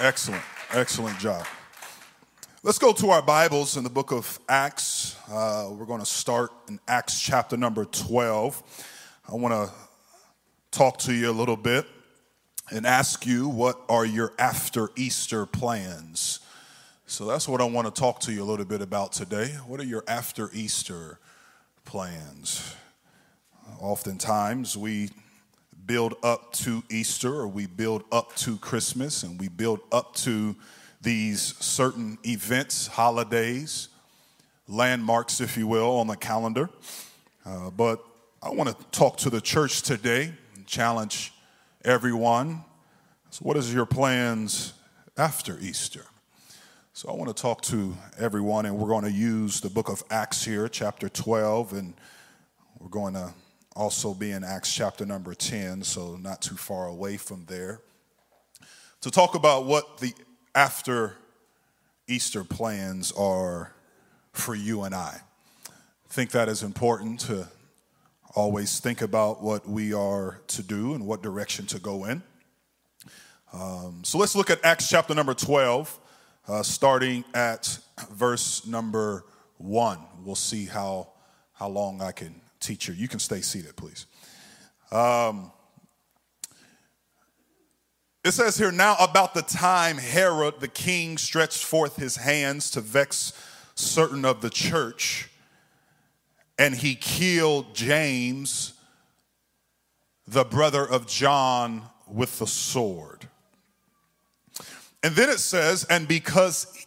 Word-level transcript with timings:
Excellent. 0.00 0.42
Excellent 0.72 1.16
job. 1.20 1.46
Let's 2.64 2.78
go 2.78 2.92
to 2.94 3.10
our 3.10 3.22
Bibles 3.22 3.76
in 3.76 3.84
the 3.84 3.90
book 3.90 4.10
of 4.10 4.40
Acts. 4.48 5.16
Uh, 5.30 5.68
we're 5.70 5.86
going 5.86 6.00
to 6.00 6.06
start 6.06 6.50
in 6.68 6.80
Acts 6.88 7.20
chapter 7.20 7.56
number 7.56 7.84
12. 7.84 8.60
I 9.30 9.36
want 9.36 9.54
to 9.54 9.72
talk 10.72 10.98
to 10.98 11.14
you 11.14 11.30
a 11.30 11.32
little 11.32 11.56
bit 11.56 11.86
and 12.72 12.84
ask 12.84 13.24
you 13.24 13.48
what 13.48 13.80
are 13.88 14.04
your 14.04 14.32
after 14.36 14.90
Easter 14.96 15.46
plans? 15.46 16.40
So 17.06 17.24
that's 17.24 17.46
what 17.46 17.60
I 17.60 17.64
want 17.64 17.86
to 17.86 17.92
talk 17.92 18.18
to 18.22 18.32
you 18.32 18.42
a 18.42 18.46
little 18.46 18.66
bit 18.66 18.82
about 18.82 19.12
today. 19.12 19.50
What 19.64 19.78
are 19.78 19.84
your 19.84 20.02
after 20.08 20.50
Easter 20.52 21.20
plans? 21.84 22.74
Oftentimes 23.78 24.76
we 24.76 25.10
build 25.86 26.14
up 26.22 26.52
to 26.52 26.82
Easter 26.90 27.34
or 27.34 27.48
we 27.48 27.66
build 27.66 28.04
up 28.10 28.34
to 28.36 28.56
Christmas 28.58 29.22
and 29.22 29.40
we 29.40 29.48
build 29.48 29.80
up 29.92 30.14
to 30.14 30.56
these 31.02 31.54
certain 31.58 32.18
events, 32.24 32.86
holidays, 32.86 33.88
landmarks, 34.66 35.40
if 35.40 35.56
you 35.56 35.66
will, 35.66 35.98
on 35.98 36.06
the 36.06 36.16
calendar. 36.16 36.70
Uh, 37.44 37.70
but 37.70 38.02
I 38.42 38.50
want 38.50 38.70
to 38.70 38.98
talk 38.98 39.18
to 39.18 39.30
the 39.30 39.40
church 39.40 39.82
today 39.82 40.32
and 40.54 40.66
challenge 40.66 41.32
everyone. 41.84 42.64
So, 43.30 43.40
what 43.42 43.56
is 43.56 43.72
your 43.72 43.86
plans 43.86 44.72
after 45.18 45.58
Easter? 45.60 46.06
So, 46.94 47.10
I 47.10 47.14
want 47.14 47.34
to 47.34 47.42
talk 47.42 47.60
to 47.62 47.94
everyone, 48.18 48.64
and 48.64 48.78
we're 48.78 48.88
going 48.88 49.04
to 49.04 49.12
use 49.12 49.60
the 49.60 49.68
book 49.68 49.90
of 49.90 50.02
Acts 50.10 50.44
here, 50.44 50.68
chapter 50.68 51.08
12, 51.08 51.74
and 51.74 51.94
we're 52.78 52.88
going 52.88 53.14
to 53.14 53.34
also 53.74 54.14
be 54.14 54.30
in 54.30 54.44
Acts 54.44 54.72
chapter 54.72 55.04
number 55.04 55.34
10, 55.34 55.82
so 55.82 56.16
not 56.16 56.40
too 56.40 56.56
far 56.56 56.86
away 56.86 57.16
from 57.16 57.44
there, 57.46 57.80
to 59.00 59.10
talk 59.10 59.34
about 59.34 59.66
what 59.66 59.98
the 59.98 60.12
after 60.54 61.16
Easter 62.06 62.44
plans 62.44 63.10
are 63.12 63.72
for 64.32 64.54
you 64.54 64.82
and 64.82 64.94
I. 64.94 65.20
I 65.68 66.08
think 66.08 66.30
that 66.30 66.48
is 66.48 66.62
important 66.62 67.20
to 67.20 67.48
always 68.36 68.78
think 68.78 69.02
about 69.02 69.42
what 69.42 69.68
we 69.68 69.92
are 69.92 70.40
to 70.48 70.62
do 70.62 70.94
and 70.94 71.06
what 71.06 71.22
direction 71.22 71.66
to 71.66 71.78
go 71.78 72.04
in. 72.04 72.22
Um, 73.52 74.02
so 74.04 74.18
let's 74.18 74.34
look 74.34 74.50
at 74.50 74.64
Acts 74.64 74.88
chapter 74.88 75.14
number 75.14 75.34
12, 75.34 76.00
uh, 76.48 76.62
starting 76.62 77.24
at 77.34 77.78
verse 78.12 78.66
number 78.66 79.24
1. 79.58 79.98
We'll 80.22 80.34
see 80.34 80.66
how, 80.66 81.08
how 81.52 81.68
long 81.68 82.00
I 82.00 82.12
can 82.12 82.40
teach 82.64 82.88
you. 82.88 82.94
You 82.94 83.08
can 83.08 83.18
stay 83.18 83.40
seated, 83.40 83.76
please. 83.76 84.06
Um, 84.90 85.52
it 88.24 88.32
says 88.32 88.56
here, 88.56 88.72
now 88.72 88.96
about 88.98 89.34
the 89.34 89.42
time 89.42 89.98
Herod 89.98 90.60
the 90.60 90.68
king 90.68 91.18
stretched 91.18 91.62
forth 91.62 91.96
his 91.96 92.16
hands 92.16 92.70
to 92.70 92.80
vex 92.80 93.32
certain 93.74 94.24
of 94.24 94.40
the 94.40 94.50
church, 94.50 95.28
and 96.58 96.74
he 96.74 96.94
killed 96.94 97.74
James, 97.74 98.74
the 100.26 100.44
brother 100.44 100.86
of 100.88 101.06
John, 101.06 101.82
with 102.06 102.38
the 102.38 102.46
sword. 102.46 103.28
And 105.02 105.14
then 105.14 105.28
it 105.28 105.40
says, 105.40 105.84
and 105.90 106.08
because 106.08 106.86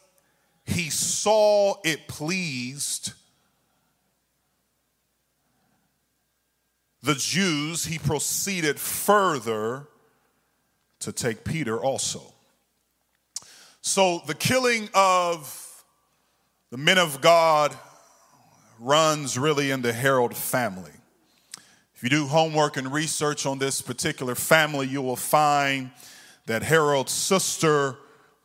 he 0.65 0.89
saw 0.89 1.75
it 1.83 2.07
pleased 2.07 3.13
the 7.01 7.15
Jews, 7.15 7.85
he 7.85 7.97
proceeded 7.97 8.79
further 8.79 9.87
to 10.99 11.11
take 11.11 11.43
Peter 11.43 11.79
also. 11.79 12.21
So 13.81 14.21
the 14.25 14.33
killing 14.33 14.89
of 14.93 15.83
the 16.71 16.77
men 16.77 16.97
of 16.97 17.21
God 17.21 17.73
runs 18.79 19.37
really 19.37 19.71
in 19.71 19.81
the 19.81 19.93
Herod 19.93 20.35
family. 20.35 20.91
If 21.95 22.03
you 22.03 22.09
do 22.09 22.27
homework 22.27 22.77
and 22.77 22.91
research 22.91 23.45
on 23.45 23.57
this 23.57 23.81
particular 23.81 24.35
family, 24.35 24.87
you 24.87 25.01
will 25.01 25.15
find 25.15 25.91
that 26.45 26.63
Herod's 26.63 27.11
sister 27.11 27.97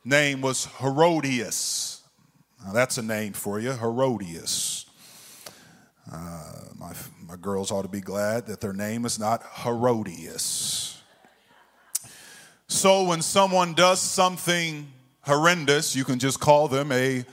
name 0.05 0.41
was 0.41 0.65
Herodias. 0.79 2.01
Now 2.65 2.71
that's 2.73 2.97
a 2.97 3.03
name 3.03 3.33
for 3.33 3.59
you, 3.59 3.73
Herodias. 3.73 4.82
Uh, 6.11 6.51
my, 6.77 6.93
my 7.27 7.35
girls 7.37 7.71
ought 7.71 7.83
to 7.83 7.87
be 7.87 8.01
glad 8.01 8.47
that 8.47 8.59
their 8.61 8.73
name 8.73 9.05
is 9.05 9.17
not 9.17 9.41
Herodias. 9.63 11.01
So 12.67 13.05
when 13.05 13.21
someone 13.21 13.73
does 13.73 14.01
something 14.01 14.91
horrendous, 15.21 15.95
you 15.95 16.03
can 16.03 16.19
just 16.19 16.39
call 16.39 16.67
them 16.67 16.91
a 16.91 17.23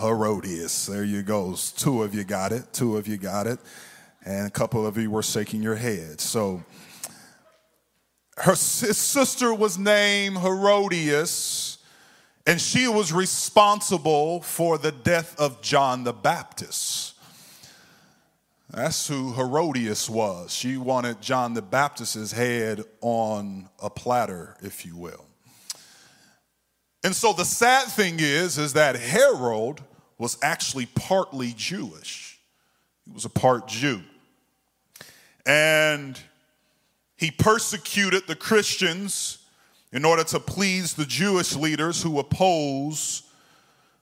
Herodias. 0.00 0.86
There 0.86 1.04
you 1.04 1.22
go. 1.22 1.54
Two 1.76 2.02
of 2.02 2.14
you 2.14 2.24
got 2.24 2.52
it. 2.52 2.72
Two 2.72 2.96
of 2.96 3.06
you 3.06 3.16
got 3.16 3.46
it. 3.46 3.58
And 4.24 4.46
a 4.46 4.50
couple 4.50 4.86
of 4.86 4.96
you 4.96 5.10
were 5.10 5.22
shaking 5.22 5.62
your 5.62 5.76
heads. 5.76 6.24
So 6.24 6.64
her 8.38 8.54
sister 8.54 9.54
was 9.54 9.78
named 9.78 10.38
Herodias, 10.38 11.78
and 12.46 12.60
she 12.60 12.88
was 12.88 13.12
responsible 13.12 14.42
for 14.42 14.78
the 14.78 14.92
death 14.92 15.38
of 15.38 15.62
John 15.62 16.04
the 16.04 16.12
Baptist. 16.12 17.15
That's 18.70 19.06
who 19.06 19.32
Herodias 19.32 20.10
was. 20.10 20.52
She 20.52 20.76
wanted 20.76 21.20
John 21.20 21.54
the 21.54 21.62
Baptist's 21.62 22.32
head 22.32 22.82
on 23.00 23.68
a 23.80 23.88
platter, 23.88 24.56
if 24.60 24.84
you 24.84 24.96
will. 24.96 25.24
And 27.04 27.14
so 27.14 27.32
the 27.32 27.44
sad 27.44 27.86
thing 27.88 28.16
is, 28.18 28.58
is 28.58 28.72
that 28.72 28.96
Herod 28.96 29.80
was 30.18 30.36
actually 30.42 30.86
partly 30.86 31.54
Jewish. 31.56 32.40
He 33.04 33.12
was 33.12 33.24
a 33.24 33.30
part 33.30 33.68
Jew. 33.68 34.02
And 35.46 36.18
he 37.16 37.30
persecuted 37.30 38.26
the 38.26 38.34
Christians 38.34 39.38
in 39.92 40.04
order 40.04 40.24
to 40.24 40.40
please 40.40 40.94
the 40.94 41.04
Jewish 41.04 41.54
leaders 41.54 42.02
who 42.02 42.18
oppose 42.18 43.22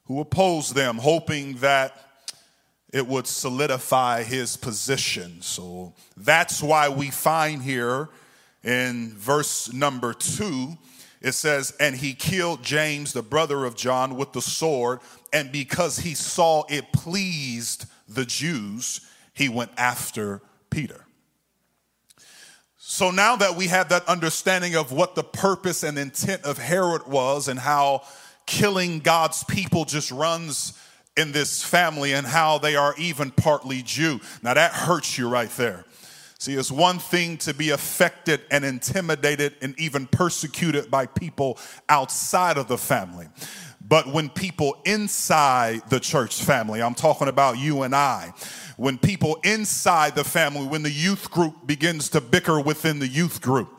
who 0.05 0.19
opposed 0.19 0.75
them, 0.75 0.97
hoping 0.97 1.55
that 1.55 1.97
it 2.95 3.05
would 3.05 3.27
solidify 3.27 4.23
his 4.23 4.55
position. 4.55 5.41
So 5.41 5.93
that's 6.15 6.63
why 6.63 6.87
we 6.87 7.11
find 7.11 7.61
here 7.61 8.07
in 8.63 9.11
verse 9.17 9.73
number 9.73 10.13
two, 10.13 10.77
it 11.21 11.33
says, 11.33 11.75
And 11.77 11.97
he 11.97 12.13
killed 12.13 12.63
James, 12.63 13.11
the 13.11 13.21
brother 13.21 13.65
of 13.65 13.75
John, 13.75 14.15
with 14.15 14.31
the 14.31 14.41
sword, 14.41 15.01
and 15.33 15.51
because 15.51 15.99
he 15.99 16.13
saw 16.13 16.63
it 16.69 16.93
pleased 16.93 17.85
the 18.07 18.23
Jews, 18.23 19.01
he 19.33 19.49
went 19.49 19.71
after 19.75 20.41
Peter. 20.69 21.05
So 22.77 23.11
now 23.11 23.35
that 23.35 23.57
we 23.57 23.67
have 23.67 23.89
that 23.89 24.07
understanding 24.07 24.77
of 24.77 24.93
what 24.93 25.15
the 25.15 25.23
purpose 25.23 25.83
and 25.83 25.99
intent 25.99 26.45
of 26.45 26.57
Herod 26.57 27.07
was 27.07 27.49
and 27.49 27.59
how 27.59 28.03
killing 28.45 28.99
God's 28.99 29.43
people 29.43 29.83
just 29.83 30.11
runs 30.11 30.79
in 31.17 31.31
this 31.31 31.63
family 31.63 32.13
and 32.13 32.27
how 32.27 32.57
they 32.57 32.75
are 32.75 32.93
even 32.97 33.31
partly 33.31 33.81
Jew. 33.81 34.19
Now 34.41 34.53
that 34.53 34.71
hurts 34.73 35.17
you 35.17 35.29
right 35.29 35.49
there. 35.51 35.85
See, 36.37 36.53
it's 36.53 36.71
one 36.71 36.99
thing 36.99 37.37
to 37.39 37.53
be 37.53 37.69
affected 37.69 38.41
and 38.51 38.65
intimidated 38.65 39.55
and 39.61 39.73
even 39.79 40.05
persecuted 40.05 40.91
by 40.91 41.05
people 41.05 41.57
outside 41.87 42.57
of 42.57 42.67
the 42.67 42.77
family. 42.77 43.27
But 43.87 44.07
when 44.07 44.29
people 44.29 44.81
inside 44.85 45.89
the 45.89 45.99
church 45.99 46.41
family, 46.41 46.81
I'm 46.81 46.95
talking 46.95 47.27
about 47.27 47.57
you 47.57 47.83
and 47.83 47.95
I, 47.95 48.33
when 48.77 48.97
people 48.97 49.39
inside 49.43 50.15
the 50.15 50.23
family, 50.23 50.67
when 50.67 50.83
the 50.83 50.91
youth 50.91 51.31
group 51.31 51.65
begins 51.65 52.09
to 52.09 52.21
bicker 52.21 52.59
within 52.59 52.99
the 52.99 53.07
youth 53.07 53.41
group, 53.41 53.74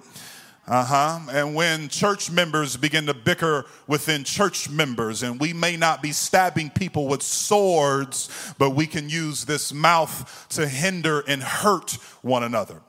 uh 0.68 0.84
huh. 0.84 1.20
And 1.30 1.54
when 1.54 1.88
church 1.88 2.30
members 2.30 2.76
begin 2.76 3.06
to 3.06 3.14
bicker 3.14 3.66
within 3.86 4.24
church 4.24 4.68
members, 4.68 5.22
and 5.22 5.38
we 5.38 5.52
may 5.52 5.76
not 5.76 6.02
be 6.02 6.10
stabbing 6.10 6.70
people 6.70 7.06
with 7.06 7.22
swords, 7.22 8.54
but 8.58 8.70
we 8.70 8.88
can 8.88 9.08
use 9.08 9.44
this 9.44 9.72
mouth 9.72 10.46
to 10.50 10.66
hinder 10.66 11.20
and 11.28 11.42
hurt 11.42 11.92
one 12.22 12.42
another. 12.42 12.80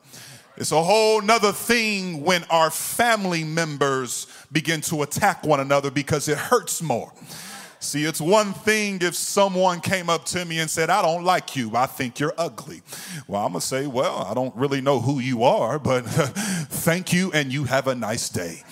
It's 0.56 0.72
a 0.72 0.82
whole 0.82 1.22
nother 1.22 1.52
thing 1.52 2.24
when 2.24 2.42
our 2.50 2.68
family 2.68 3.44
members 3.44 4.26
begin 4.50 4.80
to 4.82 5.02
attack 5.02 5.46
one 5.46 5.60
another 5.60 5.92
because 5.92 6.26
it 6.26 6.36
hurts 6.36 6.82
more. 6.82 7.12
See, 7.80 8.04
it's 8.04 8.20
one 8.20 8.52
thing 8.52 8.98
if 9.02 9.14
someone 9.14 9.80
came 9.80 10.10
up 10.10 10.24
to 10.26 10.44
me 10.44 10.58
and 10.58 10.68
said, 10.68 10.90
I 10.90 11.00
don't 11.00 11.22
like 11.22 11.54
you, 11.54 11.76
I 11.76 11.86
think 11.86 12.18
you're 12.18 12.34
ugly. 12.36 12.82
Well, 13.28 13.44
I'm 13.44 13.52
gonna 13.52 13.60
say, 13.60 13.86
Well, 13.86 14.26
I 14.28 14.34
don't 14.34 14.54
really 14.56 14.80
know 14.80 15.00
who 15.00 15.20
you 15.20 15.44
are, 15.44 15.78
but 15.78 16.02
thank 16.02 17.12
you 17.12 17.30
and 17.32 17.52
you 17.52 17.64
have 17.64 17.86
a 17.86 17.94
nice 17.94 18.28
day. 18.28 18.62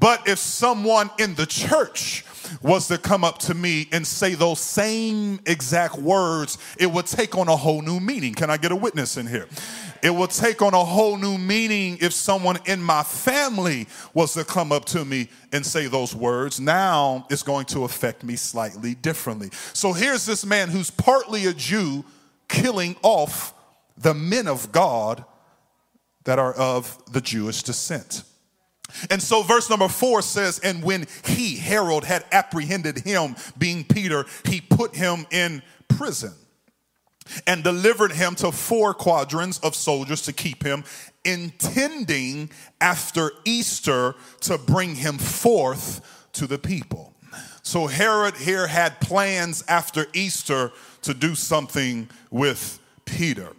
But 0.00 0.26
if 0.26 0.38
someone 0.38 1.10
in 1.18 1.34
the 1.34 1.46
church 1.46 2.24
was 2.62 2.88
to 2.88 2.98
come 2.98 3.24
up 3.24 3.38
to 3.38 3.54
me 3.54 3.88
and 3.92 4.06
say 4.06 4.34
those 4.34 4.60
same 4.60 5.40
exact 5.44 5.96
words, 5.96 6.56
it 6.78 6.90
would 6.90 7.06
take 7.06 7.36
on 7.36 7.48
a 7.48 7.56
whole 7.56 7.82
new 7.82 8.00
meaning. 8.00 8.34
Can 8.34 8.48
I 8.48 8.56
get 8.56 8.72
a 8.72 8.76
witness 8.76 9.16
in 9.16 9.26
here? 9.26 9.46
It 10.02 10.10
will 10.10 10.28
take 10.28 10.62
on 10.62 10.74
a 10.74 10.84
whole 10.84 11.16
new 11.16 11.38
meaning 11.38 11.98
if 12.00 12.12
someone 12.12 12.58
in 12.66 12.82
my 12.82 13.02
family 13.02 13.86
was 14.14 14.34
to 14.34 14.44
come 14.44 14.72
up 14.72 14.84
to 14.86 15.04
me 15.04 15.28
and 15.52 15.64
say 15.64 15.86
those 15.86 16.14
words. 16.14 16.60
Now 16.60 17.26
it's 17.30 17.42
going 17.42 17.66
to 17.66 17.84
affect 17.84 18.24
me 18.24 18.36
slightly 18.36 18.94
differently. 18.94 19.50
So 19.72 19.92
here's 19.92 20.26
this 20.26 20.44
man 20.44 20.68
who's 20.68 20.90
partly 20.90 21.46
a 21.46 21.54
Jew 21.54 22.04
killing 22.48 22.96
off 23.02 23.54
the 23.96 24.14
men 24.14 24.46
of 24.46 24.72
God 24.72 25.24
that 26.24 26.38
are 26.38 26.54
of 26.54 26.98
the 27.12 27.20
Jewish 27.20 27.62
descent. 27.62 28.22
And 29.10 29.22
so, 29.22 29.42
verse 29.42 29.68
number 29.68 29.88
four 29.88 30.22
says, 30.22 30.58
And 30.60 30.82
when 30.82 31.06
he, 31.26 31.56
Herod, 31.56 32.04
had 32.04 32.24
apprehended 32.32 33.00
him, 33.00 33.36
being 33.58 33.84
Peter, 33.84 34.24
he 34.46 34.62
put 34.62 34.96
him 34.96 35.26
in 35.30 35.62
prison 35.88 36.32
and 37.46 37.64
delivered 37.64 38.12
him 38.12 38.34
to 38.36 38.52
four 38.52 38.94
quadrants 38.94 39.58
of 39.60 39.74
soldiers 39.74 40.22
to 40.22 40.32
keep 40.32 40.62
him, 40.62 40.84
intending 41.24 42.50
after 42.80 43.32
Easter 43.44 44.14
to 44.40 44.58
bring 44.58 44.94
him 44.94 45.18
forth 45.18 46.28
to 46.32 46.46
the 46.46 46.58
people. 46.58 47.14
So, 47.62 47.86
Herod 47.86 48.36
here 48.36 48.66
had 48.66 49.00
plans 49.00 49.62
after 49.68 50.06
Easter 50.14 50.72
to 51.02 51.12
do 51.14 51.34
something 51.34 52.08
with 52.30 52.78
Peter. 53.04 53.52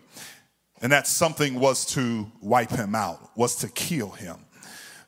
And 0.82 0.92
that 0.92 1.08
something 1.08 1.60
was 1.60 1.86
to 1.94 2.32
wipe 2.42 2.72
him 2.72 2.96
out, 2.96 3.32
was 3.36 3.58
to 3.58 3.68
kill 3.68 4.10
him. 4.10 4.38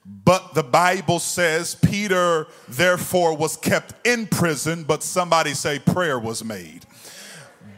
But 0.04 0.54
the 0.54 0.62
Bible 0.62 1.18
says 1.18 1.74
Peter, 1.76 2.46
therefore, 2.68 3.36
was 3.36 3.56
kept 3.56 3.94
in 4.06 4.26
prison, 4.26 4.84
but 4.84 5.02
somebody 5.02 5.54
say 5.54 5.78
prayer 5.78 6.18
was 6.18 6.44
made. 6.44 6.84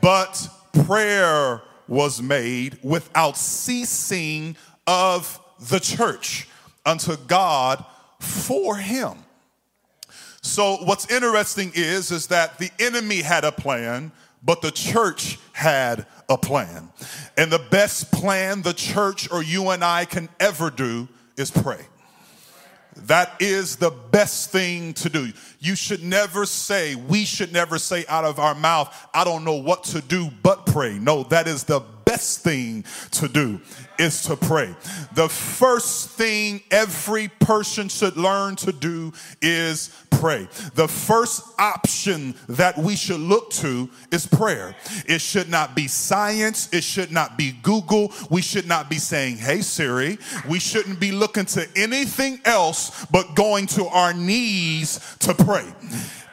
But 0.00 0.48
prayer 0.86 1.62
was 1.86 2.20
made 2.22 2.78
without 2.82 3.36
ceasing 3.36 4.56
of 4.86 5.40
the 5.68 5.78
church 5.78 6.48
unto 6.84 7.16
God 7.16 7.84
for 8.18 8.76
him. 8.76 9.18
So 10.42 10.76
what's 10.84 11.10
interesting 11.10 11.72
is 11.74 12.10
is 12.10 12.26
that 12.28 12.58
the 12.58 12.70
enemy 12.78 13.22
had 13.22 13.44
a 13.44 13.52
plan, 13.52 14.12
but 14.42 14.60
the 14.60 14.70
church 14.70 15.38
had 15.52 16.06
a 16.28 16.36
plan. 16.36 16.90
And 17.36 17.50
the 17.50 17.64
best 17.70 18.12
plan 18.12 18.62
the 18.62 18.74
church 18.74 19.30
or 19.30 19.42
you 19.42 19.70
and 19.70 19.82
I 19.82 20.04
can 20.04 20.28
ever 20.38 20.70
do 20.70 21.08
is 21.36 21.50
pray. 21.50 21.86
That 22.96 23.34
is 23.40 23.76
the 23.76 23.90
best 23.90 24.50
thing 24.50 24.94
to 24.94 25.08
do. 25.08 25.32
You 25.60 25.74
should 25.76 26.02
never 26.02 26.46
say, 26.46 26.94
we 26.94 27.24
should 27.24 27.52
never 27.52 27.78
say 27.78 28.04
out 28.08 28.24
of 28.24 28.38
our 28.38 28.54
mouth, 28.54 28.94
I 29.12 29.24
don't 29.24 29.44
know 29.44 29.56
what 29.56 29.84
to 29.84 30.00
do 30.00 30.30
but 30.42 30.66
pray. 30.66 30.98
No, 30.98 31.24
that 31.24 31.46
is 31.48 31.64
the 31.64 31.80
best 32.04 32.40
thing 32.40 32.84
to 33.12 33.28
do 33.28 33.60
is 33.98 34.22
to 34.24 34.36
pray. 34.36 34.74
The 35.14 35.28
first 35.28 36.10
thing 36.10 36.62
every 36.70 37.28
person 37.28 37.88
should 37.88 38.16
learn 38.16 38.56
to 38.56 38.72
do 38.72 39.12
is 39.42 39.94
pray. 40.10 40.48
The 40.74 40.88
first 40.88 41.42
option 41.58 42.34
that 42.48 42.78
we 42.78 42.96
should 42.96 43.20
look 43.20 43.50
to 43.52 43.90
is 44.10 44.26
prayer. 44.26 44.74
It 45.06 45.20
should 45.20 45.50
not 45.50 45.74
be 45.74 45.86
science. 45.88 46.72
It 46.72 46.82
should 46.82 47.12
not 47.12 47.36
be 47.36 47.52
Google. 47.62 48.12
We 48.30 48.42
should 48.42 48.66
not 48.66 48.88
be 48.88 48.96
saying, 48.98 49.36
Hey 49.36 49.60
Siri. 49.60 50.18
We 50.48 50.58
shouldn't 50.58 50.98
be 50.98 51.12
looking 51.12 51.44
to 51.46 51.68
anything 51.76 52.40
else 52.44 53.04
but 53.06 53.34
going 53.34 53.66
to 53.68 53.86
our 53.86 54.14
knees 54.14 55.16
to 55.20 55.34
pray. 55.34 55.66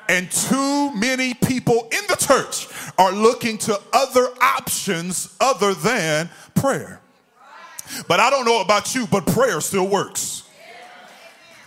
And 0.07 0.29
too 0.31 0.93
many 0.95 1.33
people 1.33 1.87
in 1.91 2.05
the 2.07 2.17
church 2.17 2.67
are 2.97 3.11
looking 3.11 3.57
to 3.59 3.79
other 3.93 4.27
options 4.41 5.35
other 5.39 5.73
than 5.73 6.29
prayer. 6.53 7.00
But 8.07 8.19
I 8.19 8.29
don't 8.29 8.45
know 8.45 8.61
about 8.61 8.93
you, 8.95 9.07
but 9.07 9.25
prayer 9.27 9.61
still 9.61 9.87
works. 9.87 10.43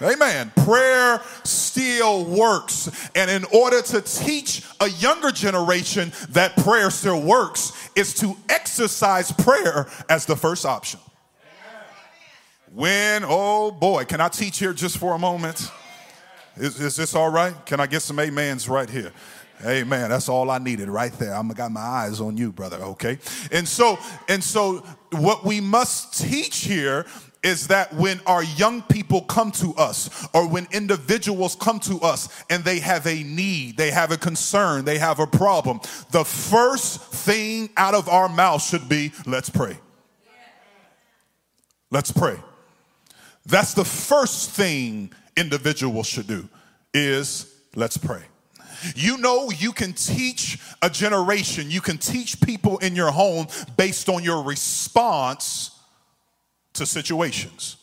Amen. 0.03 0.53
Prayer 0.65 1.21
still 1.45 2.25
works. 2.25 3.11
And 3.15 3.31
in 3.31 3.45
order 3.53 3.81
to 3.81 4.01
teach 4.01 4.65
a 4.81 4.89
younger 4.89 5.31
generation 5.31 6.13
that 6.31 6.57
prayer 6.57 6.91
still 6.91 7.23
works, 7.23 7.73
is 7.95 8.15
to 8.15 8.37
exercise 8.49 9.31
prayer 9.31 9.87
as 10.09 10.27
the 10.27 10.37
first 10.37 10.67
option. 10.67 11.01
When, 12.73 13.23
oh 13.25 13.71
boy, 13.71 14.05
can 14.05 14.21
I 14.21 14.29
teach 14.29 14.59
here 14.59 14.73
just 14.73 14.99
for 14.99 15.15
a 15.15 15.19
moment? 15.19 15.71
Is, 16.57 16.81
is 16.81 16.97
this 16.97 17.15
all 17.15 17.31
right? 17.31 17.55
Can 17.67 17.81
I 17.81 17.87
get 17.87 18.03
some 18.03 18.19
amens 18.19 18.69
right 18.69 18.91
here? 18.91 19.13
Amen. 19.65 20.11
That's 20.11 20.29
all 20.29 20.51
I 20.51 20.59
needed 20.59 20.89
right 20.89 21.13
there. 21.13 21.35
I'm 21.35 21.49
got 21.49 21.73
my 21.73 21.81
eyes 21.81 22.21
on 22.21 22.37
you, 22.37 22.53
brother. 22.53 22.77
Okay. 22.79 23.19
And 23.51 23.67
so, 23.67 23.99
and 24.29 24.43
so 24.43 24.79
what 25.13 25.45
we 25.45 25.61
must 25.61 26.19
teach 26.19 26.59
here 26.65 27.07
is 27.43 27.69
that 27.69 27.93
when 27.95 28.21
our 28.27 28.43
young 28.43 28.83
people 28.83 29.21
come 29.23 29.53
to 29.53 29.75
us 29.75 30.27
or 30.33 30.49
when 30.49 30.67
individuals 30.73 31.55
come 31.55 31.79
to 31.79 32.01
us 32.01 32.45
and 32.49 32.65
they 32.65 32.79
have 32.81 33.07
a 33.07 33.23
need, 33.23 33.77
they 33.77 33.91
have 33.91 34.11
a 34.11 34.17
concern, 34.17 34.85
they 34.85 34.99
have 34.99 35.21
a 35.21 35.27
problem, 35.27 35.79
the 36.11 36.25
first 36.25 37.01
thing 37.01 37.69
out 37.77 37.95
of 37.95 38.09
our 38.09 38.29
mouth 38.29 38.63
should 38.63 38.89
be, 38.89 39.13
let's 39.27 39.51
pray. 39.51 39.79
Let's 41.91 42.11
pray. 42.11 42.37
That's 43.47 43.75
the 43.75 43.85
first 43.85 44.51
thing 44.51 45.13
individuals 45.37 46.07
should 46.07 46.27
do 46.27 46.49
is 46.95 47.55
let's 47.75 47.99
pray. 47.99 48.23
You 48.95 49.19
know, 49.19 49.51
you 49.51 49.73
can 49.73 49.93
teach 49.93 50.59
a 50.83 50.91
generation, 50.91 51.71
you 51.71 51.81
can 51.81 51.99
teach 51.99 52.41
people 52.41 52.79
in 52.79 52.95
your 52.97 53.11
home 53.11 53.47
based 53.77 54.09
on 54.09 54.23
your 54.23 54.43
response 54.43 55.71
to 56.75 56.87
situations. 56.87 57.77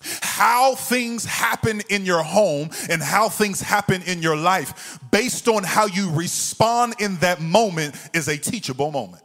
How 0.00 0.76
things 0.76 1.24
happen 1.24 1.82
in 1.88 2.04
your 2.04 2.22
home 2.22 2.70
and 2.88 3.02
how 3.02 3.28
things 3.28 3.60
happen 3.60 4.02
in 4.02 4.22
your 4.22 4.36
life 4.36 4.98
based 5.10 5.48
on 5.48 5.64
how 5.64 5.86
you 5.86 6.10
respond 6.12 6.94
in 7.00 7.16
that 7.16 7.40
moment 7.40 7.96
is 8.14 8.28
a 8.28 8.36
teachable 8.36 8.92
moment. 8.92 9.24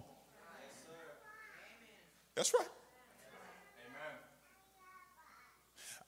That's 2.36 2.54
right. 2.54 2.68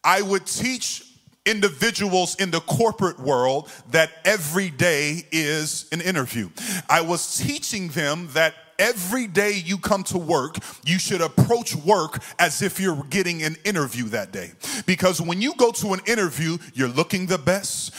I 0.04 0.22
would 0.22 0.46
teach 0.46 1.04
individuals 1.46 2.36
in 2.36 2.52
the 2.52 2.60
corporate 2.62 3.20
world 3.20 3.70
that 3.92 4.12
every 4.26 4.70
day 4.70 5.26
is 5.32 5.88
an 5.92 6.02
interview. 6.02 6.50
I 6.90 7.02
was 7.02 7.38
teaching 7.38 7.90
them 7.90 8.30
that 8.34 8.56
every 8.80 9.28
day 9.28 9.54
you 9.54 9.78
come 9.78 10.04
to 10.04 10.18
work, 10.18 10.58
you 10.86 11.00
should 11.00 11.22
approach 11.22 11.76
work 11.76 12.22
as 12.40 12.62
if 12.62 12.80
you're 12.80 13.04
getting 13.10 13.44
an 13.44 13.56
interview 13.64 14.06
that 14.06 14.32
day. 14.32 14.52
Because 14.86 15.22
when 15.22 15.42
you 15.42 15.54
go 15.56 15.72
to 15.72 15.94
an 15.94 16.02
interview, 16.06 16.58
you're 16.74 16.90
looking 16.90 17.28
the 17.28 17.38
best. 17.38 17.94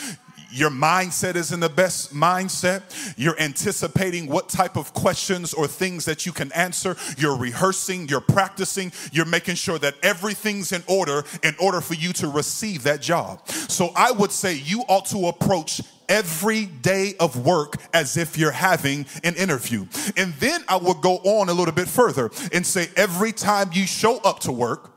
Your 0.56 0.70
mindset 0.70 1.36
is 1.36 1.52
in 1.52 1.60
the 1.60 1.68
best 1.68 2.14
mindset. 2.14 2.82
You're 3.18 3.38
anticipating 3.38 4.26
what 4.26 4.48
type 4.48 4.76
of 4.76 4.94
questions 4.94 5.52
or 5.52 5.66
things 5.66 6.06
that 6.06 6.24
you 6.24 6.32
can 6.32 6.50
answer. 6.52 6.96
You're 7.18 7.36
rehearsing, 7.36 8.08
you're 8.08 8.22
practicing, 8.22 8.90
you're 9.12 9.26
making 9.26 9.56
sure 9.56 9.78
that 9.78 9.96
everything's 10.02 10.72
in 10.72 10.82
order 10.86 11.24
in 11.42 11.54
order 11.60 11.82
for 11.82 11.92
you 11.92 12.14
to 12.14 12.28
receive 12.28 12.84
that 12.84 13.02
job. 13.02 13.46
So 13.48 13.90
I 13.94 14.12
would 14.12 14.32
say 14.32 14.54
you 14.54 14.80
ought 14.88 15.04
to 15.06 15.26
approach 15.26 15.82
every 16.08 16.66
day 16.66 17.14
of 17.20 17.44
work 17.44 17.74
as 17.92 18.16
if 18.16 18.38
you're 18.38 18.50
having 18.50 19.04
an 19.24 19.34
interview. 19.34 19.84
And 20.16 20.32
then 20.34 20.64
I 20.68 20.76
would 20.76 21.02
go 21.02 21.16
on 21.18 21.50
a 21.50 21.52
little 21.52 21.74
bit 21.74 21.88
further 21.88 22.30
and 22.52 22.64
say 22.64 22.88
every 22.96 23.32
time 23.32 23.70
you 23.72 23.86
show 23.86 24.18
up 24.18 24.40
to 24.40 24.52
work, 24.52 24.92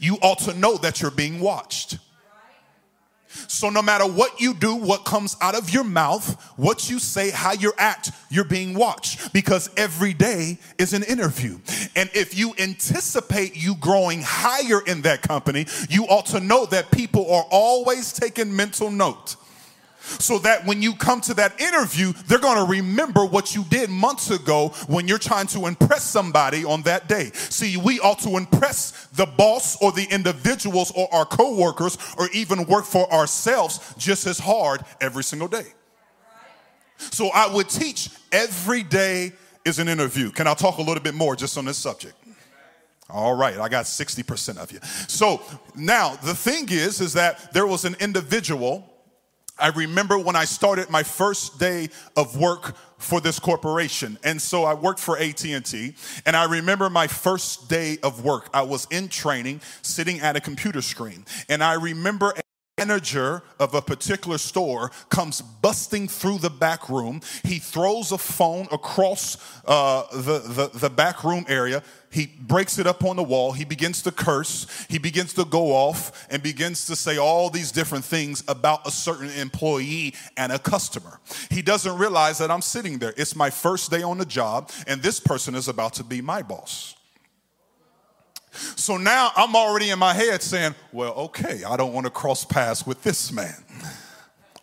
you 0.00 0.18
ought 0.22 0.38
to 0.40 0.54
know 0.54 0.76
that 0.78 1.00
you're 1.00 1.10
being 1.10 1.40
watched. 1.40 1.98
So, 3.46 3.70
no 3.70 3.82
matter 3.82 4.06
what 4.06 4.40
you 4.40 4.54
do, 4.54 4.74
what 4.74 5.04
comes 5.04 5.36
out 5.40 5.54
of 5.54 5.70
your 5.70 5.84
mouth, 5.84 6.40
what 6.56 6.90
you 6.90 6.98
say, 6.98 7.30
how 7.30 7.52
you 7.52 7.72
act, 7.78 8.10
you're 8.30 8.44
being 8.44 8.74
watched 8.74 9.32
because 9.32 9.70
every 9.76 10.14
day 10.14 10.58
is 10.78 10.92
an 10.92 11.02
interview. 11.02 11.58
And 11.94 12.10
if 12.14 12.36
you 12.36 12.54
anticipate 12.58 13.56
you 13.56 13.76
growing 13.76 14.22
higher 14.24 14.80
in 14.86 15.02
that 15.02 15.22
company, 15.22 15.66
you 15.88 16.04
ought 16.04 16.26
to 16.26 16.40
know 16.40 16.66
that 16.66 16.90
people 16.90 17.32
are 17.32 17.46
always 17.50 18.12
taking 18.12 18.54
mental 18.54 18.90
note 18.90 19.36
so 20.18 20.38
that 20.38 20.66
when 20.66 20.82
you 20.82 20.94
come 20.94 21.20
to 21.22 21.34
that 21.34 21.60
interview, 21.60 22.12
they're 22.26 22.38
going 22.38 22.64
to 22.64 22.70
remember 22.70 23.24
what 23.24 23.54
you 23.54 23.64
did 23.64 23.90
months 23.90 24.30
ago 24.30 24.68
when 24.86 25.06
you're 25.06 25.18
trying 25.18 25.46
to 25.48 25.66
impress 25.66 26.02
somebody 26.02 26.64
on 26.64 26.82
that 26.82 27.08
day. 27.08 27.30
See, 27.34 27.76
we 27.76 28.00
ought 28.00 28.18
to 28.20 28.36
impress 28.36 29.06
the 29.08 29.26
boss 29.26 29.80
or 29.82 29.92
the 29.92 30.06
individuals 30.10 30.92
or 30.96 31.12
our 31.12 31.24
coworkers 31.24 31.98
or 32.18 32.28
even 32.32 32.64
work 32.66 32.84
for 32.84 33.10
ourselves 33.12 33.94
just 33.98 34.26
as 34.26 34.38
hard 34.38 34.82
every 35.00 35.24
single 35.24 35.48
day. 35.48 35.66
So 36.98 37.28
I 37.28 37.52
would 37.52 37.68
teach 37.68 38.10
every 38.32 38.82
day 38.82 39.32
is 39.64 39.78
an 39.78 39.88
interview. 39.88 40.30
Can 40.30 40.46
I 40.46 40.54
talk 40.54 40.78
a 40.78 40.82
little 40.82 41.02
bit 41.02 41.14
more 41.14 41.36
just 41.36 41.56
on 41.58 41.64
this 41.64 41.76
subject? 41.76 42.14
All 43.10 43.34
right, 43.34 43.58
I 43.58 43.68
got 43.68 43.86
60% 43.86 44.58
of 44.58 44.70
you. 44.70 44.80
So 45.08 45.40
now 45.74 46.16
the 46.16 46.34
thing 46.34 46.68
is, 46.70 47.00
is 47.00 47.14
that 47.14 47.52
there 47.54 47.66
was 47.66 47.84
an 47.84 47.96
individual 48.00 48.84
I 49.58 49.68
remember 49.68 50.18
when 50.18 50.36
I 50.36 50.44
started 50.44 50.90
my 50.90 51.02
first 51.02 51.58
day 51.58 51.88
of 52.16 52.38
work 52.38 52.76
for 52.98 53.20
this 53.20 53.38
corporation. 53.38 54.18
And 54.24 54.40
so 54.40 54.64
I 54.64 54.74
worked 54.74 55.00
for 55.00 55.18
AT&T 55.18 55.94
and 56.26 56.36
I 56.36 56.44
remember 56.44 56.90
my 56.90 57.06
first 57.06 57.68
day 57.68 57.98
of 58.02 58.24
work. 58.24 58.48
I 58.52 58.62
was 58.62 58.86
in 58.90 59.08
training 59.08 59.60
sitting 59.82 60.20
at 60.20 60.36
a 60.36 60.40
computer 60.40 60.82
screen 60.82 61.24
and 61.48 61.62
I 61.62 61.74
remember 61.74 62.34
manager 62.78 63.42
of 63.58 63.74
a 63.74 63.82
particular 63.82 64.38
store 64.38 64.90
comes 65.08 65.40
busting 65.40 66.08
through 66.08 66.38
the 66.38 66.50
back 66.50 66.88
room. 66.88 67.20
He 67.44 67.58
throws 67.58 68.12
a 68.12 68.18
phone 68.18 68.68
across 68.70 69.36
uh, 69.66 70.04
the, 70.12 70.38
the, 70.38 70.78
the 70.78 70.90
back 70.90 71.24
room 71.24 71.44
area. 71.48 71.82
He 72.10 72.26
breaks 72.26 72.78
it 72.78 72.86
up 72.86 73.04
on 73.04 73.16
the 73.16 73.22
wall. 73.22 73.52
He 73.52 73.64
begins 73.64 74.02
to 74.02 74.12
curse. 74.12 74.66
He 74.88 74.98
begins 74.98 75.34
to 75.34 75.44
go 75.44 75.72
off 75.72 76.26
and 76.30 76.42
begins 76.42 76.86
to 76.86 76.96
say 76.96 77.18
all 77.18 77.50
these 77.50 77.70
different 77.70 78.04
things 78.04 78.42
about 78.48 78.86
a 78.86 78.90
certain 78.90 79.30
employee 79.30 80.14
and 80.36 80.52
a 80.52 80.58
customer. 80.58 81.20
He 81.50 81.60
doesn't 81.60 81.98
realize 81.98 82.38
that 82.38 82.50
I'm 82.50 82.62
sitting 82.62 82.98
there. 82.98 83.12
It's 83.16 83.36
my 83.36 83.50
first 83.50 83.90
day 83.90 84.02
on 84.02 84.18
the 84.18 84.24
job, 84.24 84.70
and 84.86 85.02
this 85.02 85.20
person 85.20 85.54
is 85.54 85.68
about 85.68 85.94
to 85.94 86.04
be 86.04 86.22
my 86.22 86.42
boss. 86.42 86.97
So 88.52 88.96
now 88.96 89.30
I'm 89.36 89.54
already 89.54 89.90
in 89.90 89.98
my 89.98 90.14
head 90.14 90.42
saying, 90.42 90.74
well, 90.92 91.12
okay, 91.14 91.62
I 91.64 91.76
don't 91.76 91.92
want 91.92 92.06
to 92.06 92.10
cross 92.10 92.44
paths 92.44 92.86
with 92.86 93.02
this 93.02 93.32
man. 93.32 93.54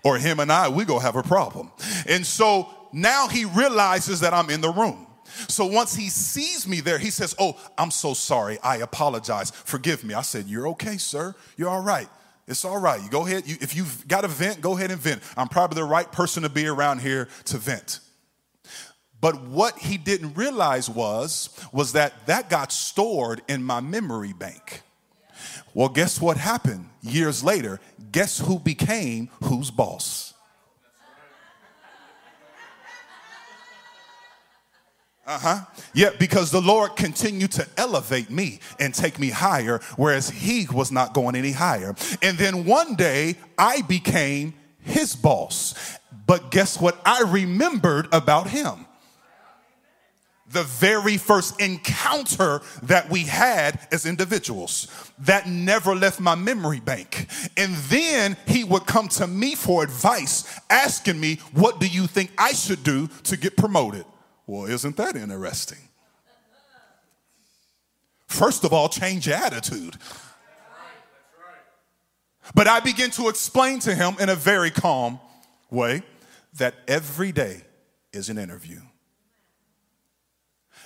Or 0.04 0.18
him 0.18 0.40
and 0.40 0.52
I, 0.52 0.70
we 0.70 0.86
go 0.86 1.00
have 1.00 1.16
a 1.16 1.24
problem. 1.24 1.72
And 2.08 2.26
so 2.26 2.70
now 2.94 3.28
he 3.28 3.46
realizes 3.46 4.20
that 4.20 4.34
I'm 4.34 4.50
in 4.50 4.62
the 4.62 4.70
room. 4.70 5.08
So 5.48 5.66
once 5.66 5.96
he 5.96 6.10
sees 6.10 6.68
me 6.68 6.80
there, 6.80 6.98
he 6.98 7.10
says, 7.10 7.36
Oh, 7.40 7.60
I'm 7.78 7.92
so 7.92 8.14
sorry. 8.14 8.60
I 8.62 8.78
apologize. 8.78 9.52
Forgive 9.52 10.04
me. 10.04 10.14
I 10.14 10.22
said, 10.22 10.46
You're 10.46 10.68
okay, 10.70 10.98
sir. 10.98 11.36
You're 11.58 11.70
all 11.70 11.82
right. 11.82 12.08
It's 12.48 12.64
all 12.64 12.80
right. 12.80 13.02
You 13.02 13.10
go 13.10 13.26
ahead. 13.26 13.48
You, 13.48 13.58
if 13.60 13.76
you've 13.76 14.08
got 14.08 14.24
a 14.24 14.28
vent, 14.28 14.62
go 14.62 14.78
ahead 14.78 14.92
and 14.92 15.00
vent. 15.00 15.22
I'm 15.36 15.48
probably 15.48 15.76
the 15.76 15.88
right 15.88 16.10
person 16.12 16.44
to 16.44 16.50
be 16.50 16.68
around 16.68 17.02
here 17.02 17.28
to 17.46 17.58
vent. 17.58 18.00
But 19.26 19.42
what 19.42 19.80
he 19.80 19.98
didn't 19.98 20.36
realize 20.36 20.88
was 20.88 21.50
was 21.72 21.94
that 21.94 22.28
that 22.28 22.48
got 22.48 22.72
stored 22.72 23.42
in 23.48 23.64
my 23.64 23.80
memory 23.80 24.34
bank. 24.34 24.84
Well, 25.74 25.90
guess 25.90 26.22
what 26.22 26.38
happened 26.38 26.90
years 27.02 27.44
later? 27.44 27.80
Guess 28.12 28.38
who 28.38 28.60
became 28.60 29.30
whose 29.46 29.72
boss? 29.72 30.36
Uh 35.26 35.40
huh. 35.40 35.60
Yeah, 35.96 36.12
because 36.20 36.52
the 36.52 36.62
Lord 36.62 36.96
continued 36.96 37.54
to 37.54 37.68
elevate 37.78 38.30
me 38.30 38.60
and 38.80 38.94
take 38.94 39.18
me 39.18 39.32
higher, 39.32 39.80
whereas 39.96 40.30
He 40.30 40.68
was 40.72 40.92
not 40.92 41.16
going 41.16 41.36
any 41.36 41.52
higher. 41.52 41.96
And 42.22 42.38
then 42.38 42.64
one 42.64 42.94
day 42.94 43.38
I 43.58 43.82
became 43.82 44.54
His 44.82 45.16
boss. 45.16 45.98
But 46.28 46.52
guess 46.52 46.80
what 46.80 47.02
I 47.04 47.24
remembered 47.24 48.08
about 48.12 48.52
Him? 48.52 48.85
The 50.48 50.64
very 50.64 51.18
first 51.18 51.60
encounter 51.60 52.62
that 52.84 53.10
we 53.10 53.22
had 53.22 53.88
as 53.92 54.06
individuals 54.06 54.88
that 55.20 55.48
never 55.48 55.96
left 55.96 56.20
my 56.20 56.36
memory 56.36 56.80
bank. 56.80 57.28
And 57.58 57.74
then 57.76 58.38
he 58.48 58.64
would 58.64 58.86
come 58.86 59.08
to 59.10 59.28
me 59.28 59.56
for 59.56 59.84
advice, 59.84 60.60
asking 60.70 61.20
me, 61.20 61.38
What 61.54 61.80
do 61.80 61.88
you 61.88 62.08
think 62.08 62.32
I 62.38 62.54
should 62.54 62.84
do 62.84 63.08
to 63.24 63.38
get 63.38 63.58
promoted? 63.58 64.06
Well, 64.46 64.66
isn't 64.66 64.98
that 64.98 65.16
interesting? 65.16 65.80
First 68.28 68.64
of 68.64 68.74
all, 68.74 68.90
change 68.90 69.28
your 69.28 69.38
attitude. 69.38 69.98
But 72.54 72.68
I 72.68 72.80
begin 72.80 73.10
to 73.12 73.30
explain 73.30 73.80
to 73.80 73.96
him 73.96 74.16
in 74.20 74.30
a 74.30 74.36
very 74.36 74.70
calm 74.70 75.20
way 75.72 76.04
that 76.54 76.76
every 76.88 77.32
day 77.32 77.62
is 78.14 78.30
an 78.30 78.38
interview. 78.38 78.82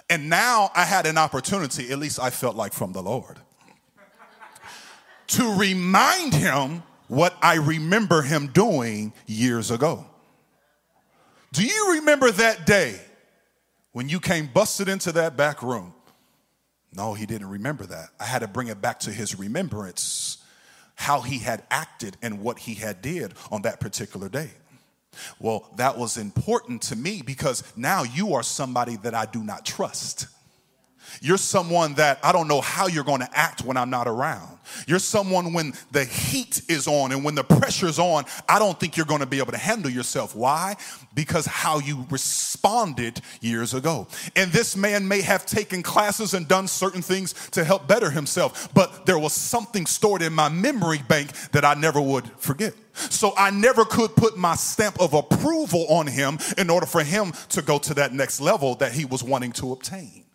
And 0.09 0.29
now 0.29 0.71
I 0.75 0.85
had 0.85 1.05
an 1.05 1.17
opportunity, 1.17 1.91
at 1.91 1.99
least 1.99 2.19
I 2.19 2.31
felt 2.31 2.55
like 2.55 2.73
from 2.73 2.93
the 2.93 3.01
Lord, 3.01 3.37
to 5.27 5.53
remind 5.55 6.33
him 6.33 6.81
what 7.07 7.35
I 7.41 7.55
remember 7.55 8.21
him 8.21 8.47
doing 8.47 9.13
years 9.27 9.69
ago. 9.69 10.05
Do 11.51 11.63
you 11.63 11.93
remember 11.93 12.31
that 12.31 12.65
day 12.65 12.99
when 13.91 14.09
you 14.09 14.19
came 14.19 14.47
busted 14.47 14.87
into 14.87 15.11
that 15.13 15.37
back 15.37 15.61
room? 15.61 15.93
No, 16.93 17.13
he 17.13 17.25
didn't 17.25 17.49
remember 17.49 17.85
that. 17.85 18.09
I 18.19 18.25
had 18.25 18.39
to 18.39 18.47
bring 18.47 18.67
it 18.67 18.81
back 18.81 18.99
to 19.01 19.11
his 19.11 19.37
remembrance 19.37 20.37
how 20.95 21.21
he 21.21 21.37
had 21.37 21.63
acted 21.71 22.17
and 22.21 22.41
what 22.41 22.59
he 22.59 22.73
had 22.73 23.01
did 23.01 23.33
on 23.51 23.61
that 23.61 23.79
particular 23.79 24.27
day. 24.27 24.49
Well, 25.39 25.69
that 25.77 25.97
was 25.97 26.17
important 26.17 26.81
to 26.83 26.95
me 26.95 27.21
because 27.25 27.63
now 27.75 28.03
you 28.03 28.33
are 28.33 28.43
somebody 28.43 28.97
that 28.97 29.13
I 29.13 29.25
do 29.25 29.43
not 29.43 29.65
trust. 29.65 30.27
You're 31.21 31.37
someone 31.37 31.95
that 31.95 32.19
I 32.23 32.31
don't 32.31 32.47
know 32.47 32.61
how 32.61 32.87
you're 32.87 33.03
going 33.03 33.21
to 33.21 33.29
act 33.37 33.63
when 33.63 33.77
I'm 33.77 33.89
not 33.89 34.07
around. 34.07 34.59
You're 34.87 34.99
someone 34.99 35.53
when 35.53 35.73
the 35.91 36.05
heat 36.05 36.61
is 36.69 36.87
on 36.87 37.11
and 37.11 37.23
when 37.23 37.35
the 37.35 37.43
pressure's 37.43 37.99
on, 37.99 38.25
I 38.47 38.59
don't 38.59 38.79
think 38.79 38.97
you're 38.97 39.05
going 39.05 39.21
to 39.21 39.25
be 39.25 39.39
able 39.39 39.51
to 39.51 39.57
handle 39.57 39.91
yourself. 39.91 40.35
Why? 40.35 40.75
Because 41.13 41.45
how 41.45 41.79
you 41.79 42.05
responded 42.09 43.21
years 43.41 43.73
ago. 43.73 44.07
And 44.35 44.51
this 44.51 44.75
man 44.75 45.07
may 45.07 45.21
have 45.21 45.45
taken 45.45 45.83
classes 45.83 46.33
and 46.33 46.47
done 46.47 46.67
certain 46.67 47.01
things 47.01 47.33
to 47.51 47.63
help 47.63 47.87
better 47.87 48.09
himself, 48.09 48.73
but 48.73 49.05
there 49.05 49.19
was 49.19 49.33
something 49.33 49.85
stored 49.85 50.21
in 50.21 50.33
my 50.33 50.49
memory 50.49 51.01
bank 51.07 51.31
that 51.51 51.65
I 51.65 51.73
never 51.73 52.01
would 52.01 52.29
forget. 52.37 52.73
So 52.93 53.33
I 53.37 53.49
never 53.49 53.85
could 53.85 54.15
put 54.15 54.37
my 54.37 54.55
stamp 54.55 54.99
of 54.99 55.13
approval 55.13 55.85
on 55.89 56.07
him 56.07 56.37
in 56.57 56.69
order 56.69 56.85
for 56.85 57.03
him 57.03 57.33
to 57.49 57.61
go 57.61 57.79
to 57.79 57.93
that 57.95 58.13
next 58.13 58.41
level 58.41 58.75
that 58.75 58.91
he 58.91 59.05
was 59.05 59.23
wanting 59.23 59.53
to 59.53 59.71
obtain. 59.71 60.25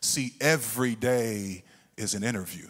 See, 0.00 0.34
every 0.40 0.94
day 0.94 1.62
is 1.96 2.14
an 2.14 2.24
interview. 2.24 2.68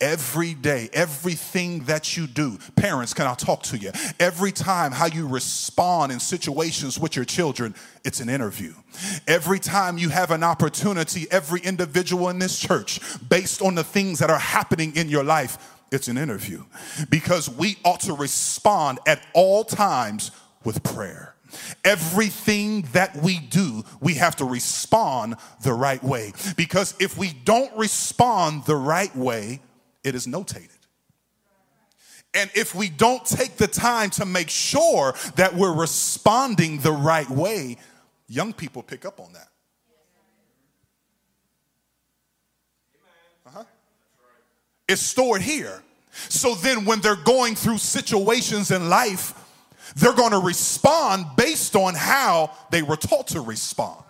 Every 0.00 0.54
day, 0.54 0.88
everything 0.92 1.84
that 1.84 2.16
you 2.16 2.28
do, 2.28 2.58
parents, 2.76 3.12
can 3.14 3.26
I 3.26 3.34
talk 3.34 3.64
to 3.64 3.78
you? 3.78 3.90
Every 4.20 4.52
time 4.52 4.92
how 4.92 5.06
you 5.06 5.26
respond 5.26 6.12
in 6.12 6.20
situations 6.20 7.00
with 7.00 7.16
your 7.16 7.24
children, 7.24 7.74
it's 8.04 8.20
an 8.20 8.28
interview. 8.28 8.74
Every 9.26 9.58
time 9.58 9.98
you 9.98 10.08
have 10.10 10.30
an 10.30 10.44
opportunity, 10.44 11.26
every 11.32 11.60
individual 11.60 12.28
in 12.28 12.38
this 12.38 12.60
church, 12.60 13.00
based 13.28 13.60
on 13.60 13.74
the 13.74 13.82
things 13.82 14.20
that 14.20 14.30
are 14.30 14.38
happening 14.38 14.94
in 14.94 15.08
your 15.08 15.24
life, 15.24 15.58
it's 15.90 16.06
an 16.06 16.16
interview. 16.16 16.64
Because 17.10 17.50
we 17.50 17.76
ought 17.84 18.00
to 18.00 18.14
respond 18.14 19.00
at 19.06 19.20
all 19.34 19.64
times 19.64 20.30
with 20.64 20.82
prayer. 20.84 21.31
Everything 21.84 22.82
that 22.92 23.16
we 23.16 23.38
do, 23.38 23.84
we 24.00 24.14
have 24.14 24.36
to 24.36 24.44
respond 24.44 25.36
the 25.62 25.72
right 25.72 26.02
way. 26.02 26.32
Because 26.56 26.94
if 27.00 27.16
we 27.16 27.32
don't 27.32 27.74
respond 27.76 28.64
the 28.66 28.76
right 28.76 29.14
way, 29.16 29.60
it 30.04 30.14
is 30.14 30.26
notated. 30.26 30.68
And 32.34 32.50
if 32.54 32.74
we 32.74 32.88
don't 32.88 33.24
take 33.24 33.56
the 33.56 33.66
time 33.66 34.10
to 34.10 34.24
make 34.24 34.48
sure 34.48 35.14
that 35.36 35.54
we're 35.54 35.74
responding 35.74 36.78
the 36.78 36.92
right 36.92 37.28
way, 37.28 37.76
young 38.26 38.52
people 38.52 38.82
pick 38.82 39.04
up 39.04 39.20
on 39.20 39.32
that. 39.34 39.48
Uh-huh. 43.46 43.64
It's 44.88 45.02
stored 45.02 45.42
here. 45.42 45.82
So 46.28 46.54
then, 46.54 46.84
when 46.84 47.00
they're 47.00 47.16
going 47.16 47.54
through 47.54 47.78
situations 47.78 48.70
in 48.70 48.88
life 48.88 49.34
they're 49.96 50.14
going 50.14 50.32
to 50.32 50.38
respond 50.38 51.26
based 51.36 51.76
on 51.76 51.94
how 51.94 52.50
they 52.70 52.82
were 52.82 52.96
taught 52.96 53.28
to 53.28 53.40
respond. 53.40 54.02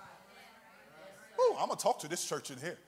Ooh, 1.41 1.57
I'm 1.59 1.67
going 1.67 1.77
to 1.77 1.83
talk 1.83 1.99
to 2.01 2.09
this 2.09 2.27
church 2.27 2.51
in 2.51 2.59
here. 2.59 2.79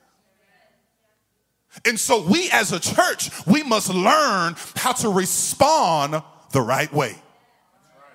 And 1.84 1.98
so, 1.98 2.24
we 2.24 2.50
as 2.52 2.72
a 2.72 2.78
church, 2.78 3.30
we 3.46 3.64
must 3.64 3.88
learn 3.92 4.54
how 4.76 4.92
to 4.92 5.08
respond 5.08 6.22
the 6.52 6.60
right 6.60 6.92
way. 6.92 7.16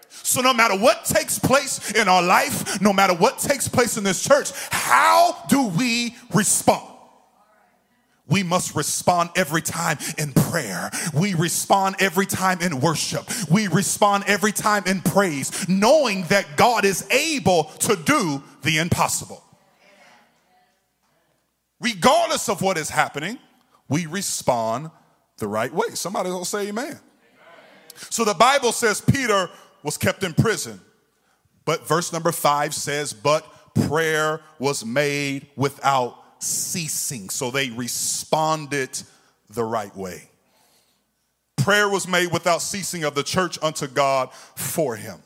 So, 0.09 0.41
no 0.41 0.53
matter 0.53 0.77
what 0.77 1.03
takes 1.05 1.37
place 1.37 1.91
in 1.91 2.07
our 2.07 2.21
life, 2.21 2.81
no 2.81 2.93
matter 2.93 3.13
what 3.13 3.39
takes 3.39 3.67
place 3.67 3.97
in 3.97 4.03
this 4.03 4.23
church, 4.23 4.51
how 4.71 5.43
do 5.49 5.67
we 5.67 6.15
respond? 6.33 6.98
We 8.29 8.43
must 8.43 8.75
respond 8.75 9.31
every 9.35 9.61
time 9.61 9.97
in 10.17 10.33
prayer. 10.33 10.91
We 11.13 11.33
respond 11.33 11.95
every 11.99 12.27
time 12.27 12.61
in 12.61 12.79
worship. 12.79 13.27
We 13.49 13.67
respond 13.67 14.25
every 14.27 14.51
time 14.51 14.83
in 14.85 15.01
praise, 15.01 15.67
knowing 15.67 16.23
that 16.25 16.55
God 16.55 16.85
is 16.85 17.09
able 17.11 17.65
to 17.79 17.95
do 17.95 18.43
the 18.61 18.77
impossible. 18.77 19.43
Regardless 21.81 22.49
of 22.49 22.61
what 22.61 22.77
is 22.77 22.89
happening, 22.89 23.39
we 23.87 24.05
respond 24.05 24.91
the 25.37 25.47
right 25.47 25.73
way. 25.73 25.89
Somebody 25.93 26.29
will 26.29 26.45
say 26.45 26.67
amen. 26.67 26.85
amen. 26.85 26.99
So 28.09 28.23
the 28.23 28.33
Bible 28.33 28.71
says 28.71 29.01
Peter 29.01 29.49
was 29.81 29.97
kept 29.97 30.23
in 30.23 30.33
prison. 30.33 30.79
But 31.65 31.87
verse 31.87 32.11
number 32.11 32.31
five 32.31 32.73
says, 32.73 33.13
But 33.13 33.45
prayer 33.73 34.41
was 34.59 34.85
made 34.85 35.47
without 35.55 36.18
ceasing. 36.39 37.29
So 37.29 37.51
they 37.51 37.69
responded 37.69 39.01
the 39.49 39.63
right 39.63 39.95
way. 39.95 40.29
prayer 41.57 41.89
was 41.89 42.07
made 42.07 42.31
without 42.31 42.61
ceasing 42.61 43.03
of 43.03 43.15
the 43.15 43.23
church 43.23 43.59
unto 43.61 43.87
God 43.87 44.31
for 44.55 44.95
him. 44.95 45.19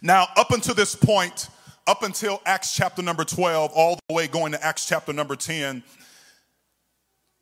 Now, 0.00 0.26
up 0.36 0.50
until 0.50 0.74
this 0.74 0.94
point, 0.94 1.48
up 1.86 2.02
until 2.02 2.40
Acts 2.46 2.74
chapter 2.74 3.02
number 3.02 3.24
12, 3.24 3.72
all 3.74 3.98
the 4.08 4.14
way 4.14 4.26
going 4.26 4.52
to 4.52 4.64
Acts 4.64 4.86
chapter 4.86 5.12
number 5.12 5.36
10, 5.36 5.82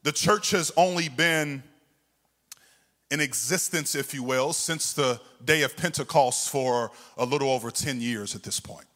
the 0.02 0.12
church 0.12 0.50
has 0.50 0.72
only 0.76 1.08
been 1.08 1.62
in 3.10 3.20
existence, 3.20 3.94
if 3.94 4.14
you 4.14 4.22
will, 4.22 4.52
since 4.52 4.92
the 4.92 5.20
day 5.44 5.62
of 5.62 5.76
Pentecost 5.76 6.48
for 6.48 6.90
a 7.16 7.24
little 7.24 7.50
over 7.50 7.70
10 7.70 8.00
years 8.00 8.34
at 8.34 8.42
this 8.42 8.60
point. 8.60 8.86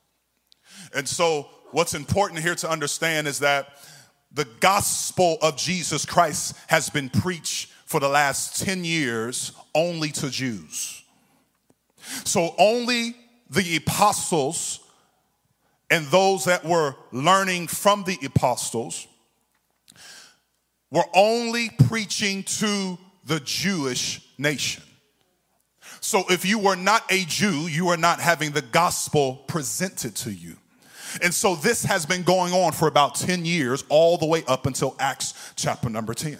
And 0.94 1.08
so, 1.08 1.48
what's 1.74 1.92
important 1.92 2.40
here 2.40 2.54
to 2.54 2.70
understand 2.70 3.26
is 3.26 3.40
that 3.40 3.66
the 4.30 4.46
gospel 4.60 5.38
of 5.42 5.56
Jesus 5.56 6.06
Christ 6.06 6.56
has 6.68 6.88
been 6.88 7.08
preached 7.08 7.72
for 7.84 7.98
the 7.98 8.08
last 8.08 8.64
10 8.64 8.84
years 8.84 9.50
only 9.74 10.10
to 10.10 10.30
Jews. 10.30 11.02
So, 12.24 12.54
only 12.58 13.16
the 13.50 13.76
apostles 13.76 14.78
and 15.90 16.06
those 16.06 16.44
that 16.44 16.64
were 16.64 16.94
learning 17.10 17.66
from 17.66 18.04
the 18.04 18.18
apostles 18.24 19.08
were 20.92 21.06
only 21.12 21.70
preaching 21.88 22.44
to 22.44 22.98
the 23.24 23.40
Jewish 23.40 24.20
nation. 24.38 24.84
So 26.00 26.24
if 26.28 26.44
you 26.44 26.58
were 26.58 26.76
not 26.76 27.02
a 27.10 27.24
Jew, 27.24 27.66
you 27.66 27.88
are 27.88 27.96
not 27.96 28.20
having 28.20 28.52
the 28.52 28.62
gospel 28.62 29.36
presented 29.48 30.14
to 30.16 30.30
you. 30.32 30.56
And 31.22 31.32
so 31.32 31.54
this 31.54 31.84
has 31.84 32.06
been 32.06 32.22
going 32.22 32.52
on 32.52 32.72
for 32.72 32.88
about 32.88 33.14
10 33.14 33.44
years, 33.44 33.84
all 33.88 34.18
the 34.18 34.26
way 34.26 34.42
up 34.46 34.66
until 34.66 34.96
Acts 34.98 35.52
chapter 35.56 35.88
number 35.88 36.14
10. 36.14 36.38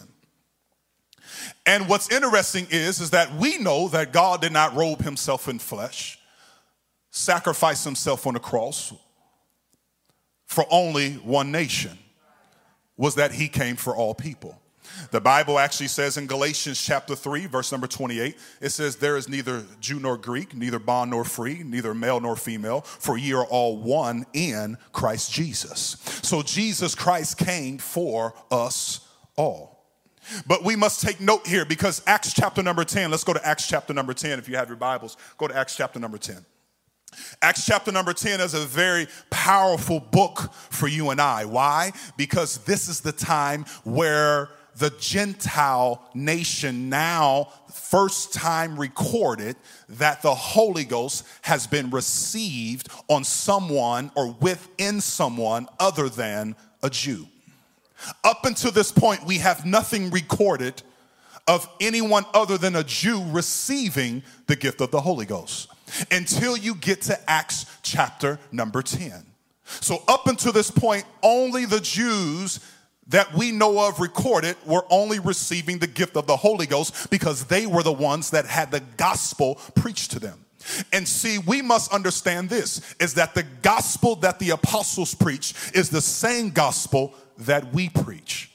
And 1.67 1.89
what's 1.89 2.11
interesting 2.11 2.67
is, 2.71 3.01
is 3.01 3.11
that 3.11 3.35
we 3.37 3.59
know 3.59 3.89
that 3.89 4.13
God 4.13 4.41
did 4.41 4.53
not 4.53 4.75
robe 4.75 5.03
himself 5.03 5.49
in 5.49 5.59
flesh, 5.59 6.19
sacrifice 7.11 7.85
himself 7.85 8.27
on 8.27 8.35
the 8.35 8.41
cross 8.41 8.93
for 10.47 10.67
only 10.71 11.15
one 11.15 11.51
nation, 11.51 11.99
was 12.97 13.15
that 13.17 13.33
he 13.33 13.49
came 13.49 13.77
for 13.77 13.97
all 13.97 14.15
people. 14.15 14.61
The 15.11 15.21
Bible 15.21 15.59
actually 15.59 15.89
says 15.89 16.17
in 16.17 16.27
Galatians 16.27 16.81
chapter 16.81 17.15
3, 17.15 17.47
verse 17.47 17.73
number 17.73 17.87
28, 17.87 18.37
it 18.61 18.71
says, 18.71 18.97
There 18.97 19.17
is 19.17 19.29
neither 19.29 19.65
Jew 19.81 20.01
nor 20.01 20.17
Greek, 20.17 20.55
neither 20.55 20.79
bond 20.79 21.11
nor 21.11 21.25
free, 21.25 21.63
neither 21.65 21.95
male 21.95 22.21
nor 22.21 22.37
female, 22.37 22.83
for 22.83 23.17
ye 23.17 23.33
are 23.35 23.47
all 23.47 23.77
one 23.77 24.27
in 24.33 24.77
Christ 24.93 25.33
Jesus. 25.33 25.97
So 26.23 26.43
Jesus 26.43 26.95
Christ 26.95 27.39
came 27.39 27.79
for 27.79 28.35
us 28.51 29.07
all. 29.37 29.75
But 30.47 30.65
we 30.65 30.77
must 30.77 31.03
take 31.03 31.21
note 31.21 31.47
here 31.47 31.65
because 31.65 32.03
Acts 32.07 32.33
chapter 32.33 32.63
number 32.63 32.85
10, 32.85 33.11
let's 33.11 33.25
go 33.25 33.35
to 33.35 33.47
Acts 33.47 33.69
chapter 33.69 33.93
number 33.93 34.15
10. 34.15 34.39
If 34.39 34.49
you 34.49 34.57
have 34.57 34.69
your 34.69 34.77
Bibles, 34.77 35.17
go 35.37 35.49
to 35.49 35.57
Acts 35.57 35.77
chapter 35.77 35.99
number 35.99 36.19
10. 36.19 36.45
Acts 37.43 37.65
chapter 37.65 37.93
number 37.93 38.13
10 38.13 38.41
is 38.41 38.55
a 38.55 38.61
very 38.61 39.07
powerful 39.31 40.01
book 40.01 40.53
for 40.53 40.89
you 40.89 41.11
and 41.11 41.21
I. 41.21 41.45
Why? 41.45 41.93
Because 42.17 42.59
this 42.65 42.89
is 42.89 43.01
the 43.01 43.13
time 43.13 43.65
where 43.85 44.51
the 44.77 44.91
Gentile 44.99 46.09
nation 46.15 46.89
now, 46.89 47.49
first 47.73 48.33
time 48.33 48.79
recorded 48.79 49.57
that 49.89 50.23
the 50.23 50.35
Holy 50.35 50.85
Ghost 50.85 51.27
has 51.43 51.67
been 51.67 51.91
received 51.91 52.89
on 53.09 53.25
someone 53.25 54.11
or 54.15 54.33
within 54.41 55.01
someone 55.01 55.69
other 55.79 56.09
than 56.09 56.57
a 56.83 56.91
Jew. 56.91 57.27
Up 58.23 58.45
until 58.45 58.71
this 58.71 58.91
point, 58.91 59.25
we 59.25 59.39
have 59.39 59.65
nothing 59.65 60.11
recorded 60.11 60.83
of 61.47 61.69
anyone 61.81 62.25
other 62.35 62.59
than 62.59 62.77
a 62.77 62.85
Jew 62.85 63.23
receiving 63.31 64.23
the 64.47 64.57
gift 64.57 64.81
of 64.81 64.91
the 64.91 65.01
Holy 65.01 65.27
Ghost 65.27 65.69
until 66.11 66.57
you 66.57 66.75
get 66.75 67.03
to 67.03 67.31
Acts 67.31 67.67
chapter 67.83 68.39
number 68.51 68.83
10. 68.83 69.25
So, 69.65 70.03
up 70.09 70.27
until 70.27 70.53
this 70.53 70.71
point, 70.71 71.05
only 71.23 71.65
the 71.65 71.81
Jews 71.81 72.61
that 73.09 73.35
we 73.35 73.53
know 73.53 73.87
of 73.87 74.01
recorded 74.01 74.57
were 74.67 74.85
only 74.91 75.19
receiving 75.19 75.79
the 75.79 75.87
gift 75.87 76.17
of 76.17 76.27
the 76.27 76.37
Holy 76.37 76.67
Ghost 76.67 77.11
because 77.11 77.45
they 77.45 77.67
were 77.67 77.83
the 77.83 77.93
ones 77.93 78.31
that 78.31 78.47
had 78.47 78.71
the 78.71 78.81
gospel 78.97 79.57
preached 79.75 80.13
to 80.13 80.19
them. 80.19 80.45
And 80.93 81.07
see, 81.07 81.39
we 81.39 81.61
must 81.61 81.93
understand 81.93 82.49
this 82.49 82.95
is 82.99 83.15
that 83.15 83.35
the 83.35 83.43
gospel 83.43 84.17
that 84.17 84.39
the 84.39 84.51
apostles 84.51 85.15
preach 85.15 85.55
is 85.75 85.91
the 85.91 86.01
same 86.01 86.51
gospel 86.51 87.15
that 87.39 87.73
we 87.75 87.91
preach. 87.91 88.51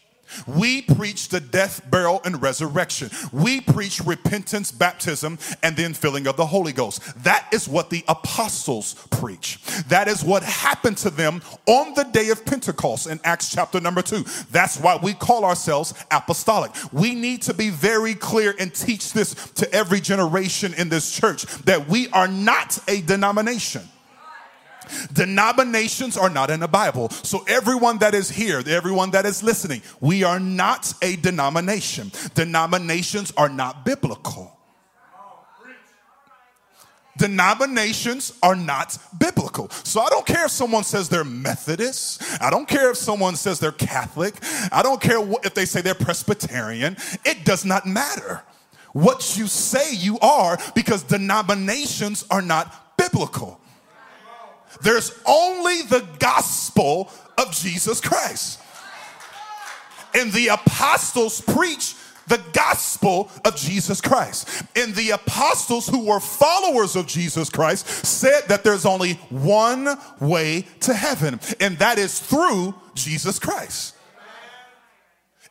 We 0.48 0.82
preach 0.82 1.30
the 1.30 1.39
death, 1.39 1.89
burial, 1.89 2.22
and 2.26 2.42
resurrection. 2.42 3.10
We 3.32 3.62
preach 3.62 4.00
repentance, 4.02 4.72
baptism, 4.72 5.39
and 5.63 5.76
then 5.76 5.94
filling 5.94 6.28
of 6.28 6.38
the 6.38 6.46
Holy 6.46 6.72
Ghost. 6.72 7.02
That 7.24 7.48
is 7.52 7.68
what 7.68 7.89
the 7.89 8.04
apostles 8.08 8.96
preach. 9.12 9.60
That 9.88 10.08
is 10.08 10.24
what 10.24 10.44
happened 10.44 10.98
to 10.98 11.10
them 11.10 11.42
on 11.68 11.94
the 11.94 12.04
day 12.04 12.30
of 12.30 12.46
Pentecost 12.46 13.08
in 13.08 13.20
Acts 13.24 13.52
chapter 13.52 13.80
number 13.80 14.02
two. 14.02 14.24
That's 14.52 14.80
why 14.80 15.00
we 15.02 15.13
call 15.13 15.46
ourselves 15.46 15.94
apostolic. 16.12 16.72
We 16.92 17.15
need 17.15 17.42
to 17.44 17.54
be 17.54 17.70
very 17.70 18.15
clear 18.15 18.56
and 18.60 18.74
teach 18.74 19.13
this 19.13 19.34
to 19.54 19.72
every 19.74 20.00
generation 20.00 20.74
in 20.76 20.89
this 20.89 21.12
church 21.12 21.44
that 21.65 21.88
we 21.88 22.10
are 22.10 22.28
not 22.28 22.80
a 22.88 23.02
denomination. 23.02 23.82
Denominations 25.13 26.17
are 26.17 26.30
not 26.30 26.49
in 26.49 26.60
the 26.60 26.67
Bible. 26.67 27.10
So, 27.10 27.43
everyone 27.47 27.99
that 27.99 28.13
is 28.13 28.30
here, 28.30 28.62
everyone 28.67 29.12
that 29.12 29.25
is 29.25 29.43
listening, 29.43 29.82
we 29.99 30.23
are 30.23 30.39
not 30.39 30.93
a 31.02 31.15
denomination. 31.17 32.12
Denominations 32.36 33.34
are 33.38 33.49
not 33.49 33.86
biblical. 33.86 34.60
Denominations 37.19 38.32
are 38.41 38.56
not 38.56 38.97
biblical. 39.19 39.69
So 39.84 39.99
I 39.99 40.08
don't 40.08 40.25
care 40.25 40.45
if 40.45 40.52
someone 40.52 40.86
says 40.86 41.10
they're 41.10 41.25
Methodist. 41.25 42.23
I 42.41 42.49
don't 42.49 42.65
care 42.65 42.91
if 42.91 42.97
someone 42.97 43.36
says 43.36 43.60
they're 43.60 43.73
Catholic. 43.73 44.36
I 44.71 44.82
don't 44.82 45.02
care 45.02 45.19
if 45.43 45.54
they 45.54 45.65
say 45.65 45.82
they're 45.82 45.95
Presbyterian. 45.95 46.95
It 47.25 47.43
does 47.43 47.65
not 47.65 47.86
matter 47.86 48.41
what 48.93 49.38
you 49.38 49.47
say 49.47 49.93
you 49.93 50.17
are 50.19 50.58
because 50.73 51.04
denominations 51.04 52.25
are 52.32 52.41
not 52.41 52.97
biblical. 52.97 53.60
There's 54.82 55.18
only 55.26 55.82
the 55.84 56.06
gospel 56.20 57.12
of 57.38 57.52
Jesus 57.52 58.02
Christ. 58.02 58.60
And 60.13 60.32
the 60.32 60.48
apostles 60.48 61.42
preach 61.42 61.96
the 62.28 62.42
gospel 62.54 63.30
of 63.44 63.56
Jesus 63.56 64.02
Christ. 64.02 64.63
And 64.76 64.96
the 64.96 65.12
apostles 65.12 65.88
who 65.88 66.06
were 66.06 66.20
followers 66.20 66.96
of 66.96 67.08
Jesus 67.08 67.50
Christ 67.50 67.88
said 67.88 68.44
that 68.48 68.63
there's 68.63 68.86
only 68.86 69.13
one 69.30 69.98
way 70.20 70.65
to 70.82 70.94
heaven, 70.94 71.39
and 71.60 71.78
that 71.80 71.98
is 71.98 72.20
through 72.20 72.76
Jesus 72.94 73.39
Christ. 73.39 73.96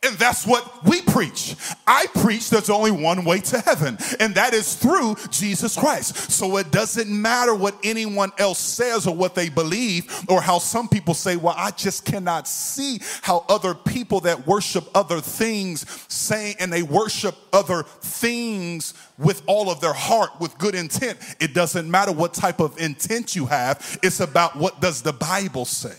And 0.04 0.16
that's 0.16 0.46
what 0.46 0.84
we 0.84 1.02
preach. 1.02 1.56
I 1.84 2.06
preach 2.14 2.50
there's 2.50 2.70
only 2.70 2.92
one 2.92 3.24
way 3.24 3.40
to 3.40 3.58
heaven, 3.58 3.98
and 4.20 4.34
that 4.36 4.54
is 4.54 4.76
through 4.76 5.16
Jesus 5.30 5.76
Christ. 5.76 6.30
So 6.30 6.56
it 6.58 6.70
doesn't 6.70 7.10
matter 7.10 7.52
what 7.52 7.74
anyone 7.82 8.30
else 8.38 8.60
says 8.60 9.08
or 9.08 9.14
what 9.14 9.34
they 9.34 9.48
believe, 9.48 10.24
or 10.28 10.40
how 10.40 10.60
some 10.60 10.88
people 10.88 11.14
say, 11.14 11.34
Well, 11.34 11.54
I 11.56 11.72
just 11.72 12.04
cannot 12.04 12.46
see 12.46 13.00
how 13.22 13.44
other 13.48 13.74
people 13.74 14.20
that 14.20 14.46
worship 14.46 14.88
other 14.94 15.20
things 15.20 15.84
say, 16.06 16.54
and 16.60 16.72
they 16.72 16.84
worship 16.84 17.34
other 17.52 17.82
things 17.82 18.94
with 19.18 19.42
all 19.46 19.68
of 19.68 19.80
their 19.80 19.92
heart, 19.92 20.30
with 20.38 20.56
good 20.58 20.76
intent. 20.76 21.18
It 21.40 21.54
doesn't 21.54 21.90
matter 21.90 22.12
what 22.12 22.34
type 22.34 22.60
of 22.60 22.78
intent 22.78 23.34
you 23.34 23.46
have, 23.46 23.98
it's 24.04 24.20
about 24.20 24.54
what 24.54 24.80
does 24.80 25.02
the 25.02 25.12
Bible 25.12 25.64
say. 25.64 25.96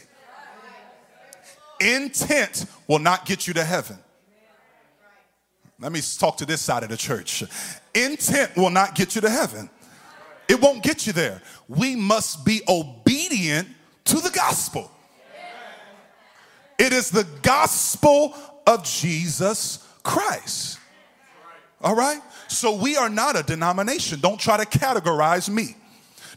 Intent 1.80 2.66
will 2.88 3.00
not 3.00 3.26
get 3.26 3.48
you 3.48 3.54
to 3.54 3.64
heaven. 3.64 3.98
Let 5.80 5.92
me 5.92 6.02
talk 6.20 6.38
to 6.38 6.46
this 6.46 6.62
side 6.62 6.84
of 6.84 6.90
the 6.90 6.98
church. 6.98 7.44
Intent 7.94 8.56
will 8.58 8.70
not 8.70 8.96
get 8.96 9.16
you 9.16 9.22
to 9.22 9.30
heaven. 9.30 9.70
It 10.50 10.60
won't 10.62 10.84
get 10.84 11.08
you 11.08 11.14
there. 11.14 11.42
We 11.68 11.96
must 11.96 12.44
be 12.44 12.62
obedient 12.68 13.68
to 14.06 14.16
the 14.18 14.32
gospel. 14.32 14.92
It 16.78 16.92
is 16.92 17.12
the 17.12 17.28
gospel 17.42 18.34
of 18.66 18.84
Jesus 18.84 19.86
Christ. 20.04 20.80
All 21.82 21.96
right? 21.96 22.22
So 22.48 22.76
we 22.76 22.98
are 22.98 23.10
not 23.10 23.38
a 23.38 23.44
denomination. 23.44 24.20
Don't 24.20 24.40
try 24.40 24.58
to 24.58 24.66
categorize 24.66 25.50
me. 25.50 25.76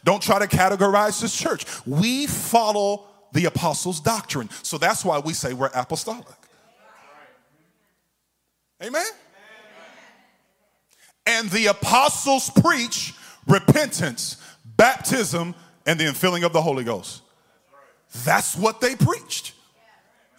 Don't 0.03 0.21
try 0.21 0.39
to 0.39 0.47
categorize 0.47 1.21
this 1.21 1.35
church. 1.35 1.65
We 1.85 2.27
follow 2.27 3.07
the 3.33 3.45
apostles' 3.45 3.99
doctrine. 3.99 4.49
So 4.61 4.77
that's 4.77 5.03
why 5.03 5.19
we 5.19 5.33
say 5.33 5.53
we're 5.53 5.71
apostolic. 5.73 6.25
Amen? 8.81 9.05
And 11.25 11.49
the 11.49 11.67
apostles 11.67 12.49
preach 12.49 13.13
repentance, 13.47 14.37
baptism, 14.77 15.55
and 15.85 15.99
the 15.99 16.05
infilling 16.05 16.43
of 16.43 16.53
the 16.53 16.61
Holy 16.61 16.83
Ghost. 16.83 17.21
That's 18.25 18.55
what 18.55 18.81
they 18.81 18.95
preached. 18.95 19.53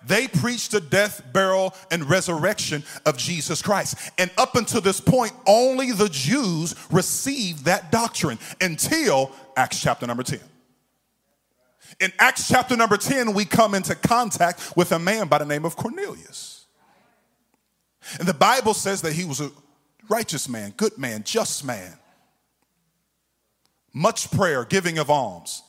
They 0.06 0.28
preached 0.28 0.72
the 0.72 0.80
death, 0.80 1.22
burial, 1.32 1.74
and 1.90 2.08
resurrection 2.08 2.84
of 3.06 3.16
Jesus 3.16 3.62
Christ. 3.62 3.96
And 4.18 4.30
up 4.36 4.54
until 4.54 4.82
this 4.82 5.00
point, 5.00 5.32
only 5.46 5.92
the 5.92 6.10
Jews 6.10 6.74
received 6.90 7.64
that 7.64 7.90
doctrine 7.90 8.38
until 8.60 9.32
Acts 9.56 9.80
chapter 9.80 10.06
number 10.06 10.22
10. 10.22 10.40
In 12.00 12.12
Acts 12.18 12.48
chapter 12.48 12.76
number 12.76 12.96
10, 12.96 13.34
we 13.34 13.44
come 13.44 13.74
into 13.74 13.94
contact 13.94 14.76
with 14.76 14.92
a 14.92 14.98
man 14.98 15.28
by 15.28 15.38
the 15.38 15.44
name 15.44 15.64
of 15.64 15.76
Cornelius. 15.76 16.66
And 18.18 18.28
the 18.28 18.34
Bible 18.34 18.74
says 18.74 19.02
that 19.02 19.12
he 19.12 19.24
was 19.24 19.40
a 19.40 19.50
righteous 20.08 20.48
man, 20.48 20.74
good 20.76 20.98
man, 20.98 21.22
just 21.24 21.64
man, 21.64 21.98
much 23.92 24.30
prayer, 24.30 24.64
giving 24.64 24.98
of 24.98 25.08
alms 25.10 25.62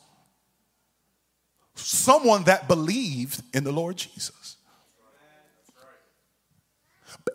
someone 1.76 2.44
that 2.46 2.68
believed 2.68 3.42
in 3.54 3.64
the 3.64 3.72
Lord 3.72 3.98
Jesus. 3.98 4.58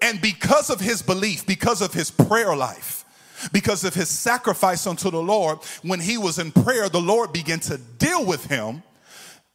And 0.03 0.21
because 0.21 0.71
of 0.71 0.81
his 0.81 1.03
belief, 1.03 1.47
because 1.47 1.83
of 1.83 1.93
his 1.93 2.11
prayer 2.11 2.57
life, 2.57 3.05
because 3.53 3.85
of 3.85 3.95
his 3.95 4.09
sacrifice 4.09 4.87
unto 4.87 5.11
the 5.11 5.23
Lord, 5.23 5.59
when 5.83 6.01
he 6.01 6.19
was 6.19 6.39
in 6.39 6.53
prayer, 6.53 6.89
the 6.89 7.01
Lord 7.01 7.33
began 7.33 7.61
to 7.61 7.79
deal 7.79 8.25
with 8.25 8.47
him 8.47 8.83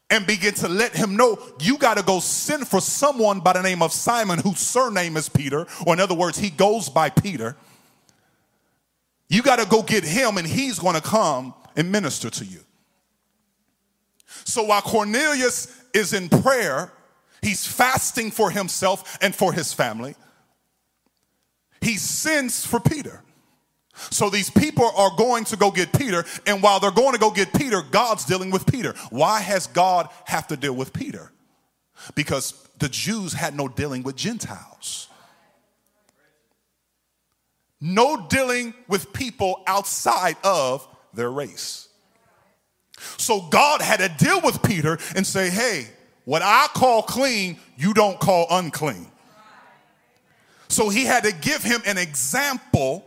and 0.10 0.28
begin 0.28 0.54
to 0.54 0.68
let 0.68 0.96
him 0.96 1.16
know 1.16 1.38
you 1.60 1.78
got 1.78 1.98
to 1.98 2.04
go 2.04 2.20
send 2.20 2.68
for 2.68 2.80
someone 2.80 3.40
by 3.40 3.54
the 3.54 3.62
name 3.62 3.82
of 3.82 3.92
Simon, 3.92 4.40
whose 4.40 4.60
surname 4.60 5.18
is 5.18 5.30
Peter, 5.30 5.66
or 5.86 5.94
in 5.94 6.00
other 6.00 6.14
words, 6.14 6.38
he 6.38 6.50
goes 6.50 6.90
by 6.90 7.10
Peter. 7.10 7.56
You 9.28 9.42
got 9.42 9.58
to 9.58 9.66
go 9.66 9.82
get 9.82 10.04
him, 10.04 10.38
and 10.38 10.46
he's 10.46 10.78
going 10.78 10.96
to 10.96 11.02
come 11.02 11.54
and 11.76 11.92
minister 11.92 12.30
to 12.30 12.46
you. 12.46 12.60
So 14.46 14.64
while 14.64 14.82
Cornelius 14.82 15.82
is 15.94 16.14
in 16.14 16.30
prayer, 16.30 16.92
he's 17.42 17.66
fasting 17.66 18.30
for 18.30 18.52
himself 18.52 19.18
and 19.22 19.34
for 19.34 19.54
his 19.54 19.74
family. 19.74 20.16
He 21.82 21.98
sends 21.98 22.66
for 22.66 22.80
Peter. 22.80 23.24
So 23.96 24.30
these 24.30 24.50
people 24.50 24.92
are 24.96 25.12
going 25.18 25.46
to 25.46 25.58
go 25.58 25.72
get 25.72 25.94
Peter, 25.94 26.26
and 26.46 26.62
while 26.62 26.80
they're 26.80 26.92
going 26.92 27.14
to 27.14 27.20
go 27.20 27.32
get 27.32 27.54
Peter, 27.54 27.82
God's 27.82 28.26
dealing 28.26 28.52
with 28.52 28.66
Peter. 28.66 28.94
Why 29.10 29.40
has 29.40 29.68
God 29.68 30.10
have 30.26 30.48
to 30.48 30.58
deal 30.58 30.76
with 30.76 30.94
Peter? 30.94 31.32
Because 32.14 32.54
the 32.78 32.90
Jews 32.90 33.34
had 33.34 33.56
no 33.56 33.68
dealing 33.68 34.04
with 34.04 34.16
Gentiles. 34.16 35.08
No 37.80 38.28
dealing 38.28 38.74
with 38.88 39.14
people 39.14 39.64
outside 39.68 40.36
of 40.44 40.88
their 41.14 41.32
race. 41.32 41.88
So 43.18 43.42
God 43.50 43.82
had 43.82 43.98
to 43.98 44.26
deal 44.26 44.42
with 44.42 44.62
Peter 44.64 44.98
and 45.16 45.26
say, 45.26 45.50
hey, 45.50 45.88
what 46.26 46.42
I 46.42 46.68
call 46.74 47.02
clean, 47.04 47.58
you 47.78 47.94
don't 47.94 48.20
call 48.20 48.48
unclean. 48.50 49.08
So 50.68 50.90
he 50.90 51.06
had 51.06 51.24
to 51.24 51.32
give 51.32 51.64
him 51.64 51.82
an 51.86 51.98
example 51.98 53.06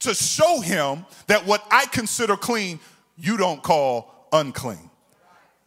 to 0.00 0.14
show 0.14 0.60
him 0.60 1.04
that 1.26 1.46
what 1.46 1.66
I 1.70 1.86
consider 1.86 2.36
clean, 2.36 2.80
you 3.16 3.36
don't 3.36 3.62
call 3.62 4.28
unclean. 4.32 4.90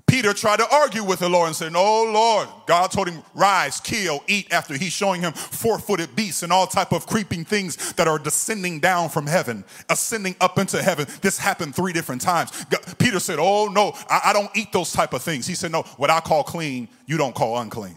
Peter 0.10 0.34
tried 0.34 0.58
to 0.58 0.68
argue 0.74 1.04
with 1.04 1.20
the 1.20 1.30
Lord 1.30 1.48
and 1.48 1.56
said, 1.56 1.72
No, 1.72 2.04
Lord. 2.04 2.48
God 2.66 2.90
told 2.90 3.08
him, 3.08 3.22
rise, 3.36 3.80
kill, 3.80 4.24
eat 4.28 4.52
after 4.52 4.76
he's 4.76 4.92
showing 4.92 5.22
him 5.22 5.34
four-footed 5.34 6.16
beasts 6.16 6.42
and 6.42 6.52
all 6.52 6.66
type 6.66 6.92
of 6.92 7.06
creeping 7.06 7.46
things 7.46 7.94
that 7.94 8.08
are 8.08 8.18
descending 8.18 8.80
down 8.80 9.10
from 9.10 9.28
heaven, 9.28 9.64
ascending 9.88 10.36
up 10.42 10.58
into 10.58 10.82
heaven. 10.82 11.06
This 11.22 11.38
happened 11.38 11.76
three 11.76 11.94
different 11.94 12.22
times. 12.22 12.66
God, 12.66 12.82
Peter 12.98 13.20
said, 13.20 13.38
Oh 13.40 13.68
no, 13.68 13.94
I, 14.10 14.22
I 14.26 14.34
don't 14.34 14.50
eat 14.56 14.72
those 14.72 14.92
type 14.92 15.14
of 15.14 15.22
things. 15.22 15.46
He 15.46 15.54
said, 15.54 15.72
No, 15.72 15.84
what 15.98 16.10
I 16.10 16.22
call 16.22 16.44
clean, 16.44 16.88
you 17.06 17.18
don't 17.18 17.36
call 17.36 17.60
unclean. 17.60 17.96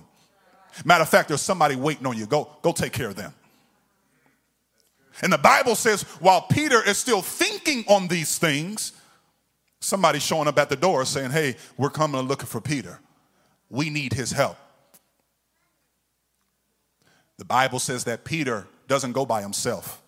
Matter 0.85 1.03
of 1.03 1.09
fact, 1.09 1.29
there's 1.29 1.43
somebody 1.43 1.77
waiting 1.77 2.07
on 2.07 2.17
you. 2.17 2.27
Go, 2.27 2.51
go 2.61 2.73
take 2.73 2.93
care 2.93 3.09
of 3.09 3.17
them. 3.17 3.33
And 5.23 5.33
the 5.33 5.39
Bible 5.39 5.77
says, 5.77 6.03
while 6.21 6.43
Peter 6.43 6.83
is 6.85 6.99
still 6.99 7.23
thinking 7.23 7.85
on 7.89 8.09
these 8.09 8.39
things, 8.39 8.93
somebody's 9.81 10.23
showing 10.23 10.49
up 10.49 10.59
at 10.59 10.69
the 10.69 10.77
door 10.77 11.05
saying, 11.05 11.31
Hey, 11.31 11.57
we're 11.77 11.91
coming 11.91 12.19
and 12.19 12.29
looking 12.29 12.47
for 12.47 12.61
Peter. 12.61 12.99
We 13.71 13.89
need 13.89 14.13
his 14.13 14.33
help. 14.33 14.57
The 17.39 17.45
Bible 17.45 17.79
says 17.79 18.05
that 18.05 18.25
Peter 18.25 18.67
doesn't 18.89 19.13
go 19.13 19.25
by 19.25 19.43
himself, 19.43 20.03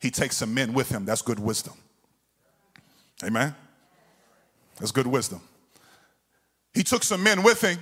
he 0.00 0.10
takes 0.10 0.36
some 0.36 0.52
men 0.52 0.72
with 0.72 0.88
him. 0.88 1.04
That's 1.04 1.22
good 1.22 1.38
wisdom. 1.38 1.74
Amen? 3.24 3.54
That's 4.78 4.90
good 4.90 5.06
wisdom. 5.06 5.40
He 6.74 6.82
took 6.82 7.04
some 7.04 7.22
men 7.22 7.42
with 7.42 7.60
him 7.60 7.78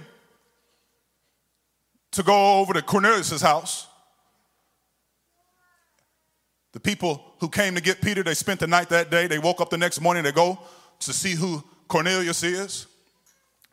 to 2.13 2.23
go 2.23 2.59
over 2.59 2.75
to 2.75 2.83
Cornelius' 2.83 3.41
house. 3.41 3.87
The 6.73 6.81
people 6.81 7.35
who 7.41 7.49
came 7.49 7.75
to 7.75 7.81
get 7.81 8.01
Peter, 8.01 8.23
they 8.23 8.35
spent 8.35 8.61
the 8.61 8.67
night 8.67 8.89
that 8.91 9.11
day. 9.11 9.27
They 9.27 9.39
woke 9.39 9.61
up 9.61 9.71
the 9.71 9.79
next 9.79 10.01
morning, 10.01 10.23
they 10.23 10.33
go 10.33 10.59
to 11.01 11.13
see 11.13 11.35
who 11.35 11.65
Cornelius 11.89 12.43
is. 12.43 12.87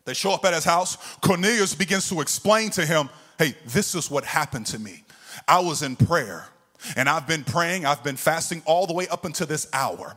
They 0.04 0.14
show 0.14 0.32
up 0.32 0.44
at 0.44 0.54
his 0.54 0.64
house. 0.64 0.96
Cornelius 1.20 1.74
begins 1.74 2.08
to 2.08 2.20
explain 2.20 2.70
to 2.70 2.86
him, 2.86 3.10
hey, 3.38 3.54
this 3.66 3.94
is 3.94 4.10
what 4.10 4.24
happened 4.24 4.66
to 4.66 4.78
me. 4.78 5.04
I 5.46 5.60
was 5.60 5.82
in 5.82 5.96
prayer. 5.96 6.48
And 6.96 7.08
I've 7.08 7.26
been 7.26 7.42
praying, 7.42 7.86
I've 7.86 8.04
been 8.04 8.16
fasting 8.16 8.62
all 8.64 8.86
the 8.86 8.92
way 8.92 9.08
up 9.08 9.24
until 9.24 9.48
this 9.48 9.68
hour. 9.72 10.16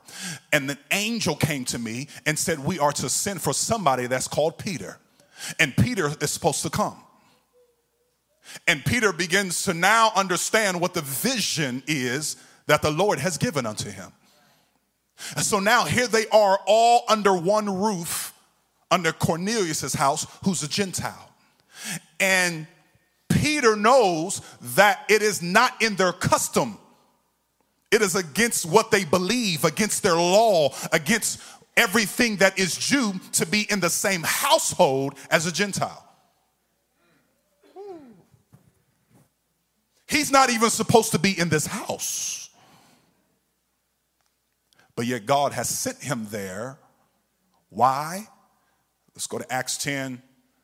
And 0.54 0.70
the 0.70 0.78
angel 0.92 1.36
came 1.36 1.66
to 1.66 1.80
me 1.80 2.08
and 2.28 2.38
said, 2.38 2.60
We 2.60 2.78
are 2.78 2.92
to 2.94 3.10
send 3.10 3.42
for 3.42 3.52
somebody 3.52 4.06
that's 4.06 4.28
called 4.28 4.60
Peter. 4.60 5.00
And 5.60 5.76
Peter 5.76 6.12
is 6.22 6.30
supposed 6.30 6.62
to 6.62 6.70
come. 6.70 6.98
And 8.68 8.86
Peter 8.86 9.12
begins 9.12 9.64
to 9.64 9.74
now 9.74 10.12
understand 10.16 10.80
what 10.80 10.94
the 10.94 11.02
vision 11.02 11.82
is 11.88 12.36
that 12.72 12.82
the 12.82 12.90
Lord 12.90 13.20
has 13.20 13.38
given 13.38 13.66
unto 13.66 13.90
him. 13.90 14.14
And 15.36 15.46
so 15.46 15.60
now 15.60 15.84
here 15.84 16.08
they 16.08 16.26
are 16.30 16.58
all 16.66 17.04
under 17.10 17.36
one 17.36 17.82
roof 17.82 18.34
under 18.90 19.12
Cornelius's 19.12 19.94
house 19.94 20.26
who's 20.46 20.64
a 20.64 20.70
Gentile. 20.70 21.34
And 22.22 22.66
Peter 23.28 23.76
knows 23.76 24.42
that 24.76 25.04
it 25.10 25.22
is 25.22 25.42
not 25.42 25.82
in 25.82 25.98
their 25.98 26.14
custom. 26.14 26.78
It 27.92 28.02
is 28.02 28.16
against 28.16 28.66
what 28.66 28.90
they 28.90 29.04
believe, 29.04 29.66
against 29.66 30.02
their 30.02 30.16
law, 30.16 30.74
against 30.94 31.42
everything 31.76 32.38
that 32.38 32.58
is 32.58 32.78
Jew 32.78 33.16
to 33.34 33.46
be 33.46 33.70
in 33.70 33.82
the 33.82 33.90
same 33.90 34.24
household 34.24 35.16
as 35.30 35.46
a 35.46 35.52
Gentile. 35.52 36.08
He's 40.08 40.32
not 40.32 40.50
even 40.50 40.70
supposed 40.70 41.12
to 41.12 41.20
be 41.20 41.38
in 41.38 41.50
this 41.50 41.66
house. 41.66 42.41
But 44.96 45.06
yet 45.06 45.26
God 45.26 45.54
has 45.54 45.70
sent 45.70 46.02
him 46.02 46.28
there. 46.30 46.78
Why? 47.70 48.28
Let's 49.16 49.28
go 49.28 49.38
to 49.38 49.54
Acts 49.54 49.78
10. 49.78 50.22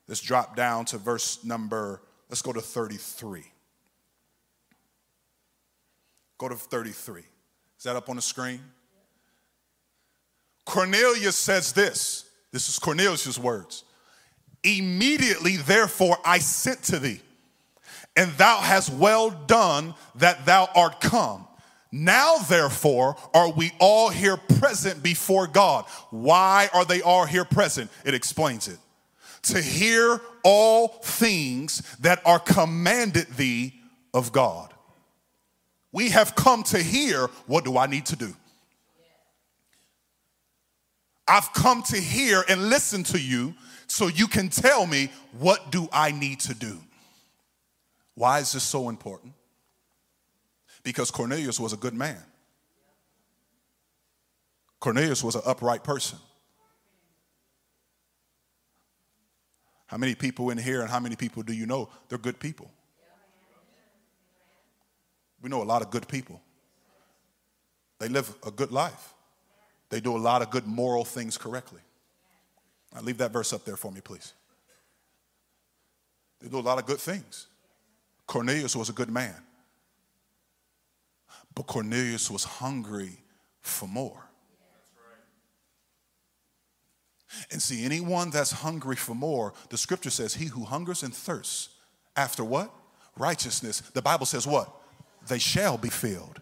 Let's 0.07 0.21
drop 0.21 0.55
down 0.55 0.85
to 0.85 0.97
verse 0.97 1.43
number, 1.43 2.01
let's 2.29 2.41
go 2.41 2.53
to 2.53 2.61
33. 2.61 3.43
Go 6.37 6.49
to 6.49 6.55
33. 6.55 7.21
Is 7.21 7.83
that 7.83 7.95
up 7.95 8.09
on 8.09 8.15
the 8.15 8.21
screen? 8.21 8.61
Cornelius 10.65 11.35
says 11.35 11.73
this. 11.73 12.29
This 12.51 12.69
is 12.69 12.79
Cornelius' 12.79 13.37
words. 13.37 13.83
Immediately, 14.63 15.57
therefore, 15.57 16.17
I 16.25 16.39
sent 16.39 16.83
to 16.83 16.99
thee, 16.99 17.21
and 18.15 18.31
thou 18.33 18.57
hast 18.57 18.91
well 18.91 19.29
done 19.29 19.93
that 20.15 20.45
thou 20.45 20.69
art 20.75 21.01
come. 21.01 21.46
Now, 21.91 22.37
therefore, 22.37 23.15
are 23.33 23.51
we 23.51 23.71
all 23.79 24.09
here 24.09 24.37
present 24.37 25.01
before 25.01 25.47
God. 25.47 25.85
Why 26.09 26.69
are 26.73 26.85
they 26.85 27.01
all 27.01 27.25
here 27.25 27.45
present? 27.45 27.89
It 28.05 28.13
explains 28.13 28.67
it. 28.67 28.77
To 29.43 29.61
hear 29.61 30.19
all 30.43 30.89
things 31.03 31.81
that 31.99 32.21
are 32.25 32.39
commanded 32.39 33.27
thee 33.37 33.79
of 34.13 34.31
God. 34.31 34.73
We 35.91 36.09
have 36.09 36.35
come 36.35 36.63
to 36.63 36.79
hear 36.79 37.27
what 37.45 37.63
do 37.63 37.77
I 37.77 37.87
need 37.87 38.05
to 38.07 38.15
do? 38.15 38.35
I've 41.27 41.51
come 41.53 41.83
to 41.83 41.97
hear 41.97 42.43
and 42.47 42.69
listen 42.69 43.03
to 43.05 43.19
you 43.19 43.53
so 43.87 44.07
you 44.07 44.27
can 44.27 44.49
tell 44.49 44.85
me 44.85 45.09
what 45.39 45.71
do 45.71 45.87
I 45.91 46.11
need 46.11 46.39
to 46.41 46.53
do. 46.53 46.77
Why 48.15 48.39
is 48.39 48.53
this 48.53 48.63
so 48.63 48.89
important? 48.89 49.33
Because 50.87 51.11
Cornelius 51.11 51.59
was 51.59 51.73
a 51.73 51.75
good 51.75 51.93
man. 51.93 52.23
Cornelius 54.79 55.21
was 55.21 55.35
an 55.35 55.41
upright 55.45 55.83
person. 55.83 56.17
How 59.87 59.97
many 59.97 60.15
people 60.15 60.49
in 60.49 60.57
here 60.57 60.79
and 60.79 60.89
how 60.89 61.01
many 61.01 61.17
people 61.17 61.43
do 61.43 61.51
you 61.51 61.65
know? 61.65 61.89
They're 62.07 62.17
good 62.17 62.39
people. 62.39 62.71
We 65.41 65.49
know 65.49 65.61
a 65.61 65.65
lot 65.65 65.81
of 65.81 65.91
good 65.91 66.07
people. 66.07 66.39
They 67.99 68.07
live 68.07 68.33
a 68.45 68.51
good 68.51 68.71
life. 68.71 69.13
They 69.89 69.99
do 69.99 70.15
a 70.15 70.17
lot 70.17 70.41
of 70.41 70.51
good 70.51 70.65
moral 70.65 71.03
things 71.03 71.37
correctly. 71.37 71.81
Now 72.95 73.01
leave 73.01 73.17
that 73.17 73.33
verse 73.33 73.51
up 73.51 73.65
there 73.65 73.75
for 73.75 73.91
me, 73.91 73.99
please. 73.99 74.31
They 76.39 76.47
do 76.47 76.59
a 76.59 76.61
lot 76.61 76.79
of 76.79 76.85
good 76.85 76.99
things. 76.99 77.47
Cornelius 78.25 78.73
was 78.73 78.87
a 78.87 78.93
good 78.93 79.09
man. 79.09 79.35
But 81.57 81.65
Cornelius 81.65 82.29
was 82.29 82.43
hungry 82.43 83.17
for 83.61 83.87
more. 83.87 84.29
And 87.51 87.59
see, 87.59 87.83
anyone 87.83 88.29
that's 88.29 88.51
hungry 88.51 88.95
for 88.95 89.15
more, 89.15 89.53
the 89.71 89.77
scripture 89.77 90.11
says, 90.11 90.35
he 90.35 90.45
who 90.45 90.65
hungers 90.65 91.01
and 91.01 91.11
thirsts 91.11 91.69
after 92.15 92.43
what? 92.43 92.71
Righteousness. 93.17 93.79
The 93.79 94.03
Bible 94.03 94.27
says 94.27 94.45
what? 94.45 94.71
They 95.27 95.39
shall 95.39 95.79
be 95.79 95.89
filled. 95.89 96.41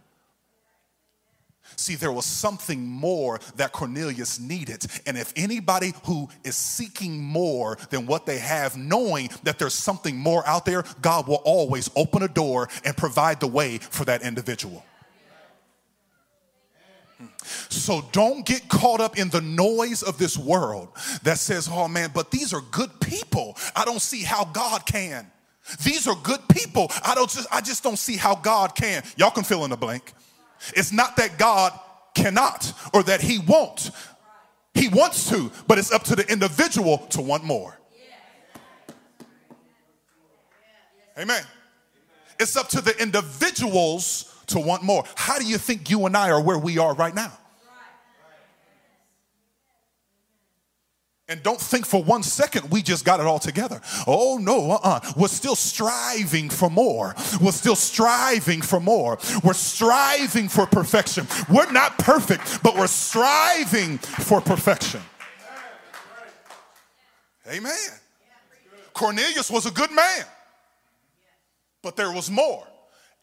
See, 1.78 1.96
there 1.96 2.12
was 2.12 2.26
something 2.26 2.86
more 2.86 3.40
that 3.56 3.72
Cornelius 3.72 4.38
needed. 4.38 4.86
And 5.06 5.18
if 5.18 5.32
anybody 5.38 5.94
who 6.04 6.28
is 6.44 6.58
seeking 6.58 7.24
more 7.24 7.78
than 7.90 8.06
what 8.06 8.26
they 8.26 8.40
have, 8.40 8.76
knowing 8.76 9.30
that 9.44 9.60
there's 9.60 9.74
something 9.74 10.18
more 10.18 10.46
out 10.46 10.66
there, 10.66 10.84
God 11.02 11.26
will 11.26 11.42
always 11.46 11.90
open 11.96 12.22
a 12.22 12.28
door 12.28 12.68
and 12.84 12.98
provide 12.98 13.40
the 13.40 13.48
way 13.48 13.78
for 13.78 14.04
that 14.04 14.22
individual. 14.22 14.84
So 17.70 18.06
don't 18.12 18.46
get 18.46 18.68
caught 18.68 19.02
up 19.02 19.18
in 19.18 19.30
the 19.30 19.42
noise 19.42 20.04
of 20.04 20.18
this 20.18 20.38
world 20.38 20.90
that 21.24 21.38
says, 21.38 21.70
oh 21.72 21.88
man, 21.88 22.12
but 22.14 22.32
these 22.32 22.54
are 22.54 22.62
good 22.72 23.00
people. 23.00 23.58
I 23.76 23.86
don't 23.86 24.02
see 24.02 24.24
how 24.24 24.46
God 24.46 24.86
can. 24.86 25.32
These 25.84 26.08
are 26.08 26.16
good 26.22 26.42
people. 26.50 26.92
I 27.04 27.16
don't 27.16 27.30
just 27.30 27.48
I 27.52 27.62
just 27.62 27.84
don't 27.84 27.98
see 27.98 28.18
how 28.18 28.36
God 28.36 28.76
can. 28.76 29.04
Y'all 29.18 29.32
can 29.32 29.44
fill 29.44 29.64
in 29.64 29.72
the 29.72 29.78
blank. 29.78 30.14
It's 30.76 30.92
not 30.92 31.18
that 31.18 31.38
God 31.38 31.78
cannot 32.14 32.72
or 32.94 33.04
that 33.04 33.22
he 33.22 33.40
won't. 33.40 33.92
He 34.74 34.90
wants 34.90 35.30
to, 35.30 35.52
but 35.68 35.78
it's 35.78 35.92
up 35.92 36.04
to 36.04 36.16
the 36.16 36.30
individual 36.32 37.00
to 37.10 37.22
want 37.22 37.44
more. 37.44 37.78
Amen. 41.18 41.44
It's 42.40 42.58
up 42.58 42.68
to 42.70 42.82
the 42.82 43.02
individuals 43.02 44.35
to 44.48 44.60
want 44.60 44.84
more. 44.84 45.04
How 45.16 45.40
do 45.40 45.46
you 45.46 45.58
think 45.58 45.90
you 45.90 46.06
and 46.06 46.16
I 46.16 46.30
are 46.30 46.42
where 46.42 46.58
we 46.58 46.78
are 46.78 46.94
right 46.94 47.14
now? 47.14 47.32
And 51.28 51.42
don't 51.42 51.60
think 51.60 51.88
for 51.88 52.04
one 52.04 52.22
second 52.22 52.70
we 52.70 52.84
just 52.84 53.04
got 53.04 53.20
it 53.20 53.26
all 53.26 53.40
together. 53.40 53.82
Oh 54.06 54.38
no, 54.40 54.72
uh-uh. 54.72 55.00
We're 55.18 55.28
still 55.28 55.56
striving 55.56 56.50
for 56.52 56.70
more. 56.70 57.16
We're 57.42 57.52
still 57.52 57.76
striving 57.76 58.62
for 58.62 58.80
more. 58.80 59.18
We're 59.44 59.54
striving 59.54 60.50
for 60.50 60.68
perfection. 60.68 61.28
We're 61.50 61.72
not 61.72 61.98
perfect, 61.98 62.62
but 62.62 62.76
we're 62.76 62.86
striving 62.86 63.98
for 63.98 64.40
perfection. 64.40 65.02
Amen. 67.48 67.74
Cornelius 68.94 69.50
was 69.50 69.66
a 69.66 69.72
good 69.72 69.92
man, 69.92 70.26
but 71.82 71.96
there 71.96 72.12
was 72.12 72.30
more. 72.30 72.68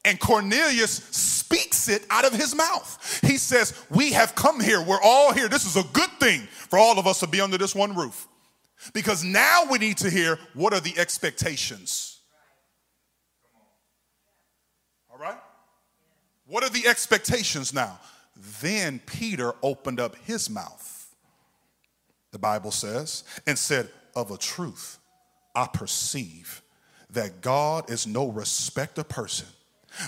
And 0.04 0.18
Cornelius 0.18 0.92
speaks 0.92 1.88
it 1.88 2.04
out 2.10 2.24
of 2.24 2.32
his 2.32 2.54
mouth. 2.54 3.20
He 3.24 3.36
says, 3.36 3.80
We 3.88 4.12
have 4.12 4.34
come 4.34 4.58
here. 4.60 4.82
We're 4.82 5.02
all 5.02 5.32
here. 5.32 5.48
This 5.48 5.64
is 5.64 5.76
a 5.76 5.86
good 5.92 6.10
thing 6.18 6.40
for 6.50 6.78
all 6.78 6.98
of 6.98 7.06
us 7.06 7.20
to 7.20 7.26
be 7.28 7.40
under 7.40 7.56
this 7.56 7.74
one 7.74 7.94
roof. 7.94 8.26
Because 8.92 9.22
now 9.22 9.64
we 9.70 9.78
need 9.78 9.98
to 9.98 10.10
hear 10.10 10.38
what 10.54 10.72
are 10.72 10.80
the 10.80 10.98
expectations? 10.98 12.20
All 15.08 15.18
right? 15.18 15.38
What 16.46 16.64
are 16.64 16.70
the 16.70 16.88
expectations 16.88 17.72
now? 17.72 18.00
Then 18.60 19.00
Peter 19.06 19.54
opened 19.62 20.00
up 20.00 20.16
his 20.16 20.50
mouth, 20.50 21.14
the 22.32 22.38
Bible 22.40 22.72
says, 22.72 23.22
and 23.46 23.56
said, 23.56 23.88
Of 24.16 24.32
a 24.32 24.36
truth, 24.36 24.98
I 25.54 25.68
perceive 25.72 26.60
that 27.10 27.40
God 27.40 27.88
is 27.88 28.04
no 28.04 28.28
respecter 28.28 29.04
person 29.04 29.46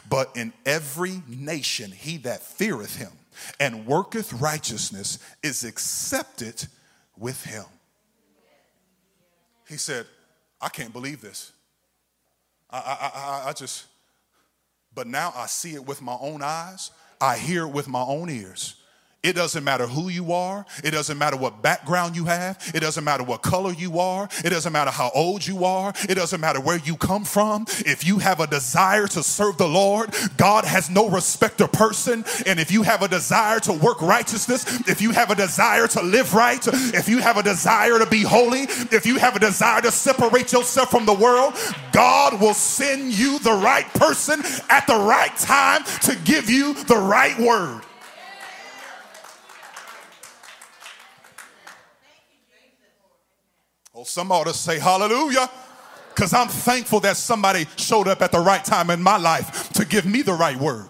but 0.08 0.36
in 0.36 0.52
every 0.64 1.22
nation, 1.28 1.90
he 1.90 2.18
that 2.18 2.42
feareth 2.42 2.96
him 2.96 3.12
and 3.60 3.86
worketh 3.86 4.32
righteousness 4.34 5.18
is 5.42 5.64
accepted 5.64 6.66
with 7.16 7.44
him. 7.44 7.64
He 9.68 9.76
said, 9.76 10.06
I 10.60 10.68
can't 10.68 10.92
believe 10.92 11.20
this. 11.20 11.52
I, 12.70 12.78
I, 12.78 13.18
I, 13.18 13.48
I 13.48 13.52
just, 13.52 13.86
but 14.94 15.06
now 15.06 15.32
I 15.36 15.46
see 15.46 15.74
it 15.74 15.84
with 15.84 16.02
my 16.02 16.16
own 16.20 16.42
eyes, 16.42 16.90
I 17.20 17.38
hear 17.38 17.64
it 17.64 17.72
with 17.72 17.88
my 17.88 18.02
own 18.02 18.28
ears. 18.30 18.76
It 19.24 19.34
doesn't 19.34 19.64
matter 19.64 19.86
who 19.86 20.10
you 20.10 20.32
are. 20.32 20.66
It 20.84 20.90
doesn't 20.90 21.16
matter 21.16 21.38
what 21.38 21.62
background 21.62 22.14
you 22.14 22.26
have. 22.26 22.60
It 22.74 22.80
doesn't 22.80 23.02
matter 23.02 23.24
what 23.24 23.40
color 23.40 23.72
you 23.72 23.98
are. 23.98 24.28
It 24.44 24.50
doesn't 24.50 24.72
matter 24.72 24.90
how 24.90 25.10
old 25.14 25.46
you 25.46 25.64
are. 25.64 25.94
It 26.06 26.16
doesn't 26.16 26.42
matter 26.42 26.60
where 26.60 26.76
you 26.76 26.94
come 26.96 27.24
from. 27.24 27.64
If 27.86 28.06
you 28.06 28.18
have 28.18 28.40
a 28.40 28.46
desire 28.46 29.06
to 29.06 29.22
serve 29.22 29.56
the 29.56 29.66
Lord, 29.66 30.14
God 30.36 30.66
has 30.66 30.90
no 30.90 31.08
respect 31.08 31.62
of 31.62 31.72
person. 31.72 32.22
And 32.44 32.60
if 32.60 32.70
you 32.70 32.82
have 32.82 33.00
a 33.00 33.08
desire 33.08 33.60
to 33.60 33.72
work 33.72 34.02
righteousness, 34.02 34.86
if 34.86 35.00
you 35.00 35.12
have 35.12 35.30
a 35.30 35.34
desire 35.34 35.86
to 35.88 36.02
live 36.02 36.34
right, 36.34 36.60
if 36.66 37.08
you 37.08 37.18
have 37.20 37.38
a 37.38 37.42
desire 37.42 37.98
to 37.98 38.06
be 38.06 38.20
holy, 38.20 38.64
if 38.92 39.06
you 39.06 39.16
have 39.16 39.36
a 39.36 39.40
desire 39.40 39.80
to 39.80 39.90
separate 39.90 40.52
yourself 40.52 40.90
from 40.90 41.06
the 41.06 41.14
world, 41.14 41.54
God 41.92 42.38
will 42.42 42.52
send 42.52 43.18
you 43.18 43.38
the 43.38 43.52
right 43.52 43.86
person 43.94 44.42
at 44.68 44.86
the 44.86 44.96
right 44.96 45.34
time 45.38 45.82
to 46.02 46.14
give 46.24 46.50
you 46.50 46.74
the 46.74 46.98
right 46.98 47.38
word. 47.38 47.80
Some 54.04 54.30
ought 54.32 54.44
to 54.44 54.54
say 54.54 54.78
hallelujah. 54.78 55.50
Because 56.14 56.32
I'm 56.32 56.48
thankful 56.48 57.00
that 57.00 57.16
somebody 57.16 57.66
showed 57.76 58.06
up 58.06 58.22
at 58.22 58.30
the 58.30 58.38
right 58.38 58.64
time 58.64 58.90
in 58.90 59.02
my 59.02 59.16
life 59.16 59.70
to 59.70 59.84
give 59.84 60.06
me 60.06 60.22
the 60.22 60.32
right 60.32 60.56
word. 60.56 60.88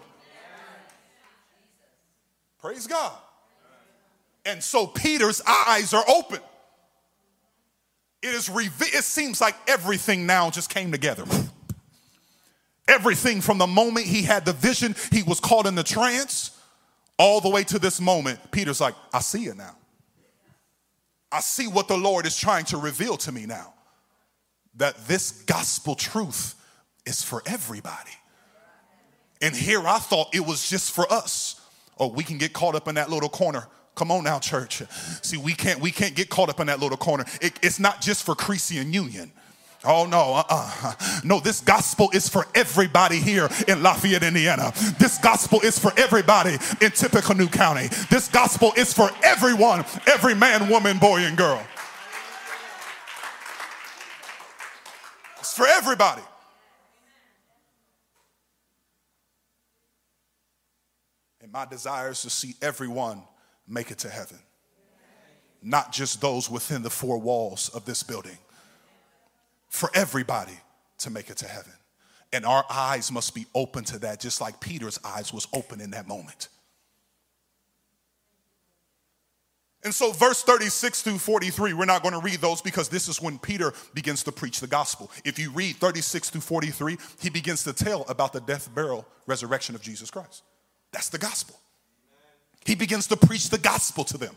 Praise 2.61 2.87
God. 2.87 3.13
And 4.45 4.63
so 4.63 4.87
Peter's 4.87 5.41
eyes 5.47 5.95
are 5.95 6.05
open. 6.09 6.41
It 8.23 8.35
is 8.35 8.51
revealed. 8.51 8.95
It 8.95 9.05
seems 9.05 9.41
like 9.41 9.55
everything 9.67 10.27
now 10.27 10.51
just 10.51 10.71
came 10.71 10.93
together. 10.93 11.25
Everything 12.87 13.41
from 13.41 13.59
the 13.59 13.67
moment 13.67 14.07
he 14.07 14.23
had 14.23 14.45
the 14.45 14.53
vision, 14.53 14.95
he 15.11 15.23
was 15.23 15.41
caught 15.41 15.67
in 15.67 15.75
the 15.75 15.83
trance, 15.83 16.59
all 17.19 17.41
the 17.41 17.49
way 17.49 17.65
to 17.65 17.79
this 17.79 18.01
moment. 18.01 18.39
Peter's 18.51 18.81
like, 18.81 18.95
I 19.13 19.21
see 19.21 19.45
it 19.45 19.57
now. 19.57 19.77
I 21.35 21.41
see 21.41 21.67
what 21.67 21.89
the 21.89 21.97
Lord 21.97 22.27
is 22.27 22.37
trying 22.37 22.65
to 22.67 22.77
reveal 22.77 23.17
to 23.17 23.33
me 23.33 23.45
now 23.45 23.75
that 24.77 25.09
this 25.09 25.43
gospel 25.43 25.97
truth 25.97 26.55
is 27.07 27.25
for 27.25 27.43
everybody. 27.45 28.13
And 29.43 29.55
here 29.55 29.81
I 29.81 29.99
thought 29.99 30.33
it 30.33 30.47
was 30.47 30.71
just 30.71 30.93
for 30.93 31.13
us. 31.13 31.61
Oh, 31.99 32.07
we 32.07 32.23
can 32.23 32.39
get 32.39 32.53
caught 32.53 32.77
up 32.77 32.87
in 32.87 32.95
that 32.95 33.11
little 33.11 33.29
corner. 33.29 33.67
Come 33.97 34.13
on 34.13 34.23
now, 34.23 34.39
church. 34.39 34.83
See, 35.23 35.37
we 35.37 35.55
can't 35.55 35.81
we 35.81 35.91
can't 35.91 36.15
get 36.15 36.29
caught 36.29 36.51
up 36.51 36.61
in 36.61 36.69
that 36.69 36.79
little 36.79 36.97
corner. 36.97 37.25
It, 37.41 37.59
it's 37.63 37.81
not 37.81 38.01
just 38.01 38.25
for 38.25 38.37
Creasy 38.37 38.79
and 38.79 38.95
Union. 38.95 39.33
Oh 39.87 40.07
no, 40.07 40.35
uh-uh. 40.35 40.95
no, 41.25 41.41
this 41.41 41.61
gospel 41.61 42.11
is 42.15 42.29
for 42.29 42.47
everybody 42.55 43.21
here 43.21 43.49
in 43.69 43.83
Lafayette, 43.83 44.23
Indiana. 44.23 44.73
This 44.99 45.19
gospel 45.19 45.61
is 45.61 45.79
for 45.79 45.93
everybody 45.99 46.57
in 46.81 46.91
Tippecanoe 46.91 47.49
County. 47.49 47.89
This 48.09 48.29
gospel 48.29 48.73
is 48.77 48.95
for 48.95 49.11
everyone, 49.23 49.85
every 50.07 50.35
man, 50.35 50.71
woman, 50.71 50.99
boy, 50.99 51.21
and 51.21 51.37
girl. 51.37 51.63
It's 55.39 55.55
for 55.55 55.67
everybody. 55.67 56.23
And 61.43 61.53
my 61.53 61.67
desire 61.67 62.13
is 62.13 62.23
to 62.23 62.31
see 62.31 62.55
everyone 62.63 63.23
make 63.69 63.91
it 63.91 63.99
to 63.99 64.09
heaven, 64.09 64.39
not 65.63 65.93
just 65.93 66.23
those 66.23 66.51
within 66.51 66.83
the 66.83 66.89
four 66.89 67.19
walls 67.19 67.69
of 67.75 67.85
this 67.85 68.03
building 68.03 68.39
for 69.75 69.91
everybody 69.93 70.57
to 70.99 71.11
make 71.11 71.31
it 71.31 71.39
to 71.39 71.49
heaven. 71.49 71.73
And 72.33 72.47
our 72.47 72.65
eyes 72.71 73.11
must 73.11 73.35
be 73.35 73.45
open 73.57 73.83
to 73.87 73.99
that, 74.01 74.21
just 74.21 74.41
like 74.41 74.61
Peter's 74.61 75.01
eyes 75.05 75.33
was 75.33 75.49
open 75.53 75.81
in 75.81 75.91
that 75.91 76.07
moment. 76.07 76.49
And 79.83 79.93
so, 79.93 80.13
verse 80.13 80.45
36 80.45 81.03
through 81.03 81.19
43, 81.19 81.73
we're 81.73 81.85
not 81.87 82.03
going 82.03 82.15
to 82.15 82.21
read 82.21 82.41
those 82.41 82.63
because 82.63 82.89
this 82.89 83.09
is 83.09 83.21
when 83.21 83.37
Peter 83.37 83.75
begins 83.95 84.23
to 84.23 84.33
preach 84.33 84.61
the 84.61 84.69
gospel. 84.69 85.11
If 85.25 85.41
you 85.41 85.51
read 85.51 85.77
36 85.77 86.31
through 86.31 86.41
43, 86.41 86.97
he 87.21 87.29
begins 87.29 87.65
to 87.65 87.73
tell 87.73 88.05
about 88.09 88.33
the 88.33 88.41
death, 88.41 88.73
burial, 88.75 89.05
resurrection 89.27 89.75
of 89.75 89.83
Jesus 89.83 90.09
Christ. 90.09 90.45
That's 90.93 91.09
the 91.09 91.19
gospel. 91.19 91.57
He 92.65 92.77
begins 92.77 93.09
to 93.09 93.17
preach 93.17 93.51
the 93.51 93.59
gospel 93.59 94.05
to 94.05 94.19
them 94.19 94.37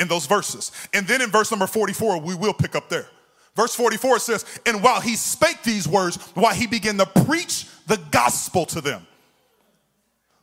in 0.00 0.08
those 0.08 0.26
verses. 0.26 0.72
And 0.92 1.06
then 1.06 1.22
in 1.22 1.30
verse 1.30 1.52
number 1.52 1.68
44, 1.68 2.20
we 2.20 2.34
will 2.34 2.52
pick 2.52 2.74
up 2.74 2.88
there. 2.88 3.06
Verse 3.56 3.74
44 3.74 4.18
says, 4.18 4.44
And 4.66 4.82
while 4.82 5.00
he 5.00 5.16
spake 5.16 5.62
these 5.62 5.88
words, 5.88 6.16
while 6.34 6.54
he 6.54 6.66
began 6.66 6.98
to 6.98 7.06
preach 7.06 7.66
the 7.86 7.98
gospel 8.10 8.66
to 8.66 8.80
them, 8.80 9.06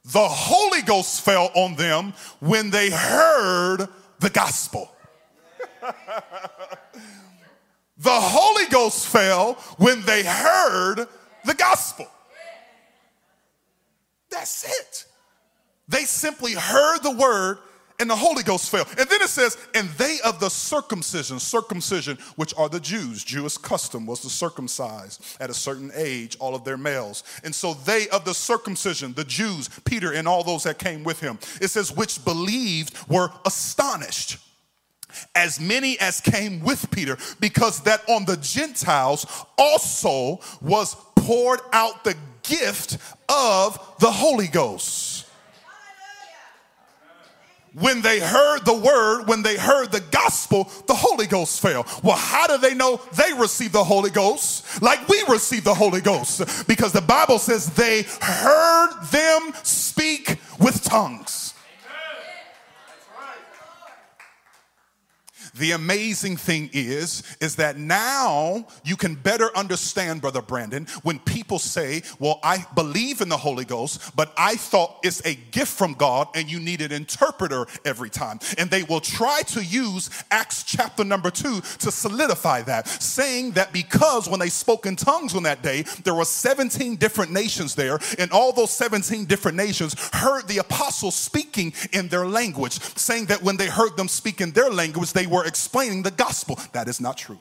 the 0.06 0.28
Holy 0.28 0.82
Ghost 0.82 1.22
fell 1.22 1.50
on 1.54 1.76
them 1.76 2.14
when 2.40 2.72
they 2.72 2.90
heard 2.90 3.88
the 4.20 4.30
gospel. 4.30 4.92
The 8.04 8.10
Holy 8.12 8.66
Ghost 8.66 9.08
fell 9.08 9.54
when 9.78 10.02
they 10.02 10.24
heard 10.24 11.08
the 11.46 11.54
gospel. 11.54 12.08
That's 14.30 14.66
it. 14.66 15.06
They 15.88 16.04
simply 16.04 16.54
heard 16.54 17.00
the 17.00 17.12
word 17.12 17.60
and 18.00 18.10
the 18.10 18.16
Holy 18.16 18.44
Ghost 18.44 18.70
fell. 18.70 18.86
And 18.98 19.08
then 19.10 19.22
it 19.22 19.30
says, 19.30 19.58
and 19.74 19.90
they 19.92 20.18
of 20.26 20.40
the 20.40 20.50
circumcision, 20.50 21.40
circumcision, 21.40 22.18
which 22.36 22.54
are 22.58 22.70
the 22.70 22.80
Jews, 22.80 23.24
Jewish 23.24 23.58
custom 23.58 24.06
was 24.06 24.22
to 24.22 24.30
circumcise 24.30 25.38
at 25.40 25.50
a 25.50 25.54
certain 25.54 25.92
age 25.96 26.36
all 26.40 26.56
of 26.56 26.64
their 26.64 26.78
males. 26.78 27.24
And 27.44 27.54
so 27.54 27.74
they 27.74 28.08
of 28.10 28.26
the 28.26 28.34
circumcision, 28.34 29.14
the 29.14 29.24
Jews, 29.24 29.70
Peter 29.86 30.14
and 30.14 30.28
all 30.28 30.44
those 30.44 30.64
that 30.64 30.80
came 30.80 31.04
with 31.04 31.20
him, 31.20 31.40
it 31.62 31.70
says, 31.70 31.96
which 31.96 32.24
believed 32.26 32.98
were 33.08 33.30
astonished. 33.46 34.38
As 35.36 35.60
many 35.60 36.00
as 36.00 36.20
came 36.20 36.62
with 36.62 36.90
Peter, 36.90 37.18
because 37.40 37.84
that 37.84 38.02
on 38.10 38.26
the 38.26 38.38
Gentiles 38.38 39.28
also 39.60 40.40
was 40.60 40.96
poured 41.16 41.60
out 41.72 42.04
the 42.04 42.16
gift 42.42 42.98
of 43.30 43.96
the 44.00 44.12
Holy 44.12 44.48
Ghost 44.48 45.13
when 47.74 48.02
they 48.02 48.20
heard 48.20 48.66
the 48.66 48.74
word, 48.74 49.28
when 49.28 49.42
they 49.42 49.58
heard 49.58 49.92
the 49.92 50.04
gospel, 50.12 50.70
the 50.88 50.94
Holy 50.94 51.28
Ghost 51.28 51.60
fell. 51.60 51.86
Well, 52.04 52.18
how 52.18 52.48
do 52.48 52.58
they 52.58 52.74
know 52.74 53.02
they 53.16 53.34
received 53.34 53.74
the 53.74 53.84
Holy 53.84 54.12
Ghost 54.12 54.82
like 54.82 55.08
we 55.10 55.24
received 55.28 55.66
the 55.66 55.74
Holy 55.74 56.02
Ghost? 56.02 56.68
Because 56.68 56.92
the 56.92 57.02
Bible 57.02 57.40
says 57.40 57.68
they 57.74 58.04
heard 58.22 58.92
them 59.12 59.54
speak 59.64 60.38
with 60.60 60.84
tongues. 60.84 61.53
The 65.56 65.72
amazing 65.72 66.38
thing 66.38 66.72
is, 66.74 67.22
is 67.40 67.58
that 67.58 67.78
now 67.78 68.66
you 68.84 68.96
can 68.96 69.14
better 69.14 69.56
understand, 69.56 70.20
Brother 70.20 70.42
Brandon, 70.42 70.88
when 71.04 71.20
people 71.20 71.60
say, 71.60 72.02
Well, 72.18 72.40
I 72.44 72.66
believe 72.74 73.22
in 73.22 73.30
the 73.30 73.38
Holy 73.38 73.64
Ghost, 73.64 74.16
but 74.16 74.34
I 74.36 74.56
thought 74.56 74.98
it's 75.04 75.24
a 75.28 75.36
gift 75.36 75.72
from 75.72 75.94
God 75.94 76.28
and 76.34 76.52
you 76.52 76.60
need 76.60 76.82
an 76.82 76.92
interpreter 76.92 77.68
every 77.86 78.10
time. 78.10 78.40
And 78.58 78.72
they 78.72 78.82
will 78.82 79.00
try 79.00 79.44
to 79.48 79.64
use 79.64 80.10
Acts 80.32 80.64
chapter 80.64 81.04
number 81.04 81.30
two 81.30 81.62
to 81.80 81.92
solidify 81.92 82.64
that, 82.64 82.88
saying 82.88 83.52
that 83.52 83.72
because 83.72 84.28
when 84.28 84.40
they 84.40 84.50
spoke 84.50 84.88
in 84.88 84.96
tongues 84.96 85.36
on 85.36 85.44
that 85.44 85.62
day, 85.62 85.84
there 86.04 86.16
were 86.16 86.26
17 86.26 86.96
different 86.96 87.32
nations 87.32 87.76
there, 87.76 88.00
and 88.18 88.32
all 88.32 88.54
those 88.54 88.72
17 88.72 89.26
different 89.26 89.58
nations 89.58 89.96
heard 90.14 90.48
the 90.48 90.58
apostles 90.58 91.16
speaking 91.16 91.74
in 91.92 92.08
their 92.08 92.26
language, 92.26 92.80
saying 92.98 93.26
that 93.26 93.44
when 93.44 93.58
they 93.58 93.68
heard 93.68 93.96
them 93.98 94.08
speak 94.08 94.42
in 94.42 94.50
their 94.52 94.72
language, 94.72 95.14
they 95.14 95.28
were 95.28 95.43
explaining 95.46 96.04
the 96.04 96.12
gospel. 96.12 96.60
That 96.74 96.88
is 96.88 97.00
not 97.00 97.18
true. 97.18 97.40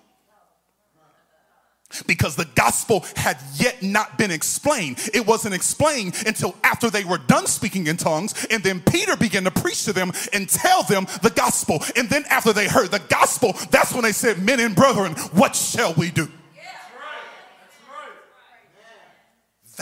Because 2.07 2.37
the 2.37 2.49
gospel 2.55 3.05
had 3.17 3.37
yet 3.57 3.83
not 3.83 4.17
been 4.17 4.31
explained. 4.31 5.11
It 5.12 5.27
wasn't 5.27 5.55
explained 5.55 6.23
until 6.27 6.57
after 6.65 6.88
they 6.88 7.05
were 7.05 7.19
done 7.19 7.47
speaking 7.47 7.87
in 7.87 7.99
tongues. 7.99 8.47
And 8.51 8.62
then 8.62 8.81
Peter 8.81 9.15
began 9.15 9.45
to 9.45 9.51
preach 9.51 9.85
to 9.85 9.93
them 9.93 10.11
and 10.33 10.49
tell 10.49 10.85
them 10.85 11.07
the 11.23 11.29
gospel. 11.29 11.85
And 11.95 12.09
then 12.09 12.25
after 12.31 12.55
they 12.55 12.67
heard 12.67 12.91
the 12.91 13.03
gospel, 13.11 13.53
that's 13.71 13.93
when 13.93 14.05
they 14.05 14.12
said, 14.12 14.43
Men 14.43 14.59
and 14.61 14.75
brethren, 14.75 15.12
what 15.33 15.55
shall 15.55 15.93
we 15.93 16.11
do? 16.11 16.29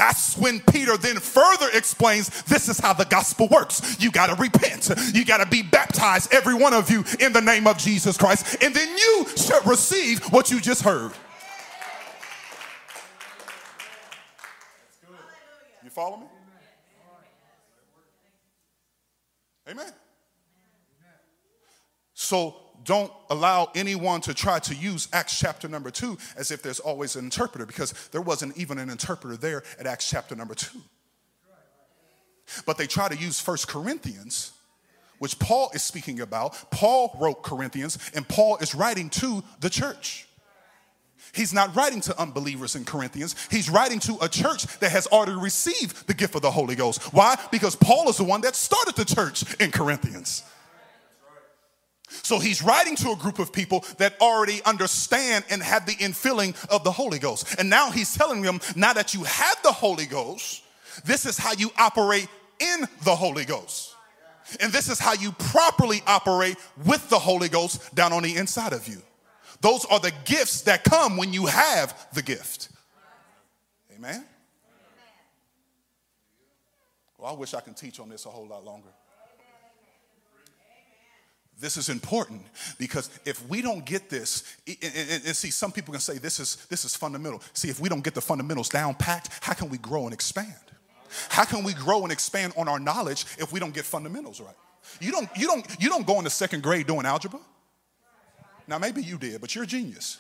That's 0.00 0.34
when 0.38 0.60
Peter 0.60 0.96
then 0.96 1.16
further 1.18 1.68
explains 1.74 2.30
this 2.44 2.70
is 2.70 2.80
how 2.80 2.94
the 2.94 3.04
gospel 3.04 3.48
works. 3.48 4.00
You 4.00 4.10
got 4.10 4.28
to 4.28 4.34
repent. 4.34 4.90
You 5.12 5.26
got 5.26 5.44
to 5.44 5.46
be 5.46 5.60
baptized, 5.60 6.32
every 6.32 6.54
one 6.54 6.72
of 6.72 6.90
you, 6.90 7.04
in 7.20 7.34
the 7.34 7.42
name 7.42 7.66
of 7.66 7.76
Jesus 7.76 8.16
Christ. 8.16 8.56
And 8.62 8.74
then 8.74 8.96
you 8.96 9.26
shall 9.36 9.60
receive 9.64 10.20
what 10.32 10.50
you 10.50 10.58
just 10.58 10.80
heard. 10.80 11.12
You 15.84 15.90
follow 15.90 16.16
me? 16.16 16.26
Amen. 19.68 19.92
So 22.14 22.56
don't 22.84 23.12
allow 23.28 23.70
anyone 23.74 24.20
to 24.22 24.34
try 24.34 24.58
to 24.60 24.74
use 24.74 25.08
Acts 25.12 25.38
chapter 25.38 25.68
number 25.68 25.90
two 25.90 26.18
as 26.36 26.50
if 26.50 26.62
there's 26.62 26.80
always 26.80 27.16
an 27.16 27.24
interpreter 27.24 27.66
because 27.66 27.92
there 28.12 28.22
wasn't 28.22 28.56
even 28.56 28.78
an 28.78 28.90
interpreter 28.90 29.36
there 29.36 29.62
at 29.78 29.86
Acts 29.86 30.08
chapter 30.08 30.34
number 30.34 30.54
two. 30.54 30.80
But 32.66 32.78
they 32.78 32.86
try 32.86 33.08
to 33.08 33.16
use 33.16 33.40
First 33.40 33.68
Corinthians, 33.68 34.52
which 35.18 35.38
Paul 35.38 35.70
is 35.74 35.82
speaking 35.82 36.20
about. 36.20 36.70
Paul 36.70 37.16
wrote 37.20 37.42
Corinthians, 37.42 37.98
and 38.14 38.26
Paul 38.26 38.56
is 38.58 38.74
writing 38.74 39.08
to 39.10 39.44
the 39.60 39.70
church. 39.70 40.26
He's 41.32 41.52
not 41.54 41.76
writing 41.76 42.00
to 42.02 42.20
unbelievers 42.20 42.74
in 42.74 42.84
Corinthians. 42.84 43.36
He's 43.50 43.70
writing 43.70 44.00
to 44.00 44.18
a 44.20 44.28
church 44.28 44.66
that 44.80 44.90
has 44.90 45.06
already 45.06 45.40
received 45.40 46.08
the 46.08 46.14
gift 46.14 46.34
of 46.34 46.42
the 46.42 46.50
Holy 46.50 46.74
Ghost. 46.74 47.02
Why? 47.14 47.36
Because 47.52 47.76
Paul 47.76 48.08
is 48.08 48.16
the 48.16 48.24
one 48.24 48.40
that 48.40 48.56
started 48.56 48.96
the 48.96 49.04
church 49.04 49.44
in 49.60 49.70
Corinthians. 49.70 50.42
So 52.10 52.38
he's 52.38 52.62
writing 52.62 52.96
to 52.96 53.12
a 53.12 53.16
group 53.16 53.38
of 53.38 53.52
people 53.52 53.84
that 53.98 54.20
already 54.20 54.60
understand 54.64 55.44
and 55.48 55.62
have 55.62 55.86
the 55.86 55.94
infilling 55.94 56.54
of 56.70 56.84
the 56.84 56.90
Holy 56.90 57.18
Ghost. 57.18 57.58
And 57.58 57.70
now 57.70 57.90
he's 57.90 58.14
telling 58.14 58.42
them, 58.42 58.60
now 58.76 58.92
that 58.92 59.14
you 59.14 59.24
have 59.24 59.62
the 59.62 59.72
Holy 59.72 60.06
Ghost, 60.06 60.62
this 61.04 61.24
is 61.24 61.38
how 61.38 61.52
you 61.52 61.70
operate 61.78 62.28
in 62.58 62.86
the 63.04 63.14
Holy 63.14 63.44
Ghost. 63.44 63.94
And 64.58 64.72
this 64.72 64.88
is 64.88 64.98
how 64.98 65.12
you 65.12 65.32
properly 65.32 66.02
operate 66.06 66.56
with 66.84 67.08
the 67.08 67.18
Holy 67.18 67.48
Ghost 67.48 67.94
down 67.94 68.12
on 68.12 68.22
the 68.22 68.36
inside 68.36 68.72
of 68.72 68.88
you. 68.88 69.00
Those 69.60 69.84
are 69.84 70.00
the 70.00 70.12
gifts 70.24 70.62
that 70.62 70.84
come 70.84 71.16
when 71.16 71.32
you 71.32 71.46
have 71.46 71.94
the 72.14 72.22
gift. 72.22 72.70
Amen. 73.94 74.24
Well, 77.18 77.34
I 77.34 77.36
wish 77.36 77.52
I 77.52 77.60
could 77.60 77.76
teach 77.76 78.00
on 78.00 78.08
this 78.08 78.24
a 78.24 78.30
whole 78.30 78.46
lot 78.46 78.64
longer. 78.64 78.88
This 81.60 81.76
is 81.76 81.90
important 81.90 82.42
because 82.78 83.10
if 83.26 83.46
we 83.46 83.60
don't 83.60 83.84
get 83.84 84.08
this, 84.08 84.56
and, 84.66 85.36
see, 85.36 85.50
some 85.50 85.70
people 85.70 85.92
can 85.92 86.00
say 86.00 86.16
this 86.16 86.40
is 86.40 86.56
this 86.70 86.86
is 86.86 86.96
fundamental. 86.96 87.42
See, 87.52 87.68
if 87.68 87.78
we 87.80 87.90
don't 87.90 88.02
get 88.02 88.14
the 88.14 88.20
fundamentals 88.22 88.70
down 88.70 88.94
packed, 88.94 89.28
how 89.42 89.52
can 89.52 89.68
we 89.68 89.76
grow 89.76 90.04
and 90.04 90.14
expand? 90.14 90.54
How 91.28 91.44
can 91.44 91.62
we 91.62 91.74
grow 91.74 92.02
and 92.02 92.10
expand 92.10 92.54
on 92.56 92.66
our 92.66 92.78
knowledge 92.78 93.26
if 93.38 93.52
we 93.52 93.60
don't 93.60 93.74
get 93.74 93.84
fundamentals 93.84 94.40
right? 94.40 94.54
You 95.00 95.12
don't 95.12 95.28
you 95.36 95.46
don't 95.46 95.66
you 95.78 95.90
don't 95.90 96.06
go 96.06 96.16
into 96.16 96.30
second 96.30 96.62
grade 96.62 96.86
doing 96.86 97.04
algebra. 97.04 97.40
Now 98.66 98.78
maybe 98.78 99.02
you 99.02 99.18
did, 99.18 99.40
but 99.42 99.54
you're 99.54 99.64
a 99.64 99.66
genius. 99.66 100.16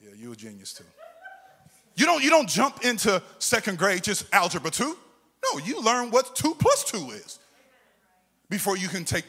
Yeah, 0.00 0.10
you're 0.14 0.34
a 0.34 0.36
genius 0.36 0.72
too. 0.72 0.84
You 1.96 2.06
don't 2.06 2.22
you 2.22 2.30
don't 2.30 2.48
jump 2.48 2.84
into 2.84 3.20
second 3.40 3.78
grade 3.78 4.04
just 4.04 4.32
algebra 4.32 4.70
two. 4.70 4.96
No, 5.52 5.58
you 5.58 5.82
learn 5.82 6.10
what 6.10 6.34
two 6.34 6.54
plus 6.58 6.84
two 6.84 7.10
is 7.10 7.38
before 8.48 8.76
you 8.76 8.88
can 8.88 9.04
take 9.04 9.24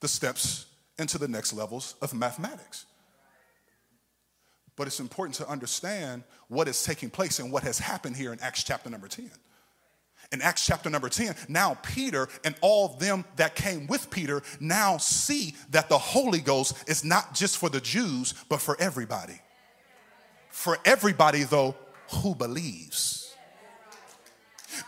the 0.00 0.08
steps 0.08 0.66
into 0.98 1.18
the 1.18 1.28
next 1.28 1.52
levels 1.52 1.94
of 2.02 2.14
mathematics. 2.14 2.86
But 4.76 4.86
it's 4.86 5.00
important 5.00 5.36
to 5.36 5.48
understand 5.48 6.22
what 6.48 6.68
is 6.68 6.82
taking 6.84 7.10
place 7.10 7.40
and 7.40 7.50
what 7.50 7.62
has 7.64 7.78
happened 7.78 8.16
here 8.16 8.32
in 8.32 8.38
Acts 8.40 8.62
chapter 8.62 8.88
number 8.88 9.08
10. 9.08 9.30
In 10.30 10.42
Acts 10.42 10.66
chapter 10.66 10.90
number 10.90 11.08
10, 11.08 11.34
now 11.48 11.78
Peter 11.82 12.28
and 12.44 12.54
all 12.60 12.86
of 12.86 12.98
them 12.98 13.24
that 13.36 13.54
came 13.54 13.86
with 13.86 14.10
Peter 14.10 14.42
now 14.60 14.98
see 14.98 15.54
that 15.70 15.88
the 15.88 15.98
Holy 15.98 16.40
Ghost 16.40 16.76
is 16.88 17.04
not 17.04 17.34
just 17.34 17.58
for 17.58 17.68
the 17.68 17.80
Jews, 17.80 18.34
but 18.48 18.60
for 18.60 18.76
everybody. 18.80 19.40
For 20.50 20.78
everybody, 20.84 21.44
though, 21.44 21.74
who 22.22 22.34
believes 22.34 23.17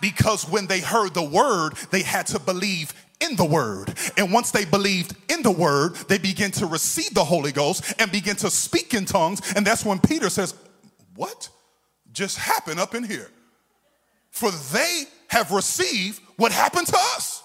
because 0.01 0.49
when 0.49 0.67
they 0.67 0.81
heard 0.81 1.15
the 1.15 1.23
word, 1.23 1.75
they 1.91 2.03
had 2.03 2.27
to 2.29 2.39
believe 2.39 2.93
in 3.21 3.37
the 3.37 3.45
word. 3.45 3.95
And 4.17 4.33
once 4.33 4.51
they 4.51 4.65
believed 4.65 5.15
in 5.31 5.43
the 5.43 5.51
word, 5.51 5.95
they 6.09 6.19
began 6.19 6.51
to 6.53 6.67
receive 6.67 7.15
the 7.15 7.25
Holy 7.25 7.53
Ghost 7.53 7.95
and 7.99 8.11
begin 8.11 8.37
to 8.37 8.51
speak 8.51 8.95
in 8.95 9.05
tongues. 9.05 9.41
And 9.55 9.67
that's 9.67 9.85
when 9.85 9.99
Peter 9.99 10.31
says, 10.31 10.55
What 11.15 11.49
just 12.13 12.39
happened 12.39 12.81
up 12.81 12.95
in 12.95 13.05
here? 13.05 13.31
For 14.31 14.51
they 14.51 15.05
have 15.29 15.51
received 15.51 16.21
what 16.37 16.53
happened 16.53 16.87
to 16.89 16.97
us. 16.97 17.43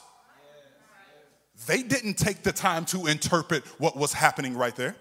They 1.68 1.82
didn't 1.82 2.16
take 2.16 2.44
the 2.44 2.52
time 2.52 2.86
to 2.86 3.08
interpret 3.08 3.66
what 3.80 3.98
was 3.98 4.14
happening 4.14 4.56
right 4.56 4.76
there. 4.76 4.96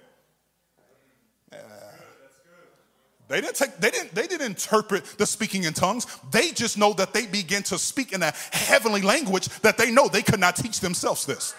They 3.28 3.40
didn't 3.40 3.56
take, 3.56 3.76
they 3.78 3.90
didn't, 3.90 4.14
they 4.14 4.26
didn't 4.26 4.46
interpret 4.46 5.04
the 5.04 5.26
speaking 5.26 5.64
in 5.64 5.72
tongues. 5.72 6.06
They 6.30 6.50
just 6.50 6.76
know 6.76 6.92
that 6.94 7.14
they 7.14 7.26
begin 7.26 7.62
to 7.64 7.78
speak 7.78 8.12
in 8.12 8.22
a 8.22 8.32
heavenly 8.52 9.00
language 9.00 9.48
that 9.60 9.78
they 9.78 9.90
know 9.90 10.08
they 10.08 10.22
could 10.22 10.40
not 10.40 10.56
teach 10.56 10.80
themselves 10.80 11.24
this. 11.24 11.54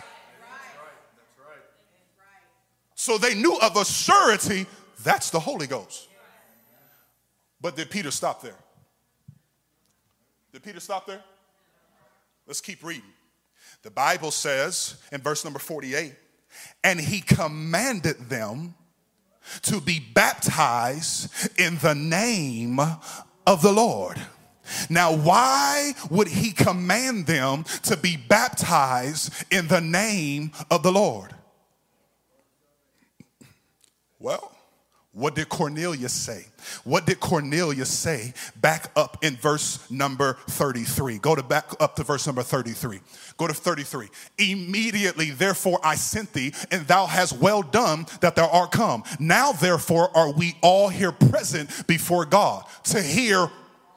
So 2.94 3.18
they 3.18 3.34
knew 3.34 3.58
of 3.62 3.76
a 3.78 3.86
surety 3.86 4.66
that's 5.04 5.30
the 5.30 5.40
Holy 5.40 5.68
Ghost. 5.68 6.08
But 7.60 7.76
did 7.76 7.90
Peter 7.90 8.12
stop 8.12 8.42
there? 8.42 8.56
Did 10.54 10.64
Peter 10.64 10.80
stop 10.80 11.08
there? 11.08 11.24
Let's 12.48 12.62
keep 12.62 12.84
reading. 12.84 13.12
The 13.82 13.92
Bible 13.92 14.32
says 14.32 14.96
in 15.12 15.22
verse 15.22 15.44
number 15.44 15.60
48 15.60 16.14
and 16.84 17.00
he 17.00 17.22
commanded 17.22 18.30
them 18.30 18.76
to 19.64 19.82
be 19.82 20.00
baptized 20.00 21.30
in 21.60 21.78
the 21.78 21.96
name 21.96 22.80
of 22.80 23.62
the 23.62 23.72
Lord. 23.72 24.20
Now, 24.90 25.16
why 25.16 25.94
would 26.10 26.28
he 26.28 26.52
command 26.52 27.28
them 27.28 27.66
to 27.84 27.96
be 27.98 28.18
baptized 28.18 29.32
in 29.52 29.68
the 29.68 29.82
name 29.82 30.52
of 30.72 30.82
the 30.84 30.92
Lord? 30.92 31.36
Well, 34.20 34.55
what 35.16 35.34
did 35.34 35.48
Cornelius 35.48 36.12
say? 36.12 36.46
What 36.84 37.06
did 37.06 37.22
Cornelius 37.22 37.90
say 37.90 38.34
back 38.58 38.92
up 38.98 39.18
in 39.24 39.38
verse 39.38 39.90
number 39.90 40.34
33? 40.50 41.20
Go 41.20 41.36
to 41.36 41.42
back 41.42 41.72
up 41.80 41.96
to 41.96 42.04
verse 42.04 42.26
number 42.28 42.44
33. 42.44 43.00
Go 43.38 43.48
to 43.48 43.54
33. 43.54 44.10
Immediately, 44.38 45.32
therefore, 45.32 45.80
I 45.86 45.96
sent 45.96 46.34
thee, 46.34 46.54
and 46.70 46.86
thou 46.86 47.06
hast 47.06 47.40
well 47.40 47.62
done 47.62 48.06
that 48.20 48.36
thou 48.36 48.50
art 48.50 48.74
come. 48.74 49.06
Now, 49.18 49.54
therefore, 49.54 50.16
are 50.18 50.34
we 50.34 50.58
all 50.62 50.90
here 50.90 51.14
present 51.14 51.88
before 51.88 52.26
God 52.26 52.66
to 52.86 53.02
hear 53.02 53.50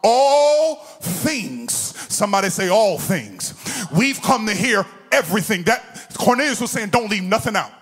all 0.04 0.76
things. 0.76 1.72
Somebody 1.72 2.48
say, 2.50 2.68
all 2.68 2.96
things. 2.96 3.54
We've 3.92 4.22
come 4.22 4.46
to 4.46 4.54
hear 4.54 4.86
everything. 5.10 5.64
That 5.64 6.14
Cornelius 6.16 6.60
was 6.60 6.70
saying, 6.70 6.90
don't 6.90 7.10
leave 7.10 7.24
nothing 7.24 7.56
out. 7.56 7.72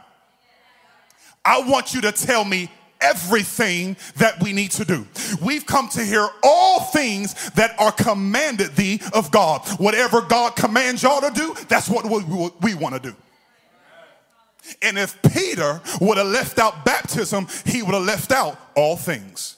I 1.45 1.61
want 1.69 1.93
you 1.93 2.01
to 2.01 2.13
tell 2.13 2.45
me 2.45 2.71
everything 3.01 3.97
that 4.17 4.43
we 4.43 4.53
need 4.53 4.71
to 4.73 4.85
do. 4.85 5.07
We've 5.43 5.67
come 5.67 5.89
to 5.91 6.05
hear 6.05 6.29
all 6.43 6.81
things 6.81 7.51
that 7.51 7.79
are 7.79 7.93
commanded 7.93 8.75
thee 8.77 9.01
of 9.13 9.31
God. 9.31 9.67
Whatever 9.79 10.21
God 10.23 10.57
commands 10.57 11.03
y'all 11.03 11.21
to 11.21 11.31
do, 11.31 11.55
that's 11.69 11.89
what 11.89 12.05
we, 12.05 12.75
want 12.75 12.95
to 12.95 13.01
do. 13.01 13.17
And 14.83 14.99
if 14.99 15.21
Peter 15.23 15.81
would 16.01 16.19
have 16.19 16.27
left 16.27 16.59
out 16.59 16.85
baptism, 16.85 17.47
he 17.65 17.83
would 17.83 17.95
have 17.95 18.05
left 18.05 18.33
out 18.33 18.59
all 18.75 18.97
things. 18.97 19.57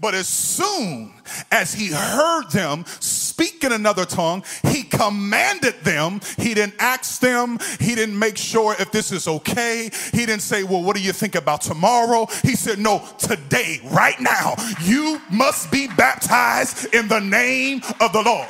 But 0.00 0.14
as 0.14 0.28
soon 0.28 1.12
as 1.52 1.74
he 1.74 1.88
heard 1.88 2.50
them 2.50 2.84
speak 3.34 3.64
in 3.64 3.72
another 3.72 4.04
tongue, 4.04 4.44
he 4.68 4.84
commanded 4.84 5.74
them. 5.82 6.20
He 6.38 6.54
didn't 6.54 6.76
ask 6.78 7.20
them. 7.20 7.58
He 7.80 7.96
didn't 7.96 8.16
make 8.16 8.36
sure 8.36 8.76
if 8.78 8.92
this 8.92 9.10
is 9.10 9.26
okay. 9.26 9.90
He 10.12 10.18
didn't 10.18 10.42
say, 10.42 10.62
Well, 10.62 10.84
what 10.84 10.94
do 10.94 11.02
you 11.02 11.12
think 11.12 11.34
about 11.34 11.60
tomorrow? 11.60 12.28
He 12.42 12.54
said, 12.54 12.78
No, 12.78 13.02
today, 13.18 13.80
right 13.90 14.20
now, 14.20 14.54
you 14.82 15.20
must 15.32 15.72
be 15.72 15.88
baptized 15.88 16.94
in 16.94 17.08
the 17.08 17.18
name 17.18 17.82
of 18.00 18.12
the 18.12 18.22
Lord. 18.22 18.48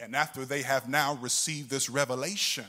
And 0.00 0.16
after 0.16 0.46
they 0.46 0.62
have 0.62 0.88
now 0.88 1.18
received 1.20 1.68
this 1.68 1.90
revelation, 1.90 2.64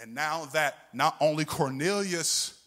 and 0.00 0.16
now 0.16 0.46
that 0.46 0.88
not 0.92 1.14
only 1.20 1.44
Cornelius' 1.44 2.61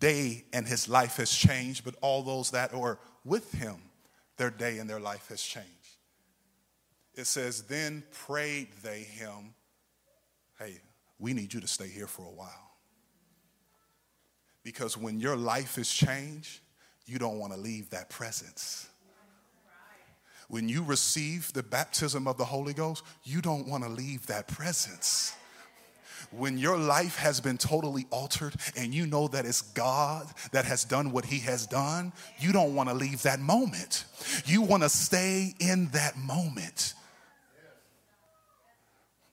day 0.00 0.44
and 0.52 0.66
his 0.66 0.88
life 0.88 1.16
has 1.18 1.30
changed, 1.30 1.84
but 1.84 1.94
all 2.00 2.22
those 2.22 2.50
that 2.50 2.74
were 2.74 2.98
with 3.24 3.52
him, 3.52 3.76
their 4.36 4.50
day 4.50 4.78
and 4.78 4.90
their 4.90 4.98
life 4.98 5.28
has 5.28 5.42
changed. 5.42 5.68
It 7.14 7.26
says, 7.26 7.62
Then 7.62 8.02
prayed 8.10 8.68
they 8.82 9.00
him, 9.00 9.54
Hey, 10.58 10.80
we 11.18 11.32
need 11.32 11.54
you 11.54 11.60
to 11.60 11.68
stay 11.68 11.88
here 11.88 12.06
for 12.06 12.22
a 12.22 12.32
while. 12.32 12.72
Because 14.62 14.96
when 14.96 15.20
your 15.20 15.36
life 15.36 15.78
is 15.78 15.90
changed, 15.90 16.60
you 17.06 17.18
don't 17.18 17.38
want 17.38 17.52
to 17.52 17.58
leave 17.58 17.90
that 17.90 18.10
presence. 18.10 18.88
When 20.48 20.68
you 20.68 20.82
receive 20.82 21.52
the 21.52 21.62
baptism 21.62 22.26
of 22.26 22.36
the 22.36 22.44
Holy 22.44 22.74
Ghost, 22.74 23.04
you 23.22 23.40
don't 23.40 23.68
want 23.68 23.84
to 23.84 23.90
leave 23.90 24.26
that 24.26 24.48
presence 24.48 25.34
when 26.30 26.58
your 26.58 26.76
life 26.76 27.16
has 27.16 27.40
been 27.40 27.58
totally 27.58 28.06
altered 28.10 28.54
and 28.76 28.94
you 28.94 29.06
know 29.06 29.28
that 29.28 29.44
it's 29.44 29.62
God 29.62 30.26
that 30.52 30.64
has 30.64 30.84
done 30.84 31.10
what 31.10 31.24
He 31.24 31.40
has 31.40 31.66
done, 31.66 32.12
you 32.38 32.52
don't 32.52 32.74
want 32.74 32.88
to 32.88 32.94
leave 32.94 33.22
that 33.22 33.40
moment. 33.40 34.04
You 34.46 34.62
want 34.62 34.82
to 34.82 34.88
stay 34.88 35.54
in 35.58 35.88
that 35.88 36.16
moment. 36.16 36.94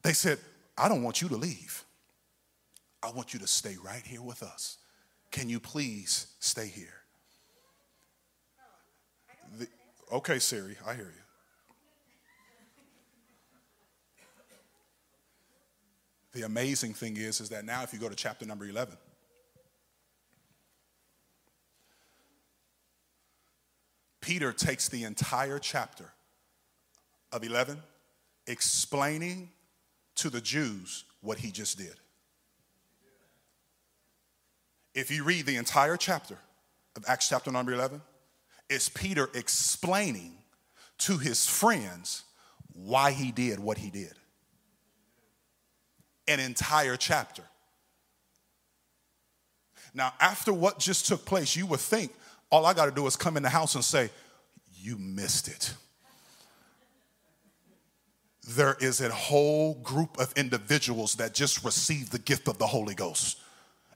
They 0.01 0.13
said, 0.13 0.39
I 0.77 0.87
don't 0.89 1.03
want 1.03 1.21
you 1.21 1.29
to 1.29 1.35
leave. 1.35 1.83
I 3.03 3.11
want 3.11 3.33
you 3.33 3.39
to 3.41 3.47
stay 3.47 3.75
right 3.83 4.03
here 4.05 4.21
with 4.21 4.41
us. 4.41 4.77
Can 5.31 5.49
you 5.49 5.59
please 5.59 6.27
stay 6.39 6.67
here? 6.67 6.93
The, 9.59 9.67
okay, 10.11 10.39
Siri, 10.39 10.77
I 10.85 10.93
hear 10.93 11.13
you. 11.15 11.26
The 16.37 16.45
amazing 16.45 16.93
thing 16.93 17.17
is, 17.17 17.41
is 17.41 17.49
that 17.49 17.65
now 17.65 17.81
if 17.81 17.91
you 17.91 17.97
go 17.97 18.09
to 18.09 18.15
chapter 18.15 18.45
number 18.45 18.63
11, 18.63 18.95
Peter 24.21 24.53
takes 24.53 24.87
the 24.87 25.03
entire 25.03 25.57
chapter 25.57 26.13
of 27.31 27.43
11 27.43 27.81
explaining 28.45 29.49
to 30.17 30.29
the 30.29 30.39
Jews 30.39 31.05
what 31.21 31.39
he 31.39 31.49
just 31.49 31.75
did. 31.75 31.95
If 34.93 35.09
you 35.09 35.23
read 35.23 35.47
the 35.47 35.55
entire 35.55 35.97
chapter 35.97 36.37
of 36.95 37.03
Acts 37.07 37.29
chapter 37.29 37.51
number 37.51 37.73
11, 37.73 37.99
it's 38.69 38.89
Peter 38.89 39.27
explaining 39.33 40.33
to 40.99 41.17
his 41.17 41.47
friends 41.47 42.25
why 42.73 43.09
he 43.09 43.31
did 43.31 43.59
what 43.59 43.79
he 43.79 43.89
did 43.89 44.13
an 46.27 46.39
entire 46.39 46.97
chapter. 46.97 47.43
Now, 49.93 50.13
after 50.19 50.53
what 50.53 50.79
just 50.79 51.07
took 51.07 51.25
place, 51.25 51.55
you 51.55 51.65
would 51.65 51.79
think 51.79 52.11
all 52.51 52.65
I 52.65 52.73
got 52.73 52.85
to 52.85 52.91
do 52.91 53.07
is 53.07 53.15
come 53.15 53.37
in 53.37 53.43
the 53.43 53.49
house 53.49 53.75
and 53.75 53.83
say, 53.83 54.09
You 54.79 54.97
missed 54.97 55.47
it. 55.47 55.73
There 58.49 58.77
is 58.79 59.01
a 59.01 59.09
whole 59.09 59.75
group 59.75 60.19
of 60.19 60.31
individuals 60.37 61.15
that 61.15 61.33
just 61.33 61.65
received 61.65 62.11
the 62.11 62.19
gift 62.19 62.47
of 62.47 62.57
the 62.57 62.67
Holy 62.67 62.95
Ghost, 62.95 63.39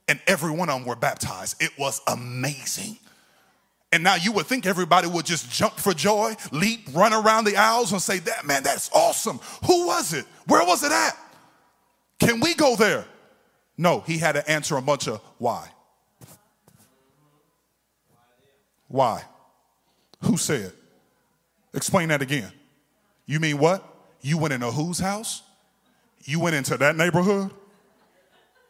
and 0.08 0.20
every 0.26 0.50
one 0.50 0.68
of 0.68 0.78
them 0.78 0.86
were 0.86 0.96
baptized. 0.96 1.62
It 1.62 1.70
was 1.78 2.00
amazing. 2.06 2.98
And 3.92 4.02
now 4.02 4.14
you 4.14 4.32
would 4.32 4.46
think 4.46 4.64
everybody 4.64 5.06
would 5.06 5.26
just 5.26 5.50
jump 5.50 5.74
for 5.74 5.92
joy, 5.92 6.34
leap, 6.50 6.88
run 6.94 7.12
around 7.12 7.44
the 7.44 7.56
aisles, 7.56 7.92
and 7.92 8.00
say, 8.00 8.18
That 8.18 8.44
man, 8.46 8.62
that's 8.62 8.90
awesome. 8.92 9.38
Who 9.66 9.86
was 9.86 10.12
it? 10.12 10.24
Where 10.46 10.64
was 10.66 10.82
it 10.82 10.92
at? 10.92 11.16
Can 12.22 12.38
we 12.38 12.54
go 12.54 12.76
there? 12.76 13.04
No, 13.76 13.98
he 14.00 14.16
had 14.16 14.32
to 14.32 14.48
answer 14.48 14.76
a 14.76 14.82
bunch 14.82 15.08
of 15.08 15.20
why. 15.38 15.68
Why? 18.86 19.24
Who 20.22 20.36
said? 20.36 20.72
Explain 21.74 22.10
that 22.10 22.22
again. 22.22 22.52
You 23.26 23.40
mean 23.40 23.58
what? 23.58 23.84
You 24.20 24.38
went 24.38 24.54
into 24.54 24.70
whose 24.70 25.00
house? 25.00 25.42
You 26.24 26.38
went 26.38 26.54
into 26.54 26.76
that 26.76 26.94
neighborhood? 26.94 27.50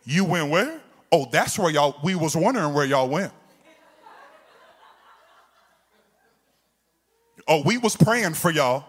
You 0.05 0.25
went 0.25 0.49
where? 0.49 0.81
Oh, 1.11 1.29
that's 1.31 1.59
where 1.59 1.71
y'all, 1.71 1.97
we 2.03 2.15
was 2.15 2.35
wondering 2.35 2.73
where 2.73 2.87
y'all 2.87 3.09
went. 3.09 3.33
Oh, 7.47 7.63
we 7.63 7.77
was 7.77 7.97
praying 7.97 8.33
for 8.33 8.51
y'all 8.51 8.87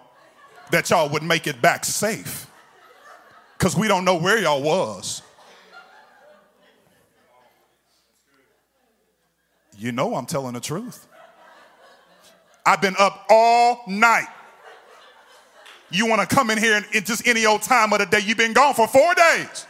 that 0.71 0.89
y'all 0.89 1.09
would 1.09 1.23
make 1.23 1.47
it 1.47 1.61
back 1.61 1.83
safe 1.83 2.47
because 3.63 3.77
we 3.77 3.87
don't 3.87 4.03
know 4.03 4.17
where 4.17 4.37
y'all 4.37 4.61
was. 4.61 5.21
You 9.77 9.93
know 9.93 10.15
I'm 10.15 10.25
telling 10.25 10.51
the 10.53 10.59
truth. 10.59 11.07
I've 12.65 12.81
been 12.81 12.95
up 12.99 13.25
all 13.29 13.83
night. 13.87 14.27
You 15.91 16.07
want 16.07 16.27
to 16.27 16.35
come 16.35 16.49
in 16.49 16.57
here 16.57 16.83
it 16.91 17.05
just 17.05 17.25
any 17.25 17.45
old 17.45 17.61
time 17.61 17.93
of 17.93 17.99
the 17.99 18.05
day. 18.05 18.19
You've 18.19 18.37
been 18.37 18.51
gone 18.51 18.73
for 18.73 18.85
four 18.85 19.13
days. 19.13 19.65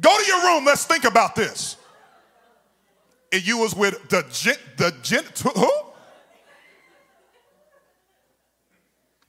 Go 0.00 0.18
to 0.18 0.26
your 0.26 0.42
room. 0.42 0.64
Let's 0.64 0.86
think 0.86 1.04
about 1.04 1.36
this. 1.36 1.76
And 3.32 3.46
you 3.46 3.58
was 3.58 3.76
with 3.76 4.08
the 4.08 4.24
gent, 4.32 4.58
the 4.76 4.92
gent, 5.04 5.38
who? 5.38 5.70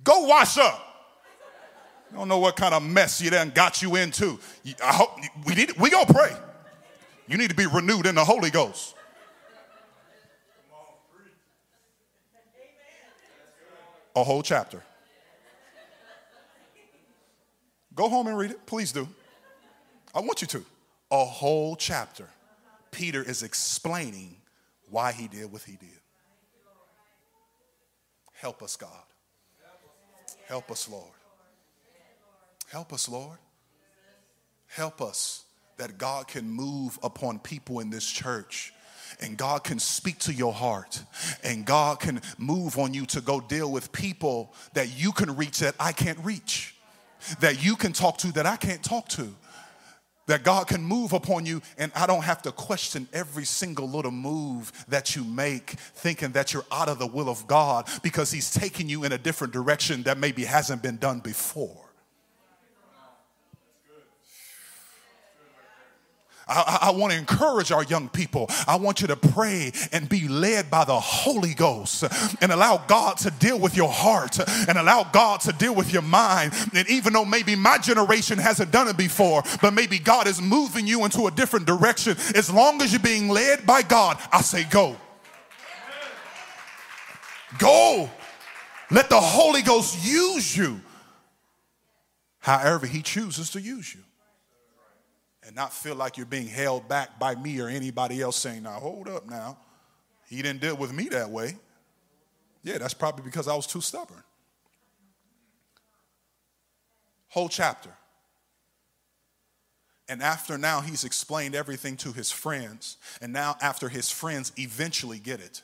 Go 0.03 0.25
wash 0.25 0.57
up. 0.57 0.86
I 2.11 2.15
don't 2.15 2.27
know 2.27 2.39
what 2.39 2.55
kind 2.55 2.73
of 2.73 2.83
mess 2.83 3.21
you 3.21 3.29
done 3.29 3.51
got 3.53 3.81
you 3.81 3.95
into. 3.95 4.39
I 4.83 4.93
hope 4.93 5.19
we 5.45 5.55
need 5.55 5.77
we 5.77 5.89
gonna 5.89 6.11
pray. 6.11 6.31
You 7.27 7.37
need 7.37 7.49
to 7.49 7.55
be 7.55 7.65
renewed 7.65 8.05
in 8.05 8.15
the 8.15 8.23
Holy 8.23 8.49
Ghost. 8.49 8.95
A 14.15 14.23
whole 14.23 14.41
chapter. 14.41 14.81
Go 17.93 18.09
home 18.09 18.27
and 18.27 18.37
read 18.37 18.51
it. 18.51 18.65
Please 18.65 18.91
do. 18.91 19.07
I 20.15 20.21
want 20.21 20.41
you 20.41 20.47
to. 20.47 20.65
A 21.11 21.25
whole 21.25 21.75
chapter. 21.75 22.27
Peter 22.91 23.21
is 23.21 23.43
explaining 23.43 24.35
why 24.89 25.11
he 25.11 25.27
did 25.27 25.51
what 25.51 25.63
he 25.63 25.73
did. 25.73 25.89
Help 28.33 28.63
us, 28.63 28.75
God. 28.75 28.89
Help 30.47 30.71
us, 30.71 30.87
Lord. 30.89 31.16
Help 32.71 32.91
us, 32.91 33.07
Lord. 33.07 33.37
Help 34.67 35.01
us 35.01 35.45
that 35.77 35.97
God 35.97 36.27
can 36.27 36.49
move 36.49 36.99
upon 37.01 37.39
people 37.39 37.79
in 37.79 37.89
this 37.89 38.05
church 38.05 38.73
and 39.21 39.37
God 39.37 39.63
can 39.63 39.79
speak 39.79 40.19
to 40.19 40.33
your 40.33 40.53
heart 40.53 41.01
and 41.43 41.65
God 41.65 41.99
can 41.99 42.21
move 42.37 42.77
on 42.77 42.93
you 42.93 43.05
to 43.07 43.21
go 43.21 43.39
deal 43.39 43.71
with 43.71 43.91
people 43.91 44.53
that 44.73 44.89
you 44.99 45.11
can 45.11 45.35
reach 45.35 45.59
that 45.59 45.75
I 45.79 45.93
can't 45.93 46.19
reach, 46.19 46.75
that 47.39 47.63
you 47.63 47.75
can 47.75 47.93
talk 47.93 48.17
to 48.19 48.31
that 48.33 48.45
I 48.45 48.57
can't 48.57 48.83
talk 48.83 49.07
to. 49.09 49.33
That 50.25 50.43
God 50.43 50.67
can 50.67 50.83
move 50.83 51.13
upon 51.13 51.45
you, 51.45 51.61
and 51.77 51.89
I 51.95 52.05
don't 52.05 52.25
have 52.25 52.41
to 52.41 52.51
question 52.51 53.07
every 53.13 53.45
single 53.45 53.89
little 53.89 54.11
move 54.11 54.73
that 54.89 55.15
you 55.15 55.23
make, 55.23 55.69
thinking 55.69 56.33
that 56.33 56.53
you're 56.53 56.65
out 56.69 56.89
of 56.89 56.99
the 56.99 57.07
will 57.07 57.29
of 57.29 57.47
God 57.47 57.87
because 58.03 58.29
He's 58.29 58.51
taking 58.53 58.89
you 58.89 59.05
in 59.05 59.13
a 59.13 59.17
different 59.17 59.53
direction 59.53 60.03
that 60.03 60.17
maybe 60.17 60.43
hasn't 60.43 60.83
been 60.83 60.97
done 60.97 61.21
before. 61.21 61.86
I, 66.47 66.79
I, 66.83 66.91
want 66.91 67.11
to 67.11 67.19
encourage 67.19 67.71
our 67.71 67.83
young 67.83 68.07
people. 68.09 68.47
I 68.67 68.77
want 68.77 69.01
you 69.01 69.07
to 69.07 69.15
pray 69.15 69.71
and 69.91 70.07
be 70.07 70.27
led 70.27 70.71
by 70.71 70.85
the 70.85 70.99
Holy 70.99 71.53
Ghost 71.53 72.03
and 72.41 72.51
allow 72.51 72.77
God 72.87 73.17
to 73.19 73.31
deal 73.31 73.59
with 73.59 73.75
your 73.75 73.89
heart 73.89 74.39
and 74.67 74.77
allow 74.77 75.03
God 75.03 75.41
to 75.41 75.53
deal 75.53 75.75
with 75.75 75.91
your 75.91 76.01
mind. 76.01 76.53
And 76.73 76.89
even 76.89 77.13
though 77.13 77.25
maybe 77.25 77.55
my 77.55 77.77
generation 77.77 78.37
hasn't 78.37 78.71
done 78.71 78.87
it 78.87 78.97
before, 78.97 79.43
but 79.61 79.73
maybe 79.73 79.99
God 79.99 80.27
is 80.27 80.41
moving 80.41 80.87
you 80.87 81.03
into 81.03 81.27
a 81.27 81.31
different 81.31 81.65
direction, 81.65 82.15
as 82.35 82.51
long 82.51 82.81
as 82.81 82.93
you're 82.93 82.99
being 82.99 83.29
led 83.29 83.65
by 83.65 83.81
God, 83.81 84.17
I 84.31 84.41
say 84.41 84.63
go. 84.63 84.95
Go. 87.59 88.09
Let 88.89 89.09
the 89.09 89.19
Holy 89.19 89.61
Ghost 89.61 90.05
use 90.05 90.55
you 90.55 90.79
however 92.39 92.85
He 92.85 93.01
chooses 93.01 93.49
to 93.51 93.61
use 93.61 93.93
you 93.93 94.01
and 95.45 95.55
not 95.55 95.73
feel 95.73 95.95
like 95.95 96.17
you're 96.17 96.25
being 96.25 96.47
held 96.47 96.87
back 96.87 97.19
by 97.19 97.35
me 97.35 97.59
or 97.59 97.67
anybody 97.67 98.21
else 98.21 98.37
saying, 98.37 98.63
now 98.63 98.79
hold 98.79 99.07
up 99.07 99.29
now. 99.29 99.57
He 100.29 100.41
didn't 100.41 100.61
deal 100.61 100.75
with 100.75 100.93
me 100.93 101.07
that 101.09 101.29
way. 101.29 101.57
Yeah, 102.63 102.77
that's 102.79 102.93
probably 102.93 103.23
because 103.23 103.47
I 103.47 103.55
was 103.55 103.65
too 103.65 103.81
stubborn. 103.81 104.23
Whole 107.29 107.49
chapter. 107.49 107.91
And 110.09 110.21
after 110.21 110.57
now, 110.57 110.81
he's 110.81 111.03
explained 111.03 111.53
everything 111.55 111.97
to 111.97 112.13
his 112.13 112.31
friends. 112.31 112.97
And 113.21 113.33
now, 113.33 113.57
after 113.61 113.89
his 113.89 114.09
friends 114.09 114.51
eventually 114.57 115.19
get 115.19 115.39
it, 115.39 115.61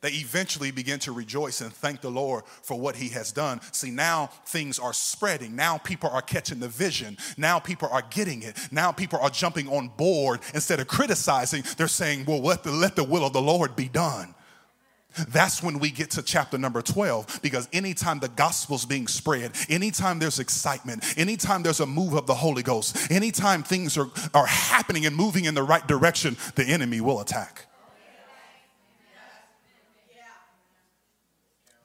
they 0.00 0.10
eventually 0.10 0.70
begin 0.70 0.98
to 1.00 1.12
rejoice 1.12 1.60
and 1.60 1.72
thank 1.72 2.00
the 2.00 2.10
Lord 2.10 2.44
for 2.62 2.78
what 2.78 2.96
he 2.96 3.08
has 3.08 3.32
done. 3.32 3.60
See, 3.72 3.90
now 3.90 4.26
things 4.46 4.78
are 4.78 4.92
spreading. 4.92 5.56
Now 5.56 5.78
people 5.78 6.10
are 6.10 6.22
catching 6.22 6.60
the 6.60 6.68
vision. 6.68 7.16
Now 7.36 7.58
people 7.58 7.88
are 7.90 8.04
getting 8.10 8.42
it. 8.42 8.56
Now 8.70 8.92
people 8.92 9.18
are 9.18 9.30
jumping 9.30 9.68
on 9.68 9.88
board 9.88 10.40
instead 10.54 10.78
of 10.78 10.86
criticizing. 10.86 11.64
They're 11.76 11.88
saying, 11.88 12.26
well, 12.26 12.40
let 12.40 12.62
the, 12.62 12.70
let 12.70 12.94
the 12.94 13.04
will 13.04 13.26
of 13.26 13.32
the 13.32 13.42
Lord 13.42 13.74
be 13.74 13.88
done. 13.88 14.34
That's 15.28 15.62
when 15.62 15.80
we 15.80 15.90
get 15.90 16.10
to 16.12 16.22
chapter 16.22 16.58
number 16.58 16.80
12 16.80 17.40
because 17.42 17.68
anytime 17.72 18.20
the 18.20 18.28
gospel's 18.28 18.84
being 18.84 19.08
spread, 19.08 19.52
anytime 19.68 20.18
there's 20.18 20.38
excitement, 20.38 21.02
anytime 21.18 21.62
there's 21.62 21.80
a 21.80 21.86
move 21.86 22.14
of 22.14 22.26
the 22.26 22.34
Holy 22.34 22.62
Ghost, 22.62 23.10
anytime 23.10 23.62
things 23.64 23.98
are, 23.98 24.08
are 24.32 24.46
happening 24.46 25.06
and 25.06 25.16
moving 25.16 25.46
in 25.46 25.54
the 25.54 25.62
right 25.62 25.86
direction, 25.88 26.36
the 26.54 26.64
enemy 26.64 27.00
will 27.00 27.20
attack. 27.20 27.67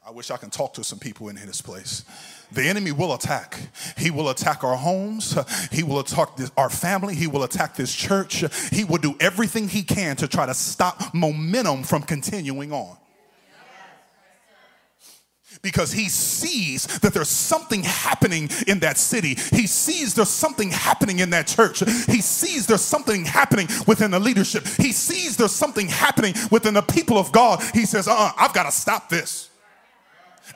I 0.06 0.10
wish 0.10 0.30
I 0.30 0.36
can 0.36 0.50
talk 0.50 0.74
to 0.74 0.84
some 0.84 0.98
people 0.98 1.30
in 1.30 1.36
this 1.36 1.62
place. 1.62 2.04
The 2.52 2.62
enemy 2.62 2.92
will 2.92 3.14
attack. 3.14 3.58
He 3.96 4.10
will 4.10 4.28
attack 4.28 4.62
our 4.62 4.76
homes. 4.76 5.34
He 5.72 5.82
will 5.82 5.98
attack 5.98 6.36
this, 6.36 6.52
our 6.58 6.68
family. 6.68 7.14
He 7.14 7.26
will 7.26 7.42
attack 7.42 7.74
this 7.74 7.94
church. 7.94 8.44
He 8.70 8.84
will 8.84 8.98
do 8.98 9.16
everything 9.18 9.66
he 9.66 9.82
can 9.82 10.16
to 10.16 10.28
try 10.28 10.44
to 10.44 10.52
stop 10.52 11.14
momentum 11.14 11.84
from 11.84 12.02
continuing 12.02 12.70
on. 12.70 12.98
Because 15.62 15.90
he 15.90 16.10
sees 16.10 16.86
that 16.98 17.14
there's 17.14 17.30
something 17.30 17.82
happening 17.82 18.50
in 18.66 18.80
that 18.80 18.98
city. 18.98 19.36
He 19.52 19.66
sees 19.66 20.12
there's 20.12 20.28
something 20.28 20.70
happening 20.70 21.20
in 21.20 21.30
that 21.30 21.46
church. 21.46 21.78
He 21.80 22.20
sees 22.20 22.66
there's 22.66 22.82
something 22.82 23.24
happening 23.24 23.68
within 23.86 24.10
the 24.10 24.20
leadership. 24.20 24.66
He 24.66 24.92
sees 24.92 25.38
there's 25.38 25.52
something 25.52 25.88
happening 25.88 26.34
within 26.50 26.74
the 26.74 26.82
people 26.82 27.16
of 27.16 27.32
God. 27.32 27.62
He 27.72 27.86
says, 27.86 28.06
uh 28.06 28.12
uh-uh, 28.12 28.32
I've 28.36 28.52
got 28.52 28.64
to 28.64 28.72
stop 28.72 29.08
this. 29.08 29.48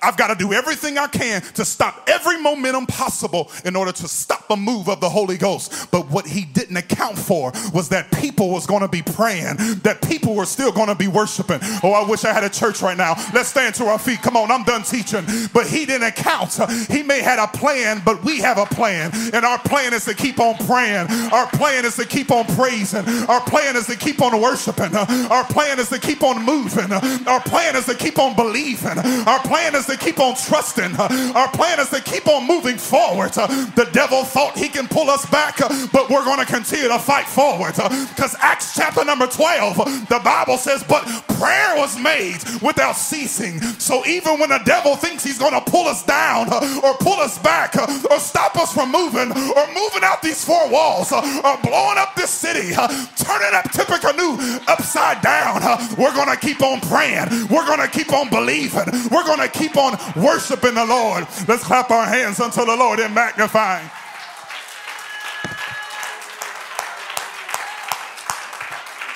I've 0.02 0.16
got 0.16 0.28
to 0.28 0.34
do 0.34 0.52
everything 0.52 0.98
I 0.98 1.06
can 1.06 1.42
to 1.54 1.64
stop 1.64 2.08
every 2.08 2.40
momentum 2.40 2.86
possible 2.86 3.50
in 3.64 3.76
order 3.76 3.92
to 3.92 4.08
stop 4.08 4.50
a 4.50 4.56
move 4.56 4.88
of 4.88 5.00
the 5.00 5.08
Holy 5.08 5.36
Ghost. 5.36 5.90
But 5.90 6.10
what 6.10 6.26
he 6.26 6.44
didn't 6.44 6.76
account 6.76 7.18
for 7.18 7.52
was 7.72 7.88
that 7.90 8.10
people 8.12 8.50
was 8.50 8.66
going 8.66 8.82
to 8.82 8.88
be 8.88 9.02
praying, 9.02 9.56
that 9.82 10.02
people 10.02 10.34
were 10.34 10.46
still 10.46 10.72
going 10.72 10.88
to 10.88 10.94
be 10.94 11.08
worshiping. 11.08 11.58
Oh, 11.82 11.92
I 11.92 12.08
wish 12.08 12.24
I 12.24 12.32
had 12.32 12.44
a 12.44 12.50
church 12.50 12.82
right 12.82 12.96
now. 12.96 13.14
Let's 13.34 13.48
stand 13.48 13.74
to 13.76 13.84
our 13.86 13.98
feet. 13.98 14.22
Come 14.22 14.36
on, 14.36 14.50
I'm 14.50 14.64
done 14.64 14.82
teaching. 14.82 15.24
But 15.52 15.66
he 15.66 15.86
didn't 15.86 16.06
account. 16.06 16.58
He 16.90 17.02
may 17.02 17.20
had 17.20 17.38
a 17.38 17.46
plan, 17.46 18.02
but 18.04 18.24
we 18.24 18.38
have 18.38 18.58
a 18.58 18.66
plan. 18.66 19.10
And 19.34 19.44
our 19.44 19.58
plan 19.58 19.92
is 19.94 20.04
to 20.06 20.14
keep 20.14 20.40
on 20.40 20.56
praying. 20.66 21.08
Our 21.32 21.46
plan 21.48 21.84
is 21.84 21.96
to 21.96 22.06
keep 22.06 22.30
on 22.30 22.46
praising. 22.54 23.06
Our 23.28 23.40
plan 23.40 23.76
is 23.76 23.86
to 23.86 23.96
keep 23.96 24.22
on 24.22 24.40
worshiping. 24.40 24.94
Our 24.94 25.44
plan 25.44 25.78
is 25.78 25.88
to 25.90 25.98
keep 25.98 26.22
on 26.22 26.44
moving. 26.44 26.92
Our 26.92 27.40
plan 27.40 27.76
is 27.76 27.86
to 27.86 27.94
keep 27.94 28.18
on 28.18 28.36
believing. 28.36 28.98
Our 29.26 29.40
plan 29.40 29.74
is 29.74 29.86
to 29.88 29.96
keep 29.96 30.20
on 30.20 30.36
trusting. 30.36 30.94
Our 30.96 31.48
plan 31.48 31.80
is 31.80 31.90
to 31.90 32.00
keep 32.00 32.26
on 32.28 32.46
moving 32.46 32.78
forward. 32.78 33.32
The 33.32 33.88
devil 33.92 34.24
thought 34.24 34.56
he 34.56 34.68
can 34.68 34.86
pull 34.88 35.10
us 35.10 35.26
back, 35.26 35.58
but 35.92 36.08
we're 36.10 36.24
going 36.24 36.44
to 36.44 36.46
continue 36.46 36.88
to 36.88 36.98
fight 36.98 37.26
forward. 37.26 37.74
Because 37.74 38.36
Acts 38.40 38.74
chapter 38.74 39.04
number 39.04 39.26
12, 39.26 40.08
the 40.08 40.20
Bible 40.22 40.58
says, 40.58 40.84
But 40.84 41.04
prayer 41.38 41.76
was 41.76 41.98
made 41.98 42.38
without 42.62 42.96
ceasing. 42.96 43.60
So 43.78 44.04
even 44.06 44.38
when 44.38 44.50
the 44.50 44.60
devil 44.64 44.96
thinks 44.96 45.24
he's 45.24 45.38
going 45.38 45.54
to 45.54 45.70
pull 45.70 45.86
us 45.88 46.04
down 46.04 46.52
or 46.52 46.94
pull 46.98 47.18
us 47.20 47.38
back 47.38 47.76
or 47.76 48.18
stop 48.18 48.56
us 48.56 48.72
from 48.72 48.92
moving 48.92 49.30
or 49.32 49.66
moving 49.74 50.04
out 50.04 50.22
these 50.22 50.44
four 50.44 50.68
walls 50.70 51.12
or 51.12 51.22
blowing 51.62 51.98
up 51.98 52.14
this 52.14 52.30
city, 52.30 52.74
turning 53.16 53.54
up 53.54 53.70
Tippecanoe 53.72 54.36
upside 54.68 55.22
down, 55.22 55.62
we're 55.96 56.14
going 56.14 56.28
to 56.28 56.36
keep 56.36 56.62
on 56.62 56.80
praying. 56.82 57.28
We're 57.48 57.66
going 57.66 57.80
to 57.80 57.88
keep 57.88 58.12
on 58.12 58.28
believing. 58.30 58.88
We're 59.10 59.24
going 59.24 59.40
to 59.40 59.48
keep 59.48 59.76
on 59.78 59.96
worshiping 60.22 60.74
the 60.74 60.84
Lord. 60.84 61.26
Let's 61.46 61.64
clap 61.64 61.90
our 61.90 62.06
hands 62.06 62.40
unto 62.40 62.64
the 62.64 62.76
Lord 62.76 62.98
and 63.00 63.14
magnify. 63.14 63.80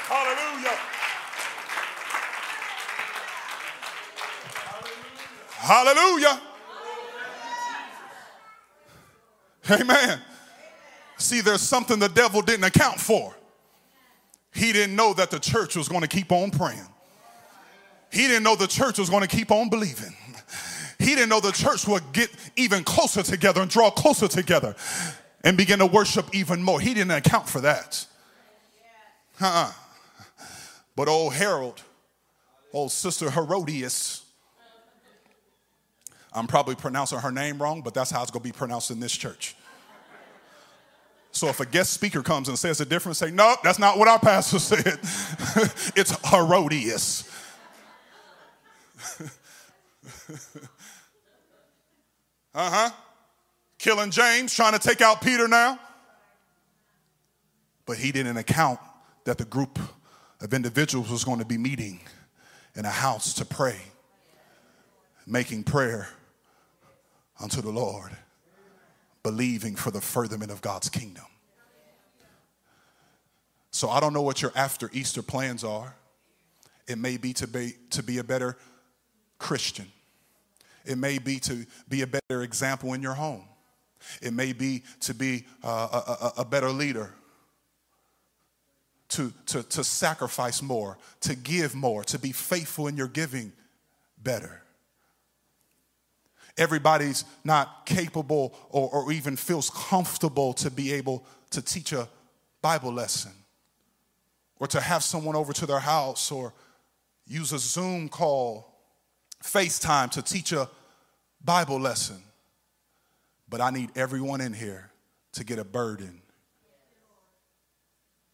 Hallelujah. 0.08 0.78
Hallelujah. 5.50 6.40
Amen. 9.70 10.20
See, 11.18 11.40
there's 11.40 11.60
something 11.60 11.98
the 11.98 12.08
devil 12.08 12.42
didn't 12.42 12.64
account 12.64 12.98
for. 12.98 13.34
He 14.52 14.72
didn't 14.72 14.96
know 14.96 15.14
that 15.14 15.30
the 15.30 15.38
church 15.38 15.76
was 15.76 15.88
going 15.88 16.02
to 16.02 16.08
keep 16.08 16.30
on 16.32 16.50
praying. 16.50 16.91
He 18.12 18.28
didn't 18.28 18.42
know 18.42 18.54
the 18.54 18.66
church 18.66 18.98
was 18.98 19.08
going 19.08 19.22
to 19.22 19.36
keep 19.36 19.50
on 19.50 19.70
believing. 19.70 20.14
He 20.98 21.14
didn't 21.14 21.30
know 21.30 21.40
the 21.40 21.50
church 21.50 21.88
would 21.88 22.12
get 22.12 22.30
even 22.56 22.84
closer 22.84 23.22
together 23.22 23.62
and 23.62 23.70
draw 23.70 23.90
closer 23.90 24.28
together 24.28 24.76
and 25.42 25.56
begin 25.56 25.78
to 25.80 25.86
worship 25.86 26.26
even 26.32 26.62
more. 26.62 26.78
He 26.78 26.94
didn't 26.94 27.10
account 27.10 27.48
for 27.48 27.60
that. 27.62 28.06
Uh-uh. 29.40 29.72
But 30.94 31.08
old 31.08 31.32
Herod, 31.32 31.74
old 32.72 32.92
sister 32.92 33.30
Herodias, 33.30 34.24
I'm 36.34 36.46
probably 36.46 36.74
pronouncing 36.74 37.18
her 37.18 37.32
name 37.32 37.60
wrong, 37.60 37.82
but 37.82 37.94
that's 37.94 38.10
how 38.10 38.22
it's 38.22 38.30
going 38.30 38.42
to 38.42 38.48
be 38.48 38.56
pronounced 38.56 38.90
in 38.90 39.00
this 39.00 39.12
church. 39.12 39.56
So 41.32 41.48
if 41.48 41.60
a 41.60 41.66
guest 41.66 41.94
speaker 41.94 42.22
comes 42.22 42.48
and 42.48 42.58
says 42.58 42.80
a 42.80 42.84
different, 42.84 43.16
say, 43.16 43.30
no, 43.30 43.56
that's 43.64 43.78
not 43.78 43.98
what 43.98 44.06
our 44.06 44.18
pastor 44.18 44.58
said. 44.58 44.86
it's 45.96 46.14
Herodias. 46.28 47.31
Uh 52.54 52.70
huh. 52.70 52.90
Killing 53.78 54.10
James, 54.10 54.54
trying 54.54 54.72
to 54.72 54.78
take 54.78 55.00
out 55.00 55.22
Peter 55.22 55.48
now. 55.48 55.78
But 57.86 57.96
he 57.96 58.12
didn't 58.12 58.36
account 58.36 58.78
that 59.24 59.38
the 59.38 59.44
group 59.44 59.78
of 60.40 60.54
individuals 60.54 61.10
was 61.10 61.24
going 61.24 61.38
to 61.38 61.44
be 61.44 61.58
meeting 61.58 62.00
in 62.76 62.84
a 62.84 62.90
house 62.90 63.34
to 63.34 63.44
pray, 63.44 63.76
making 65.26 65.64
prayer 65.64 66.08
unto 67.40 67.60
the 67.60 67.70
Lord, 67.70 68.10
believing 69.22 69.74
for 69.74 69.90
the 69.90 70.00
furtherment 70.00 70.50
of 70.50 70.60
God's 70.60 70.88
kingdom. 70.88 71.24
So 73.70 73.88
I 73.88 73.98
don't 74.00 74.12
know 74.12 74.22
what 74.22 74.42
your 74.42 74.52
after 74.54 74.90
Easter 74.92 75.22
plans 75.22 75.64
are. 75.64 75.96
It 76.86 76.98
may 76.98 77.16
be 77.16 77.32
to 77.34 77.46
be 77.46 77.74
to 77.90 78.02
be 78.02 78.18
a 78.18 78.24
better 78.24 78.56
Christian. 79.42 79.90
It 80.84 80.96
may 80.96 81.18
be 81.18 81.38
to 81.40 81.66
be 81.88 82.02
a 82.02 82.06
better 82.06 82.42
example 82.42 82.94
in 82.94 83.02
your 83.02 83.14
home. 83.14 83.44
It 84.22 84.32
may 84.32 84.52
be 84.52 84.82
to 85.00 85.14
be 85.14 85.44
uh, 85.62 86.32
a, 86.36 86.40
a, 86.40 86.44
better 86.44 86.70
leader, 86.70 87.12
to, 89.10 89.32
to, 89.46 89.62
to 89.62 89.84
sacrifice 89.84 90.60
more, 90.60 90.98
to 91.20 91.36
give 91.36 91.74
more, 91.74 92.02
to 92.04 92.18
be 92.18 92.32
faithful 92.32 92.88
in 92.88 92.96
your 92.96 93.06
giving 93.06 93.52
better. 94.20 94.62
Everybody's 96.58 97.24
not 97.44 97.86
capable 97.86 98.54
or, 98.70 98.90
or 98.90 99.12
even 99.12 99.36
feels 99.36 99.70
comfortable 99.70 100.52
to 100.54 100.70
be 100.70 100.92
able 100.92 101.24
to 101.50 101.62
teach 101.62 101.92
a 101.92 102.08
Bible 102.60 102.92
lesson 102.92 103.32
or 104.58 104.66
to 104.68 104.80
have 104.80 105.04
someone 105.04 105.36
over 105.36 105.52
to 105.52 105.66
their 105.66 105.80
house 105.80 106.32
or 106.32 106.52
use 107.26 107.52
a 107.52 107.58
Zoom 107.58 108.08
call, 108.08 108.71
FaceTime 109.42 110.10
to 110.12 110.22
teach 110.22 110.52
a 110.52 110.68
Bible 111.44 111.80
lesson. 111.80 112.22
But 113.48 113.60
I 113.60 113.70
need 113.70 113.90
everyone 113.96 114.40
in 114.40 114.52
here 114.52 114.90
to 115.32 115.44
get 115.44 115.58
a 115.58 115.64
burden 115.64 116.22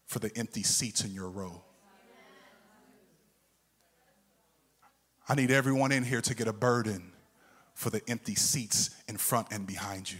for 0.05 0.19
the 0.19 0.31
empty 0.37 0.63
seats 0.63 1.03
in 1.03 1.11
your 1.11 1.29
row. 1.29 1.61
I 5.27 5.35
need 5.35 5.51
everyone 5.51 5.91
in 5.91 6.03
here 6.03 6.21
to 6.21 6.33
get 6.33 6.47
a 6.47 6.53
burden 6.53 7.11
for 7.75 7.89
the 7.91 8.01
empty 8.09 8.35
seats 8.35 8.89
in 9.07 9.17
front 9.17 9.47
and 9.51 9.67
behind 9.67 10.11
you. 10.11 10.17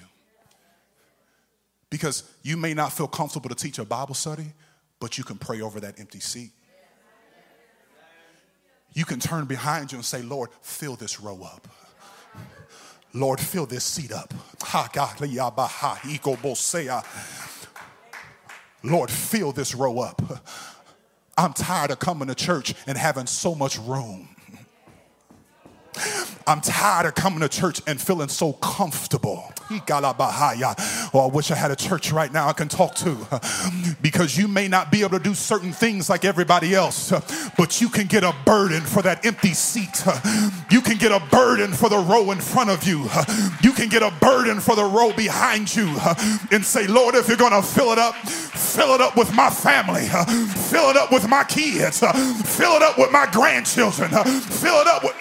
Because 1.90 2.24
you 2.44 2.56
may 2.56 2.76
not 2.76 2.94
feel 2.94 3.08
comfortable 3.08 3.50
to 3.50 3.56
teach 3.56 3.80
a 3.80 3.86
Bible 3.86 4.14
study, 4.14 4.54
but 5.00 5.18
you 5.18 5.24
can 5.24 5.38
pray 5.38 5.62
over 5.62 5.80
that 5.80 6.00
empty 6.00 6.20
seat. 6.20 6.52
You 8.94 9.06
can 9.06 9.20
turn 9.20 9.46
behind 9.46 9.92
you 9.92 9.98
and 9.98 10.06
say, 10.06 10.22
Lord, 10.22 10.50
fill 10.62 10.96
this 10.96 11.20
row 11.20 11.42
up. 11.44 11.68
Lord, 13.14 13.40
fill 13.40 13.66
this 13.66 13.84
seat 13.84 14.12
up. 14.12 14.34
Lord, 18.84 19.12
fill 19.12 19.52
this 19.52 19.76
row 19.76 20.00
up. 20.00 20.22
I'm 21.38 21.54
tired 21.54 21.92
of 21.92 22.00
coming 22.00 22.28
to 22.28 22.36
church 22.36 22.74
and 22.86 22.98
having 22.98 23.26
so 23.26 23.56
much 23.56 23.80
room. 23.80 24.36
I'm 26.50 26.62
tired 26.62 27.06
of 27.06 27.14
coming 27.14 27.42
to 27.42 27.48
church 27.48 27.80
and 27.86 28.02
feeling 28.02 28.28
so 28.28 28.54
comfortable. 28.54 29.54
Oh, 31.14 31.20
I 31.20 31.28
wish 31.32 31.52
I 31.52 31.56
had 31.56 31.70
a 31.70 31.76
church 31.76 32.12
right 32.12 32.34
now 32.34 32.48
I 32.48 32.54
can 32.54 32.68
talk 32.68 32.96
to. 32.96 33.16
Because 34.02 34.36
you 34.36 34.48
may 34.48 34.68
not 34.68 34.92
be 34.92 35.02
able 35.02 35.20
to 35.20 35.24
do 35.24 35.36
certain 35.36 35.72
things 35.72 36.10
like 36.10 36.26
everybody 36.26 36.74
else, 36.74 37.12
but 37.56 37.80
you 37.80 37.88
can 37.88 38.08
get 38.08 38.24
a 38.24 38.34
burden 38.46 38.82
for 38.82 39.04
that 39.04 39.28
empty 39.28 39.54
seat. 39.54 40.04
You 40.72 40.82
can 40.82 40.98
get 40.98 41.12
a 41.12 41.20
burden 41.30 41.72
for 41.72 41.88
the 41.88 42.00
row 42.00 42.32
in 42.32 42.40
front 42.40 42.72
of 42.72 42.84
you. 42.84 43.08
You 43.62 43.72
can 43.72 43.88
get 43.88 44.02
a 44.02 44.12
burden 44.20 44.60
for 44.60 44.76
the 44.76 44.86
row 44.86 45.14
behind 45.14 45.76
you 45.76 45.96
and 46.52 46.66
say, 46.66 46.88
Lord, 46.88 47.14
if 47.14 47.28
you're 47.28 47.38
going 47.38 47.52
to 47.52 47.62
fill 47.62 47.92
it 47.92 48.00
up, 48.00 48.16
fill 48.16 48.96
it 48.96 49.02
up 49.02 49.16
with 49.16 49.32
my 49.36 49.52
family, 49.52 50.08
fill 50.72 50.90
it 50.90 50.98
up 50.98 51.12
with 51.12 51.30
my 51.30 51.44
kids, 51.44 52.00
fill 52.00 52.72
it 52.72 52.82
up 52.82 52.98
with 52.98 53.12
my 53.12 53.28
grandchildren, 53.32 54.10
fill 54.10 54.82
it 54.82 54.88
up 54.88 55.04
with. 55.04 55.16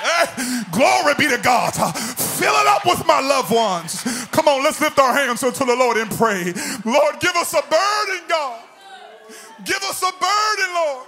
Glory 0.72 1.14
be 1.18 1.28
to 1.28 1.40
God. 1.42 1.72
Fill 1.72 2.54
it 2.54 2.66
up 2.66 2.84
with 2.86 3.06
my 3.06 3.20
loved 3.20 3.50
ones. 3.50 4.02
Come 4.30 4.48
on, 4.48 4.64
let's 4.64 4.80
lift 4.80 4.98
our 4.98 5.12
hands 5.12 5.42
unto 5.42 5.64
the 5.64 5.76
Lord 5.76 5.96
and 5.96 6.10
pray. 6.10 6.52
Lord, 6.84 7.20
give 7.20 7.34
us 7.36 7.52
a 7.52 7.62
burden, 7.62 8.24
God. 8.28 8.62
Give 9.64 9.82
us 9.84 10.02
a 10.02 10.12
burden, 10.12 10.74
Lord. 10.74 11.06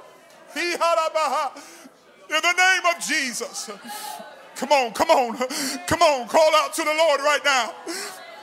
In 0.55 2.41
the 2.41 2.53
name 2.53 2.83
of 2.95 3.03
Jesus. 3.03 3.71
Come 4.57 4.73
on, 4.73 4.93
come 4.93 5.11
on, 5.11 5.37
come 5.87 6.03
on. 6.03 6.29
Call 6.29 6.55
out 6.57 6.73
to 6.75 6.85
the 6.85 6.95
Lord 6.95 7.21
right 7.21 7.41
now. 7.45 7.75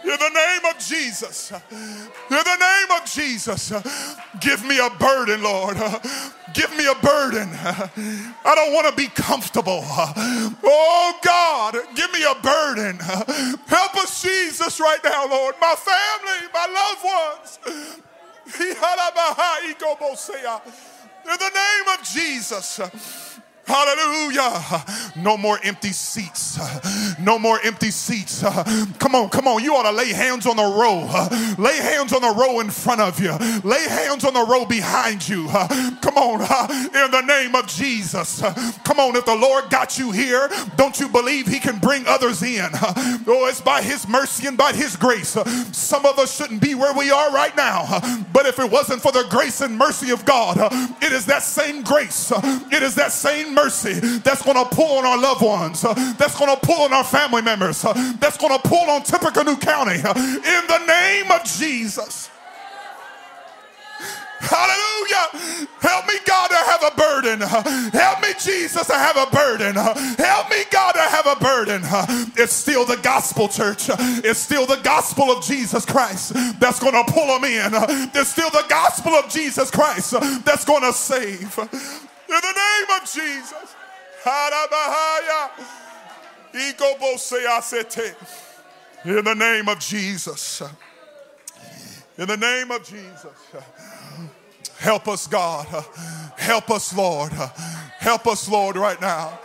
In 0.03 0.09
the 0.09 0.29
name 0.29 0.65
of 0.65 0.79
Jesus. 0.79 1.51
In 1.51 2.09
the 2.29 2.57
name 2.57 2.91
of 2.99 3.05
Jesus. 3.05 3.71
Give 4.39 4.63
me 4.65 4.79
a 4.79 4.89
burden, 4.91 5.43
Lord. 5.43 5.77
Give 6.53 6.75
me 6.77 6.87
a 6.87 6.95
burden. 6.95 7.49
I 7.53 8.55
don't 8.55 8.73
want 8.73 8.87
to 8.89 8.95
be 8.95 9.07
comfortable. 9.07 9.83
Oh 9.83 11.19
God, 11.23 11.75
give 11.95 12.11
me 12.11 12.23
a 12.23 12.35
burden. 12.41 12.97
Help 12.99 13.95
us, 13.97 14.21
Jesus, 14.21 14.79
right 14.79 15.03
now, 15.03 15.27
Lord. 15.29 15.55
My 15.59 15.75
family, 15.75 16.47
my 16.53 16.67
loved 16.67 17.03
ones. 17.03 17.59
In 21.25 21.37
the 21.37 21.51
name 21.53 21.87
of 21.99 22.03
Jesus. 22.03 22.79
Hallelujah. 23.69 24.83
No 25.15 25.37
more 25.37 25.59
empty 25.63 25.91
seats. 25.91 26.57
No 27.19 27.37
more 27.37 27.59
empty 27.63 27.91
seats. 27.91 28.41
Come 28.97 29.13
on, 29.13 29.29
come 29.29 29.47
on. 29.47 29.63
You 29.63 29.75
ought 29.75 29.83
to 29.83 29.91
lay 29.91 30.09
hands 30.11 30.47
on 30.47 30.55
the 30.55 30.63
row. 30.63 31.05
Lay 31.61 31.77
hands 31.77 32.11
on 32.13 32.21
the 32.21 32.33
row 32.35 32.61
in 32.61 32.71
front 32.71 32.99
of 32.99 33.19
you. 33.19 33.31
Lay 33.63 33.87
hands 33.87 34.25
on 34.25 34.33
the 34.33 34.43
row 34.43 34.65
behind 34.65 35.27
you. 35.29 35.47
Come 36.01 36.17
on, 36.17 36.41
in 36.41 37.11
the 37.11 37.21
name 37.21 37.53
of 37.53 37.67
Jesus. 37.67 38.41
Come 38.83 38.99
on, 38.99 39.15
if 39.15 39.25
the 39.25 39.35
Lord 39.35 39.69
got 39.69 39.99
you 39.99 40.11
here, 40.11 40.49
don't 40.75 40.99
you 40.99 41.07
believe 41.07 41.45
He 41.45 41.59
can 41.59 41.77
bring 41.77 42.07
others 42.07 42.41
in? 42.41 42.69
Oh, 42.73 43.47
it's 43.49 43.61
by 43.61 43.83
His 43.83 44.07
mercy 44.07 44.47
and 44.47 44.57
by 44.57 44.73
His 44.73 44.95
grace. 44.95 45.37
Some 45.71 46.07
of 46.07 46.17
us 46.17 46.35
shouldn't 46.35 46.61
be 46.61 46.73
where 46.73 46.93
we 46.93 47.11
are 47.11 47.31
right 47.31 47.55
now, 47.55 47.99
but 48.33 48.47
if 48.47 48.57
it 48.57 48.71
wasn't 48.71 49.01
for 49.03 49.11
the 49.11 49.27
grace 49.29 49.61
and 49.61 49.77
mercy 49.77 50.09
of 50.09 50.25
God, 50.25 50.57
it 51.03 51.11
is 51.11 51.27
that 51.27 51.43
same 51.43 51.83
grace, 51.83 52.31
it 52.71 52.81
is 52.81 52.95
that 52.95 53.11
same 53.11 53.53
mercy 53.63 53.93
that's 54.19 54.41
going 54.41 54.57
to 54.57 54.75
pull 54.75 54.97
on 54.97 55.05
our 55.05 55.19
loved 55.19 55.41
ones, 55.41 55.83
uh, 55.83 55.93
that's 56.17 56.37
going 56.37 56.53
to 56.53 56.65
pull 56.65 56.81
on 56.81 56.93
our 56.93 57.03
family 57.03 57.41
members, 57.41 57.83
uh, 57.83 57.93
that's 58.19 58.37
going 58.37 58.55
to 58.57 58.67
pull 58.67 58.89
on 58.89 59.03
Tippecanoe 59.03 59.57
County 59.57 59.99
uh, 60.03 60.13
in 60.15 60.63
the 60.67 60.85
name 60.87 61.31
of 61.31 61.43
Jesus. 61.43 62.29
Hallelujah. 64.39 65.67
Help 65.81 66.07
me, 66.07 66.13
God, 66.25 66.47
to 66.47 66.55
have 66.55 66.83
a 66.83 66.95
burden. 66.95 67.41
Help 67.91 68.21
me, 68.21 68.29
Jesus, 68.39 68.87
to 68.87 68.93
have 68.93 69.17
a 69.17 69.29
burden. 69.35 69.75
Help 69.75 70.49
me, 70.49 70.63
God, 70.71 70.93
to 70.93 71.01
have 71.01 71.27
a 71.27 71.35
burden. 71.35 71.81
It's 72.37 72.53
still 72.53 72.85
the 72.85 72.95
gospel, 73.03 73.49
church. 73.49 73.89
It's 74.23 74.39
still 74.39 74.65
the 74.65 74.79
gospel 74.81 75.25
of 75.25 75.43
Jesus 75.43 75.85
Christ 75.85 76.31
that's 76.57 76.79
going 76.79 76.93
to 76.93 77.11
pull 77.11 77.27
them 77.27 77.43
in. 77.43 77.71
It's 78.15 78.29
still 78.29 78.49
the 78.49 78.63
gospel 78.69 79.11
of 79.11 79.29
Jesus 79.29 79.69
Christ 79.69 80.11
that's 80.45 80.63
going 80.63 80.83
to 80.83 80.93
save. 80.93 81.59
In 82.29 82.35
the 82.41 82.53
name 82.53 83.01
of 83.01 83.09
Jesus. 83.11 83.75
In 89.03 89.23
the 89.23 89.33
name 89.33 89.67
of 89.67 89.79
Jesus. 89.79 90.61
In 92.17 92.27
the 92.27 92.37
name 92.37 92.71
of 92.71 92.83
Jesus. 92.83 93.25
Help 94.77 95.07
us, 95.07 95.25
God. 95.25 95.65
Help 96.37 96.69
us, 96.69 96.95
Lord. 96.95 97.31
Help 97.31 98.27
us, 98.27 98.47
Lord, 98.47 98.75
right 98.75 99.01
now. 99.01 99.39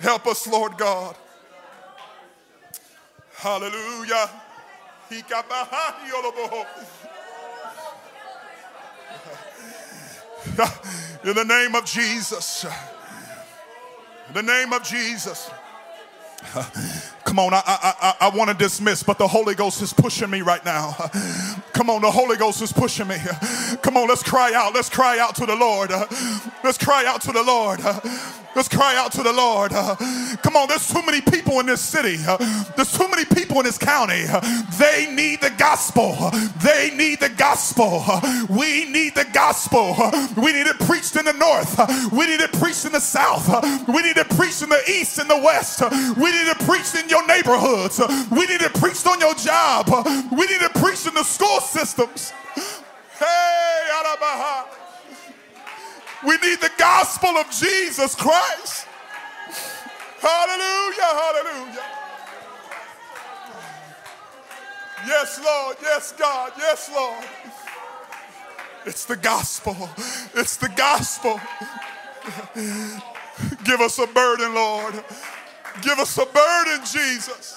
Help 0.00 0.26
us, 0.26 0.46
Lord 0.46 0.78
God. 0.78 1.16
Hallelujah. 3.34 4.30
In 11.24 11.34
the 11.34 11.44
name 11.44 11.74
of 11.74 11.84
Jesus. 11.84 12.64
In 14.28 14.34
the 14.34 14.42
name 14.42 14.72
of 14.72 14.84
Jesus. 14.84 15.50
Come 17.24 17.40
on, 17.40 17.52
I, 17.52 17.62
I, 17.66 17.94
I, 18.00 18.14
I 18.28 18.36
want 18.36 18.50
to 18.50 18.56
dismiss, 18.56 19.02
but 19.02 19.18
the 19.18 19.26
Holy 19.26 19.56
Ghost 19.56 19.82
is 19.82 19.92
pushing 19.92 20.30
me 20.30 20.42
right 20.42 20.64
now. 20.64 20.92
Come 21.72 21.90
on, 21.90 22.02
the 22.02 22.10
Holy 22.10 22.36
Ghost 22.36 22.62
is 22.62 22.72
pushing 22.72 23.08
me. 23.08 23.16
Come 23.82 23.96
on, 23.96 24.08
let's 24.08 24.22
cry 24.22 24.52
out. 24.54 24.74
Let's 24.74 24.88
cry 24.88 25.18
out 25.18 25.34
to 25.36 25.46
the 25.46 25.56
Lord. 25.56 25.90
Let's 26.62 26.78
cry 26.78 27.04
out 27.06 27.20
to 27.22 27.32
the 27.32 27.42
Lord. 27.42 27.80
Let's 28.56 28.68
cry 28.68 28.96
out 28.96 29.12
to 29.12 29.22
the 29.22 29.32
Lord. 29.32 29.72
Uh, 29.72 29.94
come 30.42 30.56
on, 30.56 30.68
there's 30.68 30.88
too 30.88 31.02
many 31.06 31.20
people 31.20 31.60
in 31.60 31.66
this 31.66 31.80
city. 31.80 32.16
Uh, 32.26 32.36
there's 32.76 32.90
too 32.90 33.06
many 33.08 33.24
people 33.24 33.58
in 33.60 33.64
this 33.64 33.78
county. 33.78 34.24
Uh, 34.28 34.40
they 34.78 35.12
need 35.14 35.40
the 35.40 35.50
gospel. 35.50 36.30
They 36.62 36.90
need 36.96 37.20
the 37.20 37.28
gospel. 37.28 38.02
We 38.48 38.90
need 38.90 39.14
the 39.14 39.26
gospel. 39.32 39.94
We 40.36 40.52
need 40.52 40.66
it 40.66 40.78
preached 40.80 41.16
in 41.16 41.26
the 41.26 41.34
north. 41.34 41.78
We 42.10 42.26
need 42.26 42.40
it 42.40 42.52
preached 42.54 42.84
in 42.84 42.92
the 42.92 43.00
south. 43.00 43.48
We 43.86 44.02
need 44.02 44.16
it 44.16 44.28
preached 44.30 44.62
in 44.62 44.70
the 44.70 44.82
east 44.90 45.18
and 45.18 45.30
the 45.30 45.38
west. 45.38 45.82
We 46.16 46.30
need 46.32 46.48
it 46.48 46.58
preached 46.60 46.94
in 46.96 47.08
your 47.08 47.26
neighborhoods. 47.26 48.00
We 48.30 48.46
need 48.46 48.62
it 48.62 48.74
preached 48.74 49.06
on 49.06 49.20
your 49.20 49.34
job. 49.34 49.88
We 50.32 50.46
need 50.46 50.62
it 50.62 50.74
preached 50.74 51.06
in 51.06 51.14
the 51.14 51.24
school 51.24 51.60
systems. 51.60 52.32
Hey, 53.18 53.88
Alabaha. 53.92 54.77
We 56.26 56.36
need 56.38 56.60
the 56.60 56.70
gospel 56.78 57.30
of 57.30 57.50
Jesus 57.50 58.14
Christ. 58.14 58.86
Hallelujah, 60.20 61.02
hallelujah. 61.02 61.84
Yes, 65.06 65.40
Lord. 65.42 65.76
Yes, 65.80 66.12
God. 66.12 66.52
Yes, 66.58 66.90
Lord. 66.92 67.24
It's 68.84 69.04
the 69.04 69.16
gospel. 69.16 69.76
It's 70.34 70.56
the 70.56 70.68
gospel. 70.70 71.40
Give 73.64 73.80
us 73.80 73.98
a 73.98 74.06
burden, 74.06 74.54
Lord. 74.54 74.94
Give 75.82 75.98
us 75.98 76.18
a 76.18 76.26
burden, 76.26 76.84
Jesus. 76.84 77.56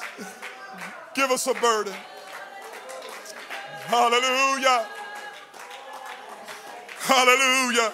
Give 1.16 1.32
us 1.32 1.47
a 1.47 1.53
burden. 1.55 1.93
Hallelujah. 3.88 4.86
Hallelujah. 6.99 7.91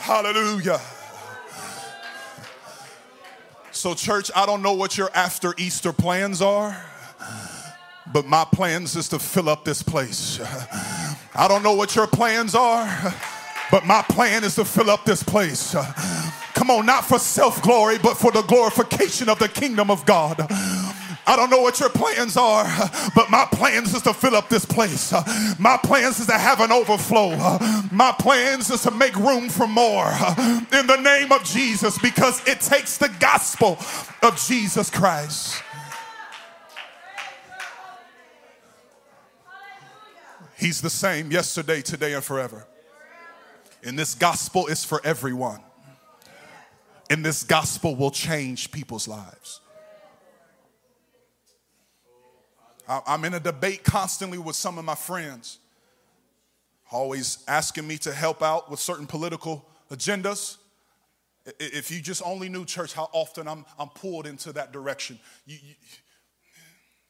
Hallelujah. 0.00 0.80
So, 3.70 3.94
church, 3.94 4.30
I 4.34 4.46
don't 4.46 4.62
know 4.62 4.72
what 4.72 4.96
your 4.96 5.10
after 5.14 5.54
Easter 5.58 5.92
plans 5.92 6.40
are, 6.40 6.74
but 8.10 8.24
my 8.24 8.46
plans 8.50 8.96
is 8.96 9.10
to 9.10 9.18
fill 9.18 9.48
up 9.50 9.64
this 9.64 9.82
place. 9.82 10.40
I 11.34 11.46
don't 11.48 11.62
know 11.62 11.74
what 11.74 11.94
your 11.94 12.06
plans 12.06 12.54
are, 12.54 13.14
but 13.70 13.86
my 13.86 14.02
plan 14.08 14.42
is 14.42 14.54
to 14.54 14.64
fill 14.64 14.88
up 14.88 15.04
this 15.04 15.22
place. 15.22 15.76
Come 16.54 16.70
on, 16.70 16.86
not 16.86 17.04
for 17.04 17.18
self 17.18 17.62
glory, 17.62 17.98
but 17.98 18.16
for 18.16 18.32
the 18.32 18.42
glorification 18.42 19.28
of 19.28 19.38
the 19.38 19.48
kingdom 19.48 19.90
of 19.90 20.06
God. 20.06 20.46
I 21.30 21.36
don't 21.36 21.48
know 21.48 21.60
what 21.60 21.78
your 21.78 21.90
plans 21.90 22.36
are, 22.36 22.64
but 23.14 23.30
my 23.30 23.46
plans 23.52 23.94
is 23.94 24.02
to 24.02 24.12
fill 24.12 24.34
up 24.34 24.48
this 24.48 24.64
place. 24.64 25.12
My 25.60 25.76
plans 25.76 26.18
is 26.18 26.26
to 26.26 26.36
have 26.36 26.58
an 26.58 26.72
overflow. 26.72 27.30
My 27.92 28.12
plans 28.18 28.68
is 28.68 28.82
to 28.82 28.90
make 28.90 29.14
room 29.14 29.48
for 29.48 29.68
more 29.68 30.08
in 30.72 30.88
the 30.88 31.00
name 31.00 31.30
of 31.30 31.44
Jesus 31.44 31.96
because 31.98 32.44
it 32.48 32.60
takes 32.60 32.98
the 32.98 33.14
gospel 33.20 33.78
of 34.24 34.44
Jesus 34.44 34.90
Christ. 34.90 35.62
He's 40.58 40.80
the 40.80 40.90
same 40.90 41.30
yesterday, 41.30 41.80
today, 41.80 42.14
and 42.14 42.24
forever. 42.24 42.66
And 43.84 43.96
this 43.96 44.16
gospel 44.16 44.66
is 44.66 44.84
for 44.84 45.00
everyone. 45.04 45.60
And 47.08 47.24
this 47.24 47.44
gospel 47.44 47.94
will 47.94 48.10
change 48.10 48.72
people's 48.72 49.06
lives. 49.06 49.60
I'm 52.90 53.24
in 53.24 53.34
a 53.34 53.40
debate 53.40 53.84
constantly 53.84 54.38
with 54.38 54.56
some 54.56 54.76
of 54.76 54.84
my 54.84 54.96
friends, 54.96 55.58
always 56.90 57.44
asking 57.46 57.86
me 57.86 57.98
to 57.98 58.12
help 58.12 58.42
out 58.42 58.68
with 58.68 58.80
certain 58.80 59.06
political 59.06 59.64
agendas. 59.90 60.56
If 61.60 61.90
you 61.90 62.00
just 62.00 62.20
only 62.24 62.48
knew, 62.48 62.64
church, 62.64 62.92
how 62.92 63.08
often 63.12 63.46
I'm, 63.46 63.64
I'm 63.78 63.88
pulled 63.90 64.26
into 64.26 64.52
that 64.54 64.72
direction, 64.72 65.20
you, 65.46 65.58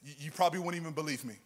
you, 0.03 0.15
you 0.19 0.31
probably 0.31 0.59
wouldn't 0.59 0.81
even 0.81 0.93
believe 0.93 1.25
me. 1.25 1.37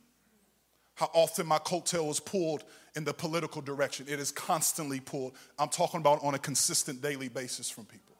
How 0.97 1.11
often 1.13 1.47
my 1.47 1.59
coattail 1.59 2.11
is 2.11 2.19
pulled 2.19 2.65
in 2.97 3.05
the 3.05 3.15
political 3.15 3.63
direction. 3.63 4.07
It 4.09 4.19
is 4.19 4.33
constantly 4.33 5.01
pulled. 5.01 5.35
I'm 5.59 5.69
talking 5.69 6.01
about 6.01 6.23
on 6.25 6.35
a 6.35 6.39
consistent 6.39 7.03
daily 7.03 7.29
basis 7.29 7.71
from 7.71 7.85
people. 7.85 8.15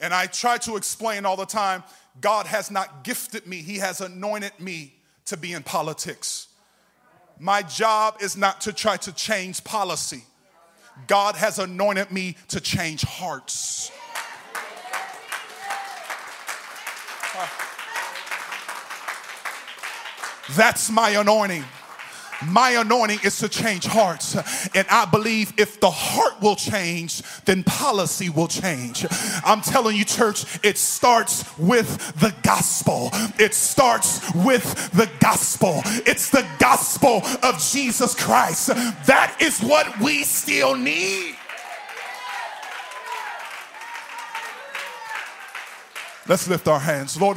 And 0.00 0.12
I 0.12 0.26
try 0.26 0.58
to 0.58 0.76
explain 0.76 1.24
all 1.24 1.36
the 1.36 1.46
time 1.46 1.82
God 2.20 2.46
has 2.46 2.70
not 2.70 3.04
gifted 3.04 3.46
me, 3.46 3.56
He 3.58 3.78
has 3.78 4.00
anointed 4.00 4.52
me 4.58 4.94
to 5.26 5.36
be 5.36 5.52
in 5.52 5.62
politics. 5.62 6.48
My 7.38 7.62
job 7.62 8.18
is 8.20 8.36
not 8.36 8.60
to 8.62 8.72
try 8.72 8.96
to 8.98 9.12
change 9.12 9.64
policy. 9.64 10.22
God 11.06 11.34
has 11.34 11.58
anointed 11.58 12.12
me 12.12 12.36
to 12.48 12.60
change 12.60 13.02
hearts. 13.02 13.90
That's 20.52 20.90
my 20.90 21.10
anointing. 21.10 21.64
My 22.42 22.70
anointing 22.70 23.20
is 23.24 23.38
to 23.38 23.48
change 23.48 23.86
hearts. 23.86 24.34
And 24.74 24.86
I 24.90 25.04
believe 25.04 25.52
if 25.58 25.80
the 25.80 25.90
heart 25.90 26.40
will 26.40 26.56
change, 26.56 27.22
then 27.44 27.62
policy 27.64 28.28
will 28.28 28.48
change. 28.48 29.06
I'm 29.44 29.60
telling 29.60 29.96
you, 29.96 30.04
church, 30.04 30.58
it 30.64 30.78
starts 30.78 31.44
with 31.58 32.14
the 32.20 32.34
gospel. 32.42 33.10
It 33.38 33.54
starts 33.54 34.20
with 34.34 34.90
the 34.92 35.08
gospel. 35.20 35.82
It's 36.06 36.30
the 36.30 36.46
gospel 36.58 37.22
of 37.42 37.58
Jesus 37.58 38.14
Christ. 38.14 38.68
That 39.06 39.36
is 39.40 39.60
what 39.60 40.00
we 40.00 40.24
still 40.24 40.74
need. 40.76 41.36
Let's 46.26 46.48
lift 46.48 46.68
our 46.68 46.80
hands. 46.80 47.20
Lord, 47.20 47.32